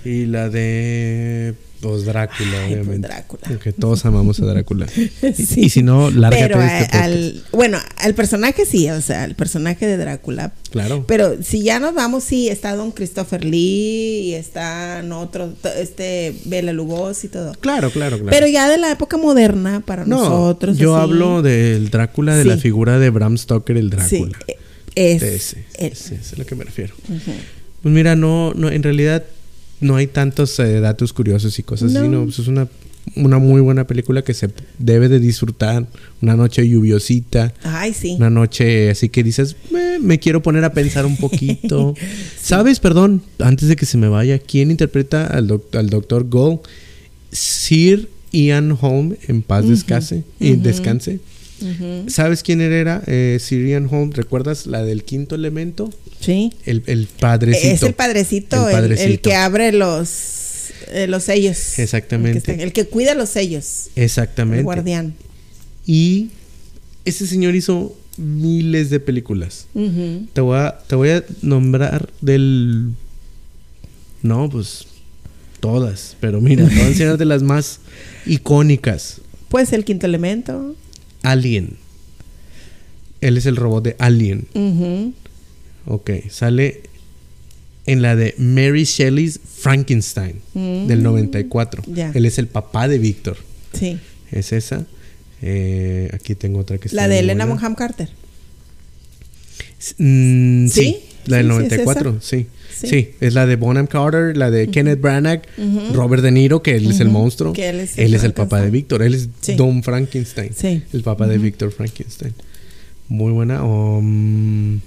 Y 0.03 0.25
la 0.25 0.49
de. 0.49 1.55
Pues 1.81 2.05
Drácula, 2.05 2.49
Ay, 2.51 2.67
pues, 2.69 2.81
obviamente. 2.81 3.07
Drácula. 3.07 3.41
Porque 3.47 3.71
todos 3.73 4.05
amamos 4.05 4.39
a 4.39 4.45
Drácula. 4.45 4.87
Sí. 5.35 5.61
Y, 5.65 5.69
si 5.69 5.83
no, 5.83 6.09
lárgate 6.09 6.47
Pero 6.47 6.59
de 6.59 6.79
este 6.79 6.97
al, 6.97 7.43
bueno, 7.51 7.77
al 7.97 8.13
personaje 8.15 8.65
sí, 8.65 8.89
o 8.89 9.01
sea, 9.01 9.25
el 9.25 9.35
personaje 9.35 9.85
de 9.85 9.97
Drácula. 9.97 10.53
Claro. 10.71 11.05
Pero 11.07 11.41
si 11.43 11.61
ya 11.63 11.79
nos 11.79 11.93
vamos, 11.93 12.23
sí, 12.23 12.49
está 12.49 12.75
Don 12.75 12.91
Christopher 12.91 13.43
Lee 13.45 14.21
y 14.29 14.33
están 14.33 15.11
otros, 15.11 15.51
este, 15.77 16.35
Bela 16.45 16.73
Lugosi 16.73 17.27
y 17.27 17.29
todo. 17.29 17.53
claro, 17.59 17.89
claro, 17.91 18.17
claro. 18.17 18.29
Pero 18.31 18.47
ya 18.47 18.67
de 18.69 18.77
la 18.77 18.91
época 18.91 19.17
moderna 19.17 19.81
para 19.85 20.05
no, 20.05 20.17
nosotros. 20.17 20.77
yo 20.77 20.95
así, 20.95 21.03
hablo 21.03 21.41
del 21.41 21.89
Drácula, 21.89 22.35
de 22.35 22.45
la 22.45 22.55
Sí. 22.55 22.61
figura 22.61 22.99
de 22.99 23.09
Bram 23.09 23.37
Stoker, 23.37 23.77
el 23.77 23.89
Sí, 24.07 24.19
Drácula. 24.19 24.37
e- 24.47 24.57
es 24.95 25.21
ese, 25.23 25.65
es 25.77 26.33
a 26.33 26.37
lo 26.37 26.45
que 26.45 26.55
me 26.55 26.63
refiero. 26.63 26.93
Pues 27.81 27.93
mira, 27.93 28.15
no, 28.15 28.53
no, 28.55 28.69
en 28.69 28.81
realidad 28.81 29.23
no 29.81 29.95
hay 29.95 30.07
tantos 30.07 30.57
eh, 30.59 30.79
datos 30.79 31.13
curiosos 31.13 31.57
y 31.59 31.63
cosas 31.63 31.95
así, 31.95 32.07
No. 32.07 32.23
pues 32.25 32.39
es 32.39 32.47
una, 32.47 32.67
una 33.15 33.37
muy 33.39 33.61
buena 33.61 33.85
película 33.85 34.23
que 34.23 34.33
se 34.33 34.49
debe 34.79 35.09
de 35.09 35.19
disfrutar. 35.19 35.85
Una 36.21 36.35
noche 36.35 36.67
lluviosita, 36.67 37.53
Ay, 37.63 37.93
sí. 37.93 38.15
una 38.17 38.29
noche 38.29 38.89
así 38.89 39.09
que 39.09 39.23
dices, 39.23 39.55
"Me- 39.71 39.99
me 39.99 40.17
quiero 40.19 40.41
poner 40.41 40.63
a 40.63 40.73
pensar 40.73 41.05
un 41.05 41.17
poquito. 41.17 41.93
¿Sabes? 42.41 42.79
Perdón, 42.79 43.21
antes 43.39 43.67
de 43.69 43.75
que 43.75 43.85
se 43.85 43.97
me 43.97 44.07
vaya, 44.07 44.39
¿quién 44.39 44.71
interpreta 44.71 45.27
al, 45.27 45.47
doc- 45.47 45.75
al 45.75 45.89
doctor 45.89 46.27
Gold? 46.29 46.59
Sir 47.31 48.09
Ian 48.31 48.77
Holm, 48.79 49.15
en 49.27 49.41
paz 49.41 49.67
descanse, 49.67 50.23
y 50.39 50.53
ujú. 50.53 50.61
descanse. 50.63 51.19
¿Sabes 52.07 52.43
quién 52.43 52.61
era 52.61 53.01
eh, 53.07 53.37
Sir 53.39 53.65
Ian 53.65 53.87
Holm? 53.91 54.11
¿Recuerdas 54.11 54.65
la 54.67 54.83
del 54.83 55.03
quinto 55.03 55.35
elemento? 55.35 55.89
Sí. 56.19 56.51
El, 56.65 56.83
el 56.87 57.07
padrecito. 57.07 57.67
Es 57.73 57.83
el 57.83 57.93
padrecito, 57.93 58.55
El 58.69 58.75
el, 58.75 58.75
el 58.75 58.81
padrecito. 58.97 59.29
que 59.29 59.35
abre 59.35 59.71
los, 59.71 60.71
eh, 60.91 61.07
los 61.07 61.23
sellos. 61.23 61.79
Exactamente. 61.79 62.37
El 62.39 62.43
que, 62.43 62.51
está- 62.51 62.63
el 62.63 62.73
que 62.73 62.85
cuida 62.87 63.15
los 63.15 63.29
sellos. 63.29 63.87
Exactamente. 63.95 64.59
El 64.59 64.63
guardián. 64.65 65.13
Y 65.85 66.29
ese 67.05 67.25
señor 67.27 67.55
hizo 67.55 67.95
miles 68.17 68.89
de 68.89 68.99
películas. 68.99 69.67
Te 70.33 70.41
voy 70.41 70.57
a, 70.57 70.77
te 70.87 70.95
voy 70.95 71.09
a 71.09 71.23
nombrar 71.41 72.09
del... 72.21 72.91
No, 74.21 74.49
pues 74.49 74.87
todas. 75.59 76.15
Pero 76.19 76.41
mira, 76.41 76.67
te 76.67 76.73
voy 76.75 76.83
a 76.83 76.87
enseñar 76.87 77.17
de 77.17 77.25
las 77.25 77.43
más 77.43 77.79
icónicas. 78.25 79.21
Pues 79.47 79.71
el 79.73 79.85
quinto 79.85 80.05
elemento. 80.05 80.75
Alien. 81.25 81.77
Él 83.21 83.37
es 83.37 83.45
el 83.45 83.55
robot 83.55 83.83
de 83.83 83.95
Alien. 83.99 84.47
Ujú. 84.53 85.13
Ok, 85.87 86.09
sale 86.29 86.81
en 87.85 88.01
la 88.01 88.15
de 88.15 88.33
Mary 88.37 88.83
Shelley's 88.83 89.39
Frankenstein 89.57 90.41
Mm. 90.53 90.87
del 90.87 91.03
94. 91.03 91.83
Ya. 91.87 92.11
Él 92.13 92.25
es 92.25 92.37
el 92.39 92.47
papá 92.47 92.87
de 92.87 92.97
Víctor. 92.97 93.37
Sí. 93.73 93.99
Es 94.31 94.51
esa. 94.51 94.85
Eh, 95.41 96.09
aquí 96.13 96.33
tengo 96.35 96.59
otra 96.59 96.77
que 96.77 96.87
está 96.87 96.95
La 96.95 97.07
de 97.07 97.19
Elena. 97.19 97.45
Bonham 97.45 97.75
Carter. 97.75 98.09
Mm, 99.97 100.67
sí, 100.67 100.81
¿Sí? 100.81 100.97
la 101.25 101.37
del 101.37 101.47
Sí, 101.47 101.51
sí, 101.51 101.55
es 101.65 101.69
94, 101.85 102.17
sí. 102.21 102.47
Sí. 102.73 102.87
Sí. 102.87 103.09
es 103.21 103.33
la 103.33 103.45
de 103.45 103.55
Bonham 103.55 103.87
Carter, 103.87 104.35
la 104.37 104.49
de 104.51 104.67
Kenneth 104.69 104.99
Branagh. 105.01 105.41
Robert 105.93 106.21
De 106.23 106.31
Niro, 106.31 106.61
que 106.61 106.75
él 106.75 106.89
es 106.91 106.99
el 106.99 107.09
monstruo. 107.09 107.53
Que 107.53 107.69
él 107.69 107.79
es 107.81 107.97
él 107.97 108.05
el 108.07 108.13
es 108.15 108.23
el 108.23 108.33
papá 108.33 108.61
de. 108.61 108.69
Víctor, 108.69 109.01
él 109.01 109.13
es 109.13 109.29
Sí. 109.41 109.55
Don 109.55 109.81
Frankenstein. 109.83 110.51
Sí. 110.55 110.81
El 110.93 111.01
papá 111.03 111.27
de 111.27 111.37
Víctor 111.37 111.71
Frankenstein. 111.71 112.33
Muy 113.07 113.31
buena. 113.31 113.63
um, 113.63 114.79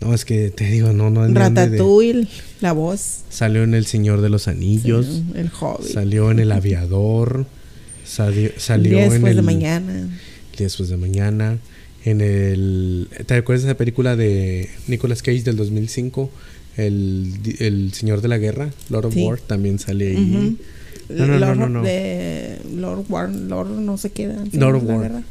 no, 0.00 0.12
es 0.14 0.24
que 0.24 0.50
te 0.50 0.64
digo, 0.64 0.92
no, 0.92 1.10
no. 1.10 1.26
de- 1.28 1.32
Ratatouille, 1.32 2.26
la 2.60 2.72
voz. 2.72 3.20
Salió 3.30 3.62
en 3.62 3.74
El 3.74 3.86
Señor 3.86 4.20
de 4.20 4.28
los 4.30 4.48
Anillos. 4.48 5.06
Sí, 5.06 5.24
el 5.36 5.48
Hobbit. 5.60 5.92
Salió 5.92 6.30
en 6.32 6.40
El 6.40 6.50
Aviador. 6.50 7.46
Salió, 8.04 8.50
salió 8.56 8.98
Después 8.98 9.20
en 9.20 9.26
el, 9.28 9.36
de 9.36 9.42
mañana. 9.42 10.08
Después 10.58 10.88
de 10.88 10.96
mañana. 10.96 11.58
En 12.04 12.20
el. 12.20 13.08
¿Te 13.26 13.34
acuerdas 13.34 13.62
de 13.62 13.68
esa 13.70 13.78
película 13.78 14.16
de 14.16 14.68
Nicolas 14.88 15.22
Cage 15.22 15.42
del 15.44 15.54
2005? 15.56 16.30
El, 16.76 17.32
el 17.58 17.92
Señor 17.92 18.20
de 18.22 18.28
la 18.28 18.38
Guerra, 18.38 18.70
Lord 18.88 19.06
of 19.06 19.14
Sí. 19.14 19.22
War, 19.24 19.38
también 19.40 19.78
sale 19.78 20.08
ahí. 20.16 20.16
Ujú. 20.16 20.56
No, 21.10 21.26
no, 21.26 21.38
no, 21.38 21.46
Lord, 21.46 21.56
no, 21.58 21.68
no. 21.68 21.82
De 21.82 22.58
Lord 22.74 23.04
War, 23.08 23.30
Lord 23.30 23.68
no 23.70 23.96
qué. 24.14 24.24
antes 24.26 24.54
Lord 24.58 24.76
of 24.76 24.84
War. 24.84 25.22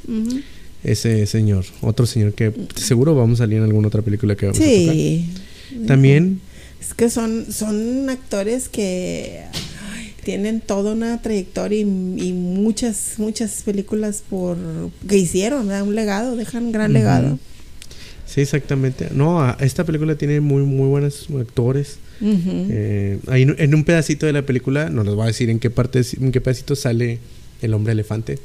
Ese 0.83 1.25
señor, 1.27 1.65
otro 1.81 2.05
señor 2.05 2.33
que 2.33 2.51
seguro 2.75 3.15
vamos 3.15 3.39
a 3.39 3.43
salir 3.43 3.57
en 3.59 3.63
alguna 3.65 3.87
otra 3.87 4.01
película 4.01 4.35
que 4.35 4.47
vamos 4.47 4.59
a 4.59 4.63
Sí. 4.63 5.25
tocar. 5.69 5.87
También, 5.87 6.41
Es 6.79 6.93
que 6.95 7.09
son, 7.09 7.45
son 7.51 8.09
actores 8.09 8.67
que 8.67 9.41
ay, 9.95 10.13
tienen 10.23 10.59
toda 10.61 10.93
una 10.93 11.21
trayectoria 11.21 11.77
y, 11.79 11.81
y 11.83 12.33
muchas, 12.33 13.13
muchas 13.17 13.61
películas 13.63 14.23
por 14.27 14.57
que 15.07 15.17
hicieron, 15.17 15.67
¿verdad? 15.67 15.83
un 15.83 15.93
legado, 15.95 16.35
dejan 16.35 16.65
un 16.65 16.71
gran 16.71 16.93
legado. 16.93 17.37
Sí, 18.33 18.41
exactamente. 18.41 19.09
No, 19.13 19.55
esta 19.59 19.83
película 19.83 20.15
tiene 20.15 20.39
muy, 20.41 20.63
muy 20.63 20.87
buenos 20.87 21.27
actores. 21.39 21.97
Eh, 22.23 23.17
ahí 23.27 23.41
en- 23.43 23.73
un 23.75 23.83
pedacito 23.83 24.25
de 24.27 24.33
la 24.33 24.45
película, 24.45 24.89
no 24.89 25.03
les 25.03 25.13
voy 25.15 25.23
a 25.23 25.27
decir 25.27 25.49
en 25.49 25.59
qué 25.59 25.69
parte, 25.69 26.01
en 26.19 26.31
qué 26.31 26.39
pedacito 26.41 26.75
sale 26.75 27.19
el 27.61 27.73
hombre 27.73 27.93
elefante. 27.93 28.37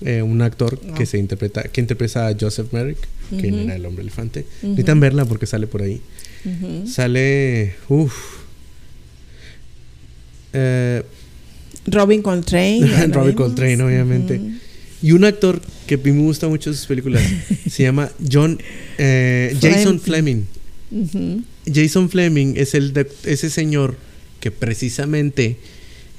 Eh, 0.00 0.20
un 0.22 0.42
actor 0.42 0.78
que 0.78 1.06
se 1.06 1.18
interpreta, 1.18 1.62
que 1.62 1.80
interpreta 1.80 2.26
a 2.26 2.36
Joseph 2.38 2.72
Merrick, 2.72 2.98
que 3.30 3.48
Ujú. 3.52 3.56
era 3.60 3.76
el 3.76 3.86
hombre 3.86 4.02
elefante. 4.02 4.40
Ujú. 4.58 4.68
Necesitan 4.70 5.00
verla 5.00 5.24
porque 5.24 5.46
sale 5.46 5.66
por 5.66 5.82
ahí. 5.82 6.00
Sale, 6.86 7.74
uff. 7.88 8.14
Eh, 10.52 11.02
Robin 11.86 12.22
Coltrane. 12.22 13.06
Robin. 13.12 13.34
Coltrane, 13.34 13.82
obviamente. 13.82 14.40
Y 15.04 15.12
un 15.12 15.24
actor 15.24 15.60
que 15.86 15.96
a 15.96 15.98
mí 15.98 16.12
me 16.12 16.22
gusta 16.22 16.48
mucho 16.48 16.72
sus 16.72 16.86
películas 16.86 17.22
se 17.70 17.82
llama 17.82 18.10
John 18.32 18.58
eh, 18.96 19.54
Jason 19.60 20.00
Fleming. 20.00 20.44
Jason 21.72 22.08
Fleming 22.08 22.54
es 22.56 22.74
el 22.74 22.92
de- 22.94 23.10
ese 23.24 23.50
señor 23.50 23.96
que 24.40 24.50
precisamente 24.50 25.58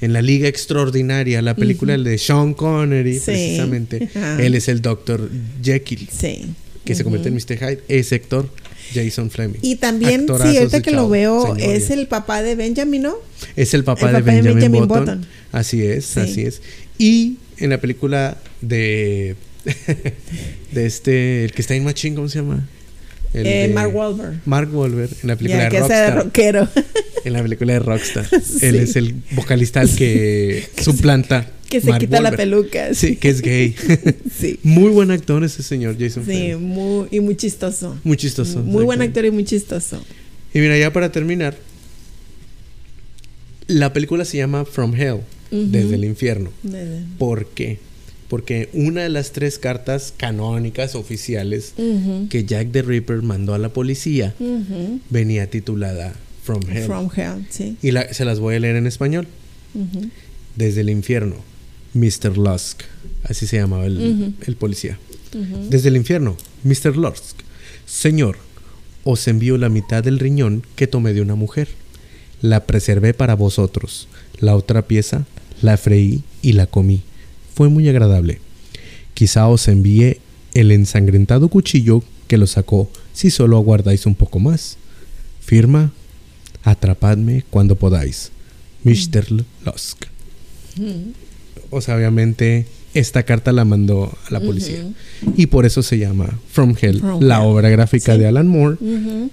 en 0.00 0.12
la 0.12 0.22
Liga 0.22 0.46
Extraordinaria, 0.48 1.40
la 1.42 1.56
película 1.56 1.94
Ujú. 1.94 2.04
de 2.04 2.18
Sean 2.18 2.54
Connery, 2.54 3.14
Sí. 3.14 3.24
precisamente, 3.24 4.08
él 4.38 4.54
es 4.54 4.68
el 4.68 4.82
Dr. 4.82 5.30
Jekyll, 5.64 6.08
Sí. 6.12 6.46
que 6.84 6.94
se 6.94 7.02
convierte 7.02 7.28
en 7.30 7.34
Mr. 7.34 7.56
Hyde, 7.58 7.82
ese 7.88 8.14
actor, 8.16 8.48
Jason 8.94 9.30
Fleming. 9.30 9.58
Y 9.62 9.76
también, 9.76 10.26
sí, 10.28 10.56
ahorita 10.58 10.80
que 10.82 10.92
lo 10.92 11.08
veo, 11.08 11.56
es 11.56 11.90
el 11.90 12.06
papá 12.06 12.42
de 12.42 12.54
Benjamin, 12.54 13.02
¿no? 13.02 13.16
Es 13.56 13.74
el 13.74 13.82
papá, 13.82 14.10
el 14.10 14.16
de, 14.16 14.20
papá 14.20 14.30
de 14.32 14.42
Benjamin, 14.42 14.54
Benjamin 14.60 14.86
Button. 14.88 15.04
Button. 15.04 15.26
Así 15.50 15.82
es, 15.82 16.04
Sí. 16.04 16.20
así 16.20 16.42
es. 16.42 16.60
Y 16.98 17.38
en 17.58 17.70
la 17.70 17.80
película 17.80 18.36
de 18.60 19.36
de 20.72 20.86
este 20.86 21.44
el 21.44 21.52
que 21.52 21.62
está 21.62 21.74
en 21.74 21.84
Machine, 21.84 22.14
¿cómo 22.16 22.28
se 22.28 22.38
llama? 22.40 22.68
El 23.34 23.46
Eh, 23.46 23.68
de- 23.68 23.74
Mark 23.74 23.94
Wahlberg. 23.94 24.40
Mark 24.46 24.74
Wahlberg 24.74 25.10
en 25.22 25.28
la 25.28 25.36
película 25.36 25.64
de 25.64 25.68
que 25.70 25.78
sea 25.78 26.02
de 26.02 26.10
Rockstar. 26.10 26.24
rockero. 26.24 26.68
En 27.26 27.32
la 27.32 27.42
película 27.42 27.72
de 27.72 27.78
Rockstar. 27.80 28.24
Sí. 28.44 28.58
Él 28.66 28.76
es 28.76 28.94
el 28.94 29.14
vocalista 29.32 29.80
al 29.80 29.90
que 29.90 30.64
suplanta. 30.80 31.50
que 31.68 31.80
se 31.80 31.88
Mark 31.88 31.98
quita 32.00 32.20
la 32.20 32.30
peluca. 32.30 32.94
Sí, 32.94 33.16
que 33.16 33.28
es 33.30 33.42
gay. 33.42 33.74
Sí. 34.38 34.60
muy 34.62 34.90
buen 34.90 35.10
actor 35.10 35.42
ese 35.42 35.64
señor 35.64 35.96
Jason 35.98 36.24
Sí, 36.24 36.54
muy, 36.54 37.08
y 37.10 37.18
muy 37.18 37.34
chistoso. 37.36 37.98
Muy 38.04 38.16
chistoso. 38.16 38.60
Muy 38.60 38.84
buen 38.84 39.02
actor 39.02 39.24
y 39.24 39.32
muy 39.32 39.44
chistoso. 39.44 40.00
Y 40.54 40.60
mira, 40.60 40.78
ya 40.78 40.92
para 40.92 41.10
terminar, 41.10 41.56
la 43.66 43.92
película 43.92 44.24
se 44.24 44.36
llama 44.36 44.64
From 44.64 44.94
Hell, 44.94 45.20
Desde 45.50 45.94
el 45.94 46.04
infierno. 46.04 46.50
De- 46.62 47.02
¿Por 47.18 47.46
qué? 47.48 47.78
Porque 48.28 48.68
una 48.72 49.02
de 49.02 49.08
las 49.08 49.30
tres 49.32 49.58
cartas 49.58 50.12
canónicas 50.16 50.94
oficiales 50.96 51.74
que 52.28 52.44
Jack 52.44 52.72
the 52.72 52.82
Ripper 52.82 53.22
mandó 53.22 53.54
a 53.54 53.58
la 53.58 53.68
policía 53.68 54.34
venía 55.10 55.48
titulada 55.48 56.12
From 56.42 56.62
Hell. 56.68 56.84
From 56.86 57.08
Hell, 57.14 57.46
sí. 57.50 57.76
Y 57.82 57.92
la- 57.92 58.12
se 58.12 58.24
las 58.24 58.40
voy 58.40 58.56
a 58.56 58.60
leer 58.60 58.76
en 58.76 58.86
español. 58.86 59.28
Desde 60.56 60.80
el 60.80 60.90
infierno, 60.90 61.36
Mr. 61.94 62.36
Lusk. 62.36 62.82
Así 63.24 63.46
se 63.46 63.56
llamaba 63.58 63.86
el, 63.86 64.34
el 64.46 64.56
policía. 64.56 64.98
Desde 65.70 65.88
el 65.90 65.96
infierno, 65.96 66.36
Mr. 66.64 66.96
Lusk. 66.96 67.36
Señor, 67.86 68.38
os 69.04 69.28
envío 69.28 69.56
la 69.58 69.68
mitad 69.68 70.02
del 70.02 70.18
riñón 70.18 70.62
que 70.76 70.86
tomé 70.86 71.12
de 71.14 71.20
una 71.20 71.34
mujer. 71.36 71.68
La 72.42 72.66
preservé 72.66 73.14
para 73.14 73.34
vosotros. 73.34 74.08
La 74.40 74.56
otra 74.56 74.82
pieza 74.82 75.26
la 75.66 75.76
freí 75.76 76.22
y 76.42 76.52
la 76.52 76.66
comí. 76.66 77.02
Fue 77.54 77.68
muy 77.68 77.86
agradable. 77.88 78.40
Quizá 79.14 79.46
os 79.48 79.68
envíe 79.68 80.18
el 80.54 80.70
ensangrentado 80.72 81.48
cuchillo 81.48 82.02
que 82.28 82.38
lo 82.38 82.46
sacó 82.46 82.90
si 83.12 83.30
solo 83.30 83.56
aguardáis 83.58 84.06
un 84.06 84.14
poco 84.14 84.38
más. 84.40 84.78
Firma, 85.40 85.92
atrapadme 86.64 87.44
cuando 87.50 87.76
podáis. 87.76 88.30
Mr. 88.84 89.44
Lusk. 89.64 90.04
Ujú. 90.78 91.12
O 91.70 91.80
sea, 91.80 91.96
obviamente 91.96 92.66
esta 92.94 93.24
carta 93.24 93.52
la 93.52 93.64
mandó 93.64 94.16
a 94.26 94.32
la 94.32 94.40
policía. 94.40 94.84
Y 95.36 95.46
por 95.46 95.66
eso 95.66 95.82
se 95.82 95.98
llama 95.98 96.38
From 96.50 96.74
Hell, 96.80 97.00
From 97.00 97.22
la 97.22 97.38
Hell. 97.42 97.46
obra 97.46 97.68
gráfica 97.68 98.14
Sí. 98.14 98.18
de 98.20 98.26
Alan 98.26 98.48
Moore 98.48 98.76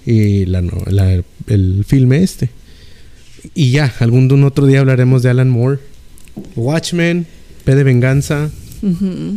y 0.04 0.44
la, 0.46 0.60
no- 0.62 0.82
la- 0.86 1.22
el 1.46 1.84
filme 1.86 2.22
este. 2.22 2.50
Y 3.54 3.70
ya, 3.72 3.92
algún 4.00 4.42
otro 4.44 4.66
día 4.66 4.80
hablaremos 4.80 5.22
de 5.22 5.30
Alan 5.30 5.50
Moore. 5.50 5.78
Watchmen, 6.56 7.26
P 7.64 7.74
de 7.74 7.84
Venganza. 7.84 8.50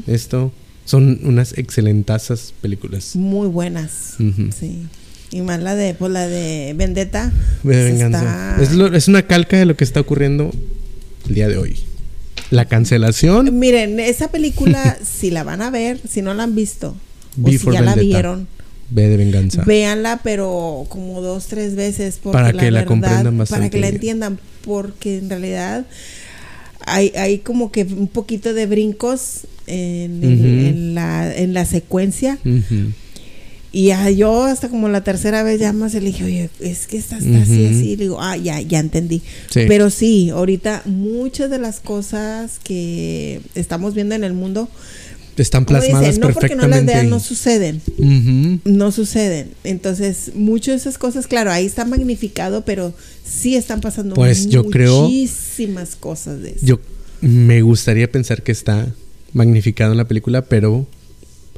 Esto 0.07 0.51
son 0.85 1.19
unas 1.23 1.57
excelentazas 1.57 2.53
películas. 2.61 3.15
Muy 3.15 3.47
buenas. 3.47 4.15
Sí. 4.57 4.83
Y 5.31 5.41
más 5.41 5.61
la 5.61 5.75
de, 5.75 5.93
pues 5.93 6.11
la 6.11 6.27
de 6.27 6.73
Vendetta. 6.77 7.27
De 7.27 7.31
pues, 7.63 7.83
Venganza. 7.83 8.19
está- 8.53 8.63
Es, 8.63 8.71
lo- 8.73 8.93
es 8.95 9.07
una 9.07 9.23
calca 9.23 9.57
de 9.57 9.65
lo 9.65 9.75
que 9.75 9.83
está 9.83 9.99
ocurriendo 9.99 10.51
el 11.27 11.35
día 11.35 11.47
de 11.47 11.57
hoy. 11.57 11.77
La 12.49 12.65
cancelación. 12.65 13.57
Miren, 13.59 13.99
esa 13.99 14.31
película, 14.31 14.97
si 15.03 15.31
la 15.31 15.43
van 15.43 15.61
a 15.61 15.69
ver, 15.69 15.99
si 16.09 16.21
no 16.21 16.33
la 16.33 16.43
han 16.43 16.55
visto, 16.55 16.95
o 17.41 17.49
si 17.49 17.57
ya 17.71 17.81
la 17.81 17.95
vieron, 17.95 18.47
B 18.89 19.07
de 19.09 19.17
Venganza. 19.17 19.63
véanla, 19.65 20.21
pero 20.23 20.85
como 20.87 21.21
dos, 21.21 21.47
tres 21.47 21.75
veces. 21.75 22.19
Porque 22.23 22.33
Para 22.37 22.51
que 22.53 22.71
la 22.71 22.79
verdad- 22.79 22.85
comprendan 22.87 23.37
bastante 23.37 23.59
Para 23.63 23.69
que 23.69 23.79
la 23.79 23.87
entiendan, 23.89 24.39
porque 24.63 25.17
en 25.17 25.29
realidad 25.29 25.85
hay, 26.85 27.11
hay 27.15 27.39
como 27.39 27.71
que 27.71 27.83
un 27.83 28.07
poquito 28.07 28.53
de 28.53 28.65
brincos 28.65 29.41
en, 29.67 30.23
el- 30.23 30.33
Ujú. 30.35 30.45
en 30.67 30.95
la, 30.95 31.35
en 31.35 31.53
la 31.53 31.65
secuencia. 31.65 32.37
Y 33.73 33.91
yo 34.15 34.43
hasta 34.45 34.69
como 34.69 34.87
la 34.89 35.03
tercera 35.03 35.43
vez 35.43 35.59
ya 35.59 35.73
más 35.73 35.93
le 35.93 35.99
dije, 35.99 36.23
oye, 36.23 36.49
es 36.61 36.87
que 36.87 36.97
esta 36.97 37.17
está 37.17 37.41
así, 37.41 37.65
así. 37.65 37.95
Le 37.97 38.03
digo, 38.05 38.17
ah, 38.19 38.37
ya, 38.37 38.59
ya 38.61 38.79
entendí. 38.79 39.21
Sí. 39.49 39.61
Pero 39.67 39.89
sí, 39.89 40.29
ahorita 40.29 40.83
muchas 40.85 41.49
de 41.49 41.59
las 41.59 41.79
cosas 41.81 42.59
que 42.63 43.41
estamos 43.55 43.93
viendo 43.93 44.15
en 44.15 44.23
el 44.23 44.33
mundo, 44.33 44.69
Están 45.37 45.65
plasmadas 45.65 46.07
dicen, 46.07 46.21
no 46.21 46.29
porque 46.33 46.55
no 46.55 46.67
las 46.67 46.81
perfectamente. 46.81 46.93
vean, 46.93 47.09
no 47.09 47.19
suceden. 47.19 47.81
No 48.65 48.91
suceden. 48.91 49.51
Entonces, 49.63 50.31
muchas 50.35 50.75
de 50.75 50.77
esas 50.89 50.97
cosas, 50.97 51.27
claro, 51.27 51.51
ahí 51.51 51.65
está 51.65 51.85
magnificado, 51.85 52.65
pero 52.65 52.93
sí 53.23 53.55
están 53.55 53.81
pasando 53.81 54.15
Pues 54.15 54.47
yo 54.49 54.65
creo- 54.69 55.03
muchísimas 55.03 55.95
cosas 55.95 56.41
de 56.41 56.49
eso. 56.51 56.59
Yo 56.65 56.79
me 57.21 57.61
gustaría 57.61 58.11
pensar 58.11 58.41
que 58.43 58.51
está 58.51 58.93
magnificado 59.33 59.91
en 59.91 59.97
la 59.97 60.07
película, 60.07 60.43
pero 60.45 60.87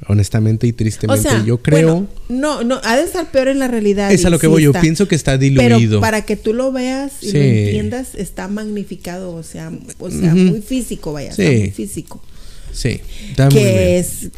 honestamente 0.07 0.65
y 0.65 0.71
o 0.71 0.75
tristemente 0.75 1.29
sea, 1.29 1.43
yo 1.45 1.61
creo 1.61 1.77
bueno, 1.95 2.07
no, 2.29 2.63
no, 2.63 2.79
ha 2.83 2.95
de 2.95 3.03
estar 3.03 3.29
peor 3.31 3.49
en 3.49 3.59
la 3.59 3.67
realidad. 3.67 4.11
es 4.11 4.23
a 4.25 4.29
lo 4.29 4.39
que 4.39 4.47
sí 4.47 4.51
voy. 4.51 4.63
Yo 4.63 4.69
está. 4.69 4.81
pienso 4.81 5.07
que 5.09 5.15
está 5.15 5.37
Pero 5.37 5.65
diluido. 5.77 5.99
para 5.99 6.21
que 6.23 6.35
tú 6.37 6.53
lo 6.53 6.71
veas 6.71 7.11
y 7.21 7.31
Sí. 7.31 7.37
lo 7.37 7.43
entiendas, 7.43 8.15
está 8.15 8.47
magnificado, 8.47 9.33
o 9.35 9.43
sea, 9.43 9.71
o 9.99 10.09
sea, 10.09 10.33
muy 10.35 10.61
físico, 10.61 11.11
vaya, 11.13 11.31
está 11.31 11.43
Sí. 11.43 11.57
muy 11.59 11.71
físico. 11.71 12.21
Sí, 12.71 12.99
está 13.29 13.45
muy 13.49 13.55
bien. 13.55 13.65
que 13.73 13.99
es 13.99 14.29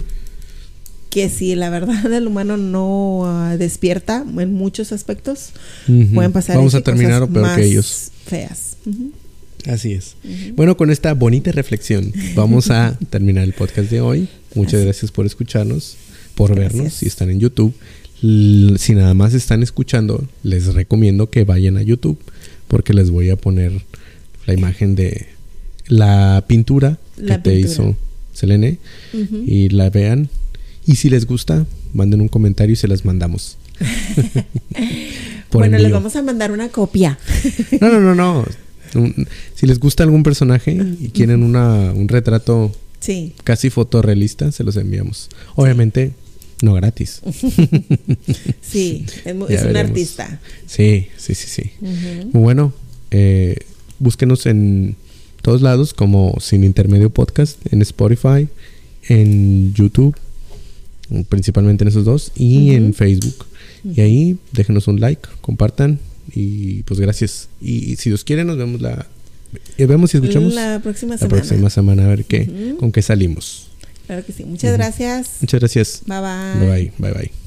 que 1.09 1.27
si 1.29 1.55
la 1.55 1.69
verdad 1.69 2.11
el 2.13 2.25
humano 2.27 2.55
no 2.57 3.23
ah, 3.25 3.57
despierta 3.57 4.25
en 4.37 4.53
muchos 4.53 4.91
aspectos, 4.93 5.49
pueden 6.13 6.31
pasar 6.31 6.55
Vamos 6.57 6.73
a 6.73 6.77
ese 6.77 6.85
terminar 6.85 7.19
cosas 7.21 7.33
peor 7.33 7.45
más 7.45 7.57
que 7.57 7.65
ellos. 7.65 8.11
feas. 8.25 8.77
Así 9.67 9.91
es. 9.93 10.15
Bueno, 10.55 10.75
con 10.77 10.89
esta 10.89 11.13
bonita 11.13 11.51
reflexión 11.51 12.11
vamos 12.35 12.71
a 12.71 12.97
terminar 13.09 13.43
el 13.43 13.53
podcast 13.53 13.89
de 13.91 14.01
hoy. 14.01 14.27
Muchas 14.55 14.75
Así. 14.75 14.85
gracias 14.85 15.11
por 15.11 15.25
escucharnos, 15.25 15.97
por 16.35 16.55
Gracias. 16.55 16.73
vernos. 16.73 16.93
Si 16.93 17.05
están 17.07 17.29
en 17.29 17.39
YouTube, 17.39 17.73
L- 18.23 18.77
si 18.79 18.93
nada 18.95 19.13
más 19.13 19.33
están 19.33 19.63
escuchando, 19.63 20.25
les 20.43 20.73
recomiendo 20.73 21.29
que 21.29 21.43
vayan 21.43 21.77
a 21.77 21.81
YouTube 21.81 22.17
porque 22.67 22.93
les 22.93 23.09
voy 23.11 23.29
a 23.29 23.35
poner 23.35 23.71
la 24.45 24.53
imagen 24.53 24.95
de 24.95 25.27
la 25.87 26.43
pintura 26.47 26.97
La 27.17 27.35
que 27.37 27.49
te 27.49 27.59
hizo 27.59 27.95
Selene 28.33 28.77
y 29.45 29.69
la 29.69 29.89
vean. 29.89 30.29
Y 30.85 30.95
si 30.95 31.09
les 31.09 31.25
gusta, 31.25 31.65
manden 31.93 32.21
un 32.21 32.27
comentario 32.27 32.73
y 32.73 32.75
se 32.77 32.87
las 32.87 33.05
mandamos. 33.05 33.57
Bueno, 35.51 35.77
les 35.77 35.91
vamos 35.91 36.15
a 36.15 36.21
mandar 36.21 36.51
una 36.53 36.69
copia. 36.69 37.19
No, 37.81 37.89
no, 37.91 37.99
no, 37.99 38.15
no. 38.15 38.45
Un- 38.95 39.27
si 39.53 39.65
les 39.67 39.79
gusta 39.79 40.03
algún 40.03 40.23
personaje 40.23 40.77
y 40.99 41.09
quieren 41.09 41.43
una, 41.43 41.91
un 41.91 42.07
retrato 42.07 42.71
sí. 43.01 43.33
casi 43.43 43.69
fotorrealista, 43.69 44.51
se 44.53 44.63
los 44.63 44.77
enviamos. 44.77 45.29
Obviamente, 45.55 46.13
no 46.61 46.73
gratis. 46.73 47.21
Sí, 48.61 49.05
es, 49.25 49.33
un 49.33 49.45
veremos. 49.47 49.75
artista. 49.75 50.39
Sí, 50.67 51.07
sí, 51.17 51.35
sí, 51.35 51.47
sí. 51.47 51.71
Bueno. 52.31 52.73
eh, 53.11 53.57
búsquenos 53.99 54.45
en 54.45 54.95
todos 55.41 55.61
lados 55.61 55.93
como 55.93 56.37
Sin 56.39 56.63
Intermedio 56.63 57.09
Podcast, 57.09 57.57
en 57.71 57.81
Spotify, 57.81 58.47
en 59.07 59.73
YouTube, 59.73 60.15
principalmente 61.29 61.83
en 61.83 61.89
esos 61.89 62.05
dos, 62.05 62.31
y 62.35 62.71
en 62.71 62.93
Facebook. 62.93 63.45
Y 63.83 64.01
ahí 64.01 64.37
déjenos 64.51 64.87
un 64.87 64.99
like, 64.99 65.21
compartan 65.41 65.99
y 66.33 66.83
pues 66.83 66.99
gracias. 66.99 67.49
Y, 67.61 67.95
si 67.95 68.09
Dios 68.09 68.23
quiere 68.23 68.45
nos 68.45 68.57
vemos 68.57 68.79
la... 68.81 69.07
eh, 69.77 69.85
vemos 69.85 70.13
y 70.13 70.17
escuchamos 70.17 70.53
la, 70.53 70.73
La 70.73 70.79
próxima 70.79 71.17
semana. 71.17 71.35
próxima 71.35 71.69
semana 71.69 72.05
a 72.05 72.07
ver 72.07 72.25
qué, 72.25 72.75
con 72.79 72.91
qué 72.91 73.01
salimos. 73.01 73.67
Claro 74.05 74.25
que 74.25 74.33
sí. 74.33 74.43
Muchas 74.45 74.73
gracias. 74.73 75.37
Muchas 75.41 75.59
gracias. 75.59 76.01
Bye 76.05 76.19
bye. 76.19 76.59
Bye 76.59 76.69
bye. 76.69 76.93
Bye 76.99 77.13
bye. 77.13 77.40